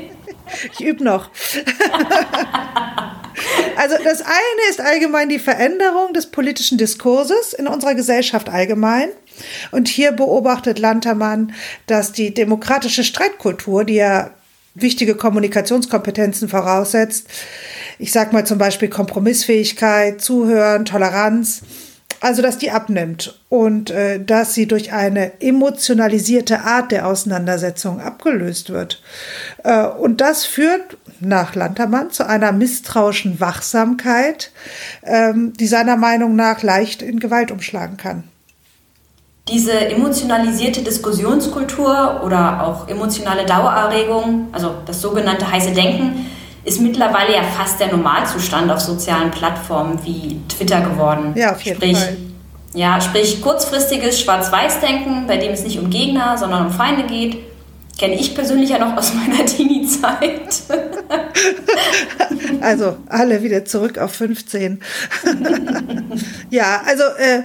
ich 0.78 0.80
übe 0.80 1.02
noch. 1.02 1.30
Also 3.76 3.96
das 4.02 4.22
eine 4.22 4.70
ist 4.70 4.80
allgemein 4.80 5.28
die 5.28 5.38
Veränderung 5.38 6.12
des 6.12 6.26
politischen 6.26 6.78
Diskurses 6.78 7.52
in 7.52 7.66
unserer 7.66 7.94
Gesellschaft 7.94 8.48
allgemein. 8.48 9.08
Und 9.70 9.88
hier 9.88 10.12
beobachtet 10.12 10.78
Lantermann, 10.78 11.52
dass 11.86 12.12
die 12.12 12.34
demokratische 12.34 13.04
Streitkultur, 13.04 13.84
die 13.84 13.94
ja 13.94 14.30
wichtige 14.74 15.14
Kommunikationskompetenzen 15.14 16.48
voraussetzt, 16.48 17.26
ich 17.98 18.12
sag 18.12 18.32
mal 18.32 18.46
zum 18.46 18.58
Beispiel 18.58 18.88
Kompromissfähigkeit, 18.88 20.20
Zuhören, 20.20 20.84
Toleranz, 20.84 21.62
also 22.20 22.42
dass 22.42 22.58
die 22.58 22.70
abnimmt 22.70 23.40
und 23.48 23.90
äh, 23.90 24.22
dass 24.22 24.54
sie 24.54 24.66
durch 24.66 24.92
eine 24.92 25.40
emotionalisierte 25.40 26.60
Art 26.60 26.90
der 26.90 27.06
Auseinandersetzung 27.06 28.00
abgelöst 28.00 28.70
wird. 28.70 29.02
Äh, 29.62 29.84
und 29.84 30.20
das 30.20 30.44
führt 30.44 30.96
nach 31.20 31.54
Lantermann 31.54 32.10
zu 32.10 32.26
einer 32.26 32.52
misstrauischen 32.52 33.40
Wachsamkeit, 33.40 34.50
ähm, 35.02 35.52
die 35.58 35.66
seiner 35.66 35.96
Meinung 35.96 36.36
nach 36.36 36.62
leicht 36.62 37.02
in 37.02 37.20
Gewalt 37.20 37.50
umschlagen 37.50 37.96
kann. 37.96 38.24
Diese 39.48 39.72
emotionalisierte 39.72 40.82
Diskussionskultur 40.82 42.20
oder 42.22 42.62
auch 42.62 42.88
emotionale 42.88 43.46
Dauererregung, 43.46 44.48
also 44.52 44.74
das 44.84 45.00
sogenannte 45.00 45.50
heiße 45.50 45.72
Denken, 45.72 46.26
ist 46.64 46.80
mittlerweile 46.82 47.34
ja 47.34 47.42
fast 47.42 47.80
der 47.80 47.88
Normalzustand 47.88 48.70
auf 48.70 48.80
sozialen 48.80 49.30
Plattformen 49.30 49.98
wie 50.04 50.38
Twitter 50.48 50.82
geworden. 50.82 51.32
Ja, 51.34 51.52
auf 51.52 51.62
jeden 51.62 51.76
sprich, 51.76 51.96
Fall. 51.96 52.16
Ja, 52.74 53.00
sprich 53.00 53.40
kurzfristiges 53.40 54.20
Schwarz-Weiß-Denken, 54.20 55.26
bei 55.26 55.38
dem 55.38 55.52
es 55.52 55.64
nicht 55.64 55.78
um 55.78 55.88
Gegner, 55.88 56.36
sondern 56.36 56.66
um 56.66 56.72
Feinde 56.72 57.04
geht. 57.04 57.38
Kenne 57.98 58.14
ich 58.14 58.34
persönlich 58.34 58.70
ja 58.70 58.78
noch 58.78 58.96
aus 58.96 59.14
meiner 59.14 59.46
Teenie-Zeit. 59.88 60.62
also 62.60 62.98
alle 63.08 63.42
wieder 63.42 63.64
zurück 63.64 63.98
auf 63.98 64.12
15. 64.12 64.80
ja, 66.50 66.82
also 66.86 67.04
äh, 67.18 67.42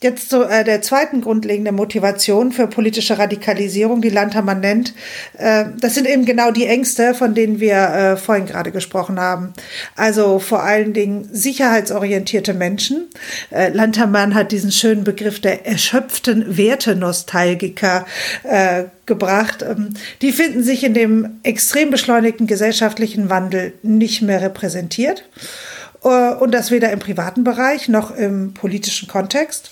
Jetzt 0.00 0.30
zu 0.30 0.44
äh, 0.44 0.62
der 0.62 0.80
zweiten 0.80 1.22
grundlegenden 1.22 1.74
Motivation 1.74 2.52
für 2.52 2.68
politische 2.68 3.18
Radikalisierung, 3.18 4.00
die 4.00 4.10
Lantermann 4.10 4.60
nennt. 4.60 4.94
Äh, 5.36 5.64
das 5.80 5.94
sind 5.94 6.06
eben 6.06 6.24
genau 6.24 6.52
die 6.52 6.66
Ängste, 6.66 7.14
von 7.14 7.34
denen 7.34 7.58
wir 7.58 7.74
äh, 7.74 8.16
vorhin 8.16 8.46
gerade 8.46 8.70
gesprochen 8.70 9.18
haben. 9.18 9.54
Also 9.96 10.38
vor 10.38 10.62
allen 10.62 10.92
Dingen 10.92 11.28
sicherheitsorientierte 11.32 12.54
Menschen. 12.54 13.08
Äh, 13.50 13.70
Lantermann 13.70 14.36
hat 14.36 14.52
diesen 14.52 14.70
schönen 14.70 15.02
Begriff 15.02 15.40
der 15.40 15.66
erschöpften 15.66 16.56
Wertenostalgiker 16.56 18.06
äh, 18.44 18.84
gebracht. 19.04 19.64
Ähm, 19.68 19.94
die 20.22 20.30
finden 20.30 20.62
sich 20.62 20.84
in 20.84 20.94
dem 20.94 21.40
extrem 21.42 21.90
beschleunigten 21.90 22.46
gesellschaftlichen 22.46 23.30
Wandel 23.30 23.72
nicht 23.82 24.22
mehr 24.22 24.42
repräsentiert. 24.42 25.24
Äh, 26.04 26.34
und 26.34 26.52
das 26.52 26.70
weder 26.70 26.90
im 26.92 26.98
privaten 26.98 27.44
Bereich 27.44 27.88
noch 27.88 28.14
im 28.14 28.54
politischen 28.54 29.08
Kontext. 29.08 29.70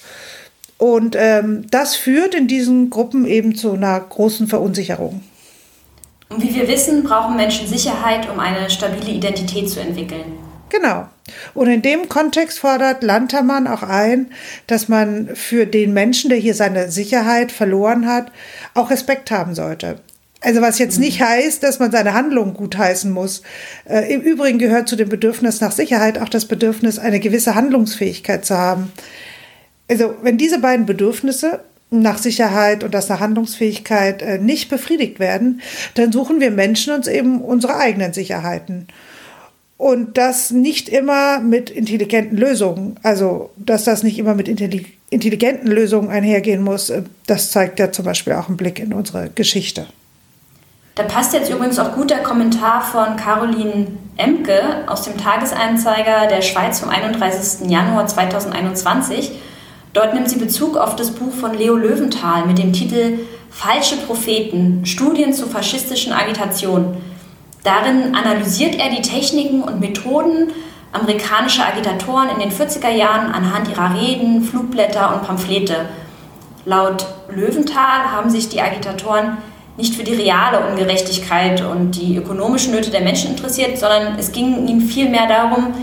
Und 0.79 1.17
ähm, 1.19 1.67
das 1.71 1.97
führt 1.97 2.35
in 2.35 2.49
diesen 2.49 2.91
Gruppen 2.91 3.27
eben 3.27 3.55
zu 3.55 3.73
einer 3.73 3.99
großen 3.99 4.47
Verunsicherung. 4.47 5.23
Und 6.29 6.43
wie 6.43 6.55
wir 6.55 6.69
wissen, 6.69 7.05
brauchen 7.05 7.37
Menschen 7.37 7.67
Sicherheit, 7.67 8.29
um 8.29 8.41
eine 8.41 8.69
stabile 8.69 9.11
Identität 9.11 9.71
zu 9.71 9.81
entwickeln. 9.81 10.33
Genau. 10.69 11.09
Und 11.55 11.69
in 11.69 11.83
dem 11.83 12.09
Kontext 12.09 12.59
fordert 12.59 13.03
Lantermann 13.03 13.67
auch 13.67 13.83
ein, 13.83 14.33
dass 14.67 14.89
man 14.89 15.35
für 15.35 15.67
den 15.67 15.93
Menschen, 15.93 16.29
der 16.29 16.39
hier 16.39 16.55
seine 16.55 16.91
Sicherheit 16.91 17.53
verloren 17.53 18.07
hat, 18.07 18.33
auch 18.75 18.91
Respekt 18.91 19.31
haben 19.31 19.55
sollte. 19.55 20.01
Also 20.47 20.61
was 20.61 20.79
jetzt 20.79 21.01
nicht 21.01 21.21
heißt, 21.21 21.61
dass 21.65 21.81
man 21.81 21.91
seine 21.91 22.15
Handlungen 22.15 22.55
gutheißen 22.55 23.11
muss. 23.11 23.43
Äh, 23.85 24.15
Im 24.15 24.21
Übrigen 24.21 24.61
gehört 24.61 24.89
zu 24.89 24.95
dem 24.95 25.09
Bedürfnis 25.09 25.61
nach 25.61 25.73
Sicherheit 25.73 26.21
auch 26.21 26.29
das 26.29 26.45
Bedürfnis, 26.45 27.01
eine 27.01 27.19
gewisse 27.19 27.57
Handlungsfähigkeit 27.57 28.45
zu 28.45 28.57
haben. 28.57 28.93
Also 29.91 30.15
wenn 30.23 30.39
diese 30.39 30.61
beiden 30.61 30.87
Bedürfnisse 30.87 31.65
nach 31.91 32.19
Sicherheit 32.19 32.85
und 32.85 32.95
das 32.95 33.09
nach 33.09 33.19
Handlungsfähigkeit 33.19 34.23
äh, 34.23 34.39
nicht 34.39 34.71
befriedigt 34.71 35.19
werden, 35.19 35.63
dann 35.95 36.13
suchen 36.13 36.39
wir 36.39 36.53
Menschen 36.53 36.95
uns 36.95 37.09
eben 37.09 37.41
unsere 37.41 37.79
eigenen 37.79 38.13
Sicherheiten. 38.13 38.87
Und 39.79 40.17
das 40.17 40.53
nicht 40.53 40.89
immer 40.89 41.41
mit 41.41 41.71
intelligenten 41.71 42.39
Lösungen. 42.39 43.01
Also, 43.03 43.51
dass 43.57 43.83
das 43.83 44.05
nicht 44.05 44.17
immer 44.17 44.37
mit 44.37 44.47
intelligenten 44.47 45.67
Lösungen 45.67 46.09
einhergehen 46.09 46.63
muss, 46.63 46.91
äh, 46.91 47.03
das 47.27 47.51
zeigt 47.51 47.81
ja 47.81 47.91
zum 47.91 48.05
Beispiel 48.05 48.35
auch 48.35 48.49
ein 48.49 48.57
Blick 48.57 48.79
in 48.79 48.93
unsere 48.93 49.29
Geschichte. 49.35 49.89
Da 50.97 51.03
passt 51.03 51.35
jetzt 51.35 51.51
übrigens 51.51 51.79
auch 51.79 51.93
gut 51.93 52.09
der 52.09 52.23
Kommentar 52.23 52.81
von 52.81 53.17
Caroline 53.17 53.87
Emke 54.17 54.63
aus 54.87 55.03
dem 55.03 55.19
Tagesanzeiger 55.19 56.27
der 56.27 56.41
Schweiz 56.41 56.81
vom 56.81 56.89
31. 56.89 57.69
Januar 57.71 58.07
2021. 58.07 59.33
Dort 59.93 60.15
nimmt 60.15 60.31
sie 60.31 60.39
Bezug 60.39 60.79
auf 60.79 60.97
das 60.97 61.11
Buch 61.11 61.35
von 61.35 61.53
Leo 61.53 61.77
Löwenthal 61.77 62.47
mit 62.47 62.57
dem 62.57 62.73
Titel 62.73 63.19
Falsche 63.51 63.99
Propheten, 63.99 64.87
Studien 64.87 65.35
zur 65.35 65.49
faschistischen 65.49 66.15
Agitation. 66.15 66.97
Darin 67.63 68.15
analysiert 68.15 68.77
er 68.77 68.89
die 68.89 69.03
Techniken 69.03 69.63
und 69.63 69.81
Methoden 69.81 70.51
amerikanischer 70.93 71.67
Agitatoren 71.67 72.31
in 72.31 72.39
den 72.39 72.51
40er 72.51 72.89
Jahren 72.89 73.33
anhand 73.33 73.69
ihrer 73.69 74.01
Reden, 74.01 74.43
Flugblätter 74.43 75.15
und 75.15 75.27
Pamphlete. 75.27 75.91
Laut 76.65 77.07
Löwenthal 77.29 78.13
haben 78.13 78.31
sich 78.31 78.49
die 78.49 78.63
Agitatoren 78.63 79.37
nicht 79.77 79.95
für 79.95 80.05
die 80.05 80.15
reale 80.15 80.67
Ungerechtigkeit 80.69 81.63
und 81.63 81.93
die 81.93 82.17
ökonomischen 82.17 82.73
Nöte 82.73 82.91
der 82.91 83.03
Menschen 83.03 83.31
interessiert, 83.31 83.79
sondern 83.79 84.19
es 84.19 84.33
ging 84.33 84.67
ihm 84.67 84.81
vielmehr 84.81 85.27
darum, 85.29 85.75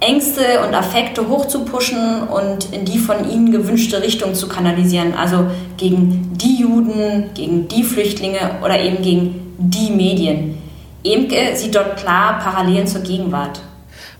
Ängste 0.00 0.60
und 0.66 0.74
Affekte 0.74 1.28
hochzupuschen 1.28 2.22
und 2.22 2.72
in 2.72 2.86
die 2.86 2.98
von 2.98 3.28
ihnen 3.30 3.52
gewünschte 3.52 4.02
Richtung 4.02 4.34
zu 4.34 4.48
kanalisieren. 4.48 5.14
Also 5.14 5.50
gegen 5.76 6.38
die 6.38 6.60
Juden, 6.60 7.30
gegen 7.34 7.68
die 7.68 7.82
Flüchtlinge 7.82 8.58
oder 8.64 8.80
eben 8.80 9.02
gegen 9.02 9.54
die 9.58 9.90
Medien. 9.90 10.56
Emke 11.04 11.54
sieht 11.54 11.74
dort 11.74 11.98
klar 11.98 12.38
Parallelen 12.38 12.86
zur 12.86 13.02
Gegenwart. 13.02 13.60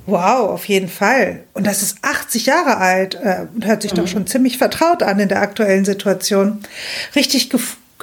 Wow, 0.06 0.50
auf 0.50 0.66
jeden 0.66 0.88
Fall. 0.88 1.44
Und 1.54 1.66
das 1.66 1.82
ist 1.82 1.98
80 2.02 2.46
Jahre 2.46 2.78
alt 2.78 3.14
äh, 3.14 3.46
und 3.54 3.66
hört 3.66 3.82
sich 3.82 3.92
mhm. 3.92 3.96
doch 3.98 4.06
schon 4.06 4.26
ziemlich 4.26 4.58
vertraut 4.58 5.02
an 5.02 5.18
in 5.18 5.28
der 5.28 5.40
aktuellen 5.40 5.84
Situation. 5.84 6.60
Richtig 7.14 7.48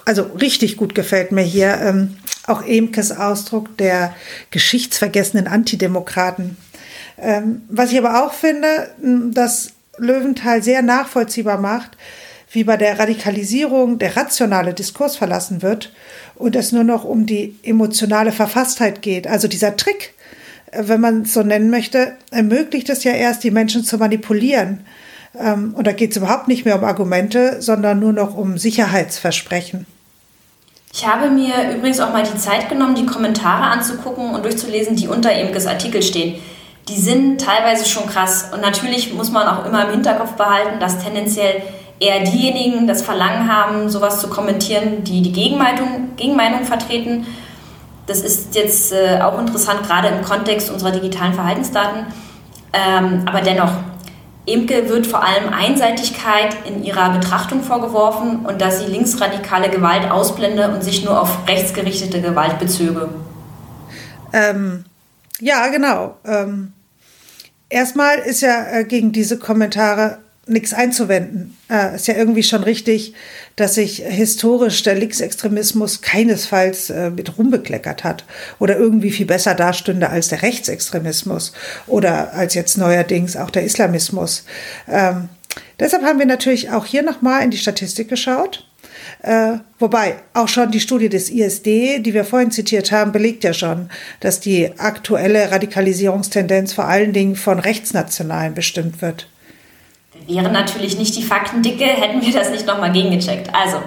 also 0.07 0.23
richtig 0.39 0.77
gut 0.77 0.95
gefällt 0.95 1.33
mir 1.33 1.41
hier 1.41 1.79
ähm, 1.81 2.15
auch 2.45 2.63
Emkes 2.65 3.11
Ausdruck 3.11 3.77
der 3.77 4.15
geschichtsvergessenen 4.51 5.47
Antidemokraten. 5.47 6.55
Ähm, 7.17 7.63
was 7.67 7.91
ich 7.91 7.97
aber 7.97 8.23
auch 8.23 8.31
finde, 8.31 8.89
dass 9.33 9.73
Löwenthal 9.97 10.63
sehr 10.63 10.81
nachvollziehbar 10.81 11.57
macht, 11.57 11.97
wie 12.49 12.63
bei 12.63 12.77
der 12.77 12.97
Radikalisierung 12.99 13.99
der 13.99 14.15
rationale 14.15 14.73
Diskurs 14.73 15.17
verlassen 15.17 15.61
wird 15.61 15.91
und 16.35 16.55
es 16.55 16.71
nur 16.71 16.85
noch 16.85 17.03
um 17.03 17.25
die 17.25 17.57
emotionale 17.63 18.31
Verfasstheit 18.31 19.01
geht. 19.01 19.27
Also 19.27 19.49
dieser 19.49 19.75
Trick, 19.75 20.13
äh, 20.71 20.83
wenn 20.85 21.01
man 21.01 21.23
es 21.23 21.33
so 21.33 21.43
nennen 21.43 21.69
möchte, 21.69 22.13
ermöglicht 22.31 22.89
es 22.89 23.03
ja 23.03 23.11
erst, 23.11 23.43
die 23.43 23.51
Menschen 23.51 23.83
zu 23.83 23.97
manipulieren. 23.97 24.85
Ähm, 25.37 25.73
und 25.75 25.85
da 25.85 25.91
geht 25.91 26.11
es 26.11 26.17
überhaupt 26.17 26.47
nicht 26.47 26.63
mehr 26.63 26.77
um 26.77 26.85
Argumente, 26.85 27.61
sondern 27.61 27.99
nur 27.99 28.13
noch 28.13 28.37
um 28.37 28.57
Sicherheitsversprechen. 28.57 29.85
Ich 30.93 31.05
habe 31.05 31.29
mir 31.29 31.75
übrigens 31.75 31.99
auch 31.99 32.11
mal 32.11 32.23
die 32.23 32.37
Zeit 32.37 32.69
genommen, 32.69 32.95
die 32.95 33.05
Kommentare 33.05 33.63
anzugucken 33.63 34.33
und 34.33 34.43
durchzulesen, 34.43 34.95
die 34.95 35.07
unter 35.07 35.31
Imkes 35.33 35.67
Artikel 35.67 36.01
stehen. 36.01 36.41
Die 36.87 36.97
sind 36.97 37.41
teilweise 37.41 37.87
schon 37.87 38.07
krass. 38.07 38.49
Und 38.53 38.61
natürlich 38.61 39.13
muss 39.13 39.31
man 39.31 39.47
auch 39.47 39.65
immer 39.65 39.85
im 39.85 39.91
Hinterkopf 39.91 40.33
behalten, 40.33 40.79
dass 40.79 41.03
tendenziell 41.03 41.61
eher 41.99 42.23
diejenigen 42.23 42.87
das 42.87 43.01
Verlangen 43.01 43.51
haben, 43.51 43.89
sowas 43.89 44.21
zu 44.21 44.29
kommentieren, 44.29 45.03
die 45.03 45.21
die 45.21 45.33
Gegenmeinung, 45.33 46.15
Gegenmeinung 46.15 46.63
vertreten. 46.63 47.25
Das 48.05 48.21
ist 48.21 48.55
jetzt 48.55 48.93
äh, 48.93 49.19
auch 49.21 49.37
interessant, 49.39 49.83
gerade 49.83 50.07
im 50.07 50.21
Kontext 50.21 50.71
unserer 50.71 50.91
digitalen 50.91 51.33
Verhaltensdaten. 51.33 52.05
Ähm, 52.71 53.23
aber 53.25 53.41
dennoch, 53.41 53.71
Imke 54.47 54.87
wird 54.87 55.05
vor 55.05 55.23
allem 55.23 55.53
Einseitigkeit 55.53 56.55
in 56.65 56.83
ihrer 56.83 57.11
Betrachtung 57.11 57.61
vorgeworfen 57.63 58.45
und 58.45 58.61
dass 58.61 58.79
sie 58.79 58.85
linksradikale 58.85 59.69
Gewalt 59.69 60.09
ausblende 60.09 60.71
und 60.71 60.83
sich 60.83 61.03
nur 61.03 61.21
auf 61.21 61.47
rechtsgerichtete 61.47 62.21
Gewalt 62.21 62.57
bezöge. 62.57 63.09
Ähm, 64.31 64.85
ja, 65.39 65.67
genau. 65.67 66.17
Ähm, 66.25 66.71
erstmal 67.69 68.19
ist 68.19 68.41
ja 68.41 68.65
äh, 68.71 68.83
gegen 68.85 69.11
diese 69.11 69.37
Kommentare 69.37 70.19
nichts 70.47 70.73
einzuwenden. 70.73 71.57
Äh, 71.69 71.95
ist 71.95 72.07
ja 72.07 72.15
irgendwie 72.15 72.43
schon 72.43 72.63
richtig, 72.63 73.13
dass 73.55 73.75
sich 73.75 74.03
historisch 74.05 74.83
der 74.83 74.95
Linksextremismus 74.95 76.01
keinesfalls 76.01 76.89
äh, 76.89 77.09
mit 77.09 77.37
Ruhm 77.37 77.51
bekleckert 77.51 78.03
hat 78.03 78.25
oder 78.59 78.77
irgendwie 78.77 79.11
viel 79.11 79.25
besser 79.25 79.55
dastünde 79.55 80.09
als 80.09 80.29
der 80.29 80.41
Rechtsextremismus 80.41 81.53
oder 81.87 82.33
als 82.33 82.53
jetzt 82.53 82.77
neuerdings 82.77 83.35
auch 83.35 83.49
der 83.49 83.63
Islamismus. 83.63 84.45
Ähm, 84.87 85.29
deshalb 85.79 86.03
haben 86.03 86.19
wir 86.19 86.25
natürlich 86.25 86.71
auch 86.71 86.85
hier 86.85 87.03
nochmal 87.03 87.43
in 87.43 87.51
die 87.51 87.57
Statistik 87.57 88.09
geschaut. 88.09 88.63
Äh, 89.23 89.57
wobei 89.79 90.15
auch 90.33 90.47
schon 90.47 90.71
die 90.71 90.79
Studie 90.79 91.09
des 91.09 91.29
ISD, 91.29 91.99
die 91.99 92.13
wir 92.13 92.23
vorhin 92.23 92.51
zitiert 92.51 92.91
haben, 92.91 93.11
belegt 93.11 93.43
ja 93.43 93.53
schon, 93.53 93.89
dass 94.19 94.39
die 94.39 94.77
aktuelle 94.79 95.51
Radikalisierungstendenz 95.51 96.73
vor 96.73 96.85
allen 96.85 97.13
Dingen 97.13 97.35
von 97.35 97.59
Rechtsnationalen 97.59 98.53
bestimmt 98.53 99.01
wird. 99.01 99.27
Wären 100.27 100.51
natürlich 100.51 100.97
nicht 100.97 101.15
die 101.15 101.23
Fakten 101.23 101.61
dicke, 101.61 101.85
hätten 101.85 102.21
wir 102.21 102.33
das 102.33 102.51
nicht 102.51 102.67
nochmal 102.67 102.91
gegengecheckt. 102.91 103.55
Also, 103.55 103.77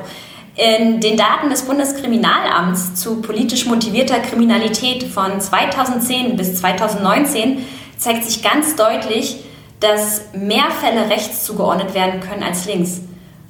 in 0.57 1.01
den 1.01 1.17
Daten 1.17 1.51
des 1.51 1.63
Bundeskriminalamts 1.63 2.95
zu 2.95 3.21
politisch 3.21 3.67
motivierter 3.67 4.21
Kriminalität 4.21 5.05
von 5.05 5.41
2010 5.41 6.37
bis 6.37 6.61
2019 6.61 7.65
zeigt 7.99 8.25
sich 8.25 8.43
ganz 8.43 8.75
deutlich, 8.75 9.45
dass 9.81 10.23
mehr 10.35 10.71
Fälle 10.71 11.09
rechts 11.09 11.45
zugeordnet 11.45 11.95
werden 11.95 12.21
können 12.21 12.43
als 12.43 12.67
links. 12.67 13.03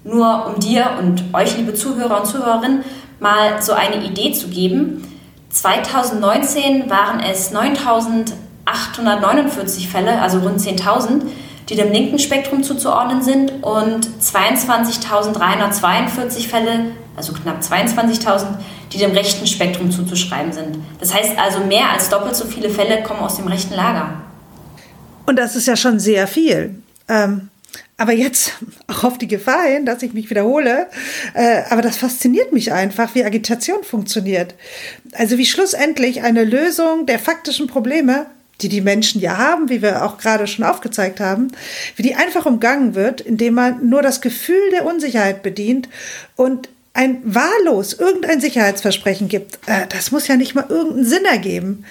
Nur 0.05 0.47
um 0.47 0.61
dir 0.61 0.91
und 0.99 1.25
euch, 1.33 1.57
liebe 1.57 1.73
Zuhörer 1.75 2.21
und 2.21 2.27
Zuhörerinnen, 2.27 2.85
mal 3.19 3.63
so 3.63 3.73
eine 3.73 4.05
Idee 4.05 4.33
zu 4.33 4.49
geben. 4.49 5.07
2019 5.51 6.91
waren 6.91 7.21
es 7.21 7.53
9.849 7.53 9.89
Fälle, 9.89 10.23
also 10.23 10.39
rund 10.39 10.61
10.000 10.61 11.23
die 11.71 11.77
dem 11.77 11.93
linken 11.93 12.19
Spektrum 12.19 12.65
zuzuordnen 12.65 13.23
sind 13.23 13.63
und 13.63 14.09
22.342 14.21 16.49
Fälle, 16.49 16.87
also 17.17 17.33
knapp 17.33 17.63
22.000, 17.63 18.47
die 18.93 18.99
dem 18.99 19.13
rechten 19.13 19.47
Spektrum 19.47 19.93
zuzuschreiben 19.93 20.53
sind. 20.53 20.79
Das 20.99 21.15
heißt 21.15 21.39
also, 21.39 21.61
mehr 21.61 21.91
als 21.91 22.09
doppelt 22.09 22.35
so 22.35 22.45
viele 22.45 22.71
Fälle 22.71 23.05
kommen 23.05 23.21
aus 23.21 23.37
dem 23.37 23.47
rechten 23.47 23.75
Lager. 23.75 24.15
Und 25.27 25.39
das 25.39 25.55
ist 25.55 25.69
ja 25.69 25.77
schon 25.77 26.01
sehr 26.01 26.27
viel. 26.27 26.83
Ähm, 27.09 27.51
aber 27.97 28.13
jetzt 28.13 28.55
auch 28.89 29.05
auf 29.05 29.19
die 29.19 29.29
Gefahr 29.29 29.67
hin, 29.67 29.87
dass 29.87 30.03
ich 30.03 30.13
mich 30.13 30.29
wiederhole. 30.29 30.89
Äh, 31.35 31.63
aber 31.71 31.83
das 31.83 31.99
fasziniert 31.99 32.53
mich 32.53 32.73
einfach, 32.73 33.15
wie 33.15 33.25
Agitation 33.25 33.85
funktioniert. 33.85 34.57
Also 35.13 35.39
wie 35.39 35.47
schlussendlich 35.47 36.23
eine 36.23 36.43
Lösung 36.43 37.07
der 37.07 37.21
faktischen 37.21 37.69
Probleme 37.69 38.27
die 38.63 38.69
die 38.69 38.81
Menschen 38.81 39.21
ja 39.21 39.39
haben, 39.39 39.69
wie 39.69 39.83
wir 39.83 40.05
auch 40.05 40.19
gerade 40.19 40.47
schon 40.47 40.65
aufgezeigt 40.65 41.21
haben, 41.21 41.53
wie 41.97 42.03
die 42.03 42.15
einfach 42.15 42.47
umgangen 42.47 42.95
wird, 42.95 43.21
indem 43.21 43.55
man 43.55 43.89
nur 43.89 44.03
das 44.03 44.21
Gefühl 44.21 44.71
der 44.73 44.87
Unsicherheit 44.87 45.43
bedient 45.43 45.89
und 46.37 46.69
ein 46.93 47.21
wahllos 47.25 47.93
irgendein 47.93 48.41
Sicherheitsversprechen 48.41 49.29
gibt. 49.29 49.59
Äh, 49.67 49.87
das 49.89 50.11
muss 50.11 50.29
ja 50.29 50.37
nicht 50.37 50.55
mal 50.55 50.67
irgendeinen 50.69 51.07
Sinn 51.07 51.25
ergeben, 51.25 51.85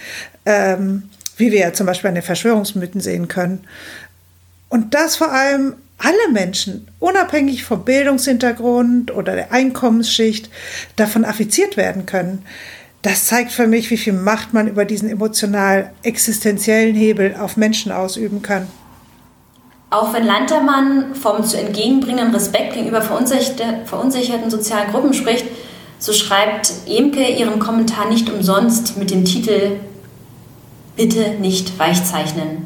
ähm, 0.45 1.03
wie 1.37 1.51
wir 1.51 1.59
ja 1.59 1.73
zum 1.73 1.85
Beispiel 1.85 2.09
an 2.09 2.15
den 2.15 2.23
Verschwörungsmythen 2.23 3.01
sehen 3.01 3.27
können. 3.27 3.61
Und 4.67 4.93
das 4.93 5.15
vor 5.15 5.31
allem 5.31 5.75
alle 5.97 6.31
Menschen, 6.31 6.87
unabhängig 6.99 7.63
vom 7.63 7.83
Bildungshintergrund 7.83 9.11
oder 9.11 9.35
der 9.35 9.51
Einkommensschicht, 9.51 10.49
davon 10.95 11.25
affiziert 11.25 11.77
werden 11.77 12.05
können 12.05 12.45
das 13.01 13.27
zeigt 13.27 13.51
für 13.51 13.67
mich, 13.67 13.89
wie 13.89 13.97
viel 13.97 14.13
Macht 14.13 14.53
man 14.53 14.67
über 14.67 14.85
diesen 14.85 15.09
emotional 15.09 15.91
existenziellen 16.03 16.95
Hebel 16.95 17.35
auf 17.39 17.55
Menschen 17.55 17.91
ausüben 17.91 18.41
kann. 18.41 18.67
Auch 19.89 20.13
wenn 20.13 20.25
Lantermann 20.25 21.15
vom 21.15 21.43
zu 21.43 21.57
entgegenbringenden 21.57 22.33
Respekt 22.33 22.73
gegenüber 22.73 23.01
verunsicherte, 23.01 23.81
verunsicherten 23.85 24.51
sozialen 24.51 24.91
Gruppen 24.91 25.13
spricht, 25.13 25.45
so 25.97 26.13
schreibt 26.13 26.71
Emke 26.87 27.27
ihren 27.27 27.59
Kommentar 27.59 28.07
nicht 28.09 28.29
umsonst 28.29 28.97
mit 28.97 29.11
dem 29.11 29.25
Titel 29.25 29.79
Bitte 30.95 31.35
nicht 31.39 31.79
weichzeichnen. 31.79 32.65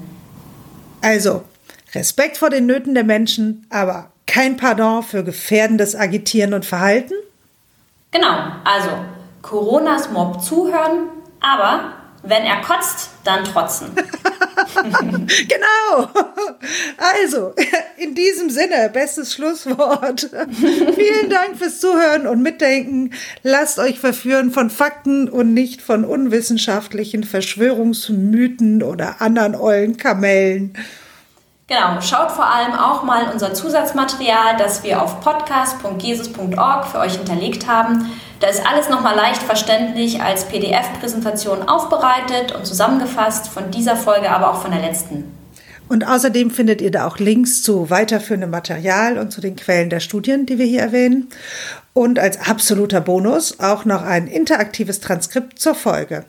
Also, 1.01 1.43
Respekt 1.93 2.37
vor 2.37 2.49
den 2.49 2.65
Nöten 2.65 2.95
der 2.95 3.03
Menschen, 3.03 3.67
aber 3.69 4.11
kein 4.25 4.57
Pardon 4.57 5.03
für 5.03 5.23
gefährdendes 5.23 5.95
Agitieren 5.95 6.53
und 6.53 6.65
Verhalten? 6.65 7.13
Genau, 8.11 8.35
also 8.63 8.89
Coronas 9.43 10.09
Mob 10.09 10.41
zuhören, 10.41 11.09
aber 11.39 11.93
wenn 12.23 12.43
er 12.43 12.61
kotzt, 12.61 13.09
dann 13.25 13.43
trotzen. 13.43 13.91
genau. 15.47 16.07
Also, 16.97 17.53
in 17.97 18.15
diesem 18.15 18.49
Sinne, 18.49 18.89
bestes 18.91 19.33
Schlusswort. 19.33 20.29
Vielen 20.55 21.29
Dank 21.29 21.57
fürs 21.57 21.81
Zuhören 21.81 22.25
und 22.25 22.41
Mitdenken. 22.41 23.13
Lasst 23.43 23.77
euch 23.77 23.99
verführen 23.99 24.51
von 24.51 24.69
Fakten 24.69 25.27
und 25.27 25.53
nicht 25.53 25.81
von 25.81 26.05
unwissenschaftlichen 26.05 27.25
Verschwörungsmythen 27.25 28.81
oder 28.81 29.21
anderen 29.21 29.55
ollen 29.55 29.97
Kamellen. 29.97 30.77
Genau, 31.67 31.99
schaut 32.01 32.31
vor 32.31 32.45
allem 32.45 32.73
auch 32.73 33.03
mal 33.03 33.31
unser 33.31 33.53
Zusatzmaterial, 33.53 34.57
das 34.57 34.83
wir 34.83 35.01
auf 35.01 35.21
podcast.jesus.org 35.21 36.85
für 36.87 36.99
euch 36.99 37.15
hinterlegt 37.15 37.67
haben. 37.67 38.11
Da 38.39 38.47
ist 38.47 38.65
alles 38.67 38.89
nochmal 38.89 39.15
leicht 39.15 39.41
verständlich 39.41 40.21
als 40.21 40.45
PDF-Präsentation 40.45 41.67
aufbereitet 41.67 42.53
und 42.53 42.65
zusammengefasst, 42.65 43.47
von 43.47 43.71
dieser 43.71 43.95
Folge, 43.95 44.29
aber 44.29 44.51
auch 44.51 44.61
von 44.61 44.71
der 44.71 44.81
letzten. 44.81 45.31
Und 45.89 46.07
außerdem 46.07 46.49
findet 46.49 46.81
ihr 46.81 46.91
da 46.91 47.07
auch 47.07 47.19
Links 47.19 47.61
zu 47.61 47.89
weiterführendem 47.89 48.49
Material 48.49 49.17
und 49.17 49.31
zu 49.31 49.41
den 49.41 49.55
Quellen 49.55 49.89
der 49.89 49.99
Studien, 49.99 50.45
die 50.45 50.57
wir 50.57 50.65
hier 50.65 50.81
erwähnen. 50.81 51.29
Und 51.93 52.19
als 52.19 52.39
absoluter 52.49 53.01
Bonus 53.01 53.59
auch 53.59 53.85
noch 53.85 54.01
ein 54.01 54.27
interaktives 54.27 54.99
Transkript 55.01 55.59
zur 55.59 55.75
Folge. 55.75 56.25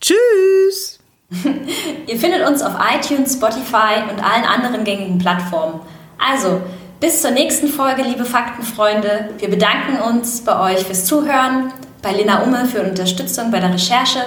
Tschüss! 0.00 0.98
ihr 2.06 2.18
findet 2.18 2.46
uns 2.46 2.62
auf 2.62 2.74
iTunes, 2.78 3.34
Spotify 3.34 4.02
und 4.10 4.22
allen 4.22 4.44
anderen 4.44 4.84
gängigen 4.84 5.18
Plattformen. 5.18 5.80
Also, 6.18 6.60
bis 7.00 7.20
zur 7.22 7.30
nächsten 7.30 7.68
Folge, 7.68 8.02
liebe 8.02 8.24
Faktenfreunde. 8.24 9.30
Wir 9.38 9.50
bedanken 9.50 10.00
uns 10.08 10.40
bei 10.42 10.74
euch 10.74 10.84
fürs 10.84 11.04
Zuhören, 11.04 11.72
bei 12.02 12.12
Lena 12.12 12.42
Umme 12.42 12.64
für 12.64 12.82
Unterstützung 12.82 13.50
bei 13.50 13.60
der 13.60 13.74
Recherche 13.74 14.20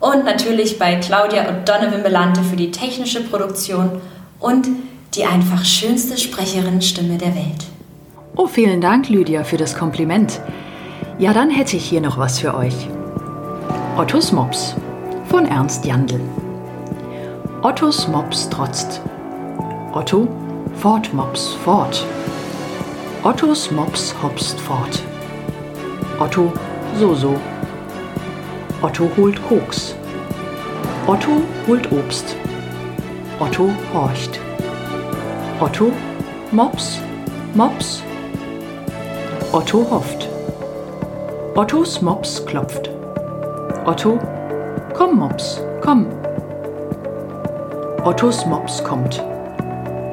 und 0.00 0.24
natürlich 0.24 0.78
bei 0.78 0.96
Claudia 0.96 1.48
und 1.48 1.68
Donovan 1.68 2.02
Belante 2.02 2.42
für 2.42 2.56
die 2.56 2.70
technische 2.70 3.22
Produktion 3.22 4.00
und 4.40 4.68
die 5.14 5.24
einfach 5.24 5.64
schönste 5.64 6.18
Sprecherinnenstimme 6.18 7.16
der 7.18 7.34
Welt. 7.34 7.64
Oh, 8.36 8.46
vielen 8.46 8.80
Dank, 8.80 9.08
Lydia, 9.08 9.44
für 9.44 9.58
das 9.58 9.76
Kompliment. 9.76 10.40
Ja, 11.18 11.32
dann 11.32 11.50
hätte 11.50 11.76
ich 11.76 11.84
hier 11.84 12.00
noch 12.00 12.18
was 12.18 12.40
für 12.40 12.54
euch. 12.54 12.74
Ottos 13.96 14.32
Mops 14.32 14.74
von 15.28 15.46
Ernst 15.46 15.84
Jandl. 15.84 16.20
Ottos 17.62 18.08
Mops 18.08 18.48
trotzt. 18.48 19.02
Otto 19.92 20.26
Fort 20.82 21.14
Mops 21.14 21.54
fort. 21.64 22.04
Ottos 23.22 23.70
Mops 23.70 24.10
hopst 24.20 24.58
fort. 24.58 25.00
Otto 26.18 26.52
so 26.98 27.14
so. 27.14 27.40
Otto 28.82 29.06
holt 29.14 29.40
Koks. 29.48 29.94
Otto 31.06 31.40
holt 31.68 31.86
Obst. 31.92 32.34
Otto 33.38 33.70
horcht. 33.92 34.40
Otto 35.60 35.92
Mops 36.50 36.98
Mops. 37.54 38.02
Otto 39.52 39.84
hofft. 39.88 40.28
Ottos 41.54 42.02
Mops 42.02 42.44
klopft. 42.44 42.90
Otto 43.86 44.18
Komm 44.94 45.16
Mops, 45.16 45.60
komm. 45.80 46.08
Ottos 48.04 48.44
Mops 48.46 48.82
kommt. 48.82 49.31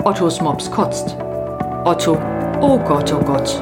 Ottos 0.05 0.39
Mops 0.39 0.71
kotzt. 0.71 1.15
Otto, 1.83 2.17
oh 2.61 2.77
Gott, 2.79 3.13
oh 3.13 3.23
Gott. 3.23 3.61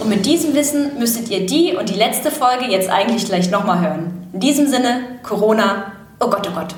Und 0.00 0.08
mit 0.08 0.24
diesem 0.24 0.54
Wissen 0.54 0.98
müsstet 0.98 1.28
ihr 1.28 1.44
die 1.44 1.74
und 1.74 1.88
die 1.88 1.94
letzte 1.94 2.30
Folge 2.30 2.66
jetzt 2.66 2.88
eigentlich 2.88 3.26
gleich 3.26 3.50
nochmal 3.50 3.80
hören. 3.80 4.28
In 4.32 4.40
diesem 4.40 4.68
Sinne, 4.68 5.18
Corona, 5.24 5.92
oh 6.20 6.30
Gott, 6.30 6.48
oh 6.48 6.54
Gott. 6.54 6.74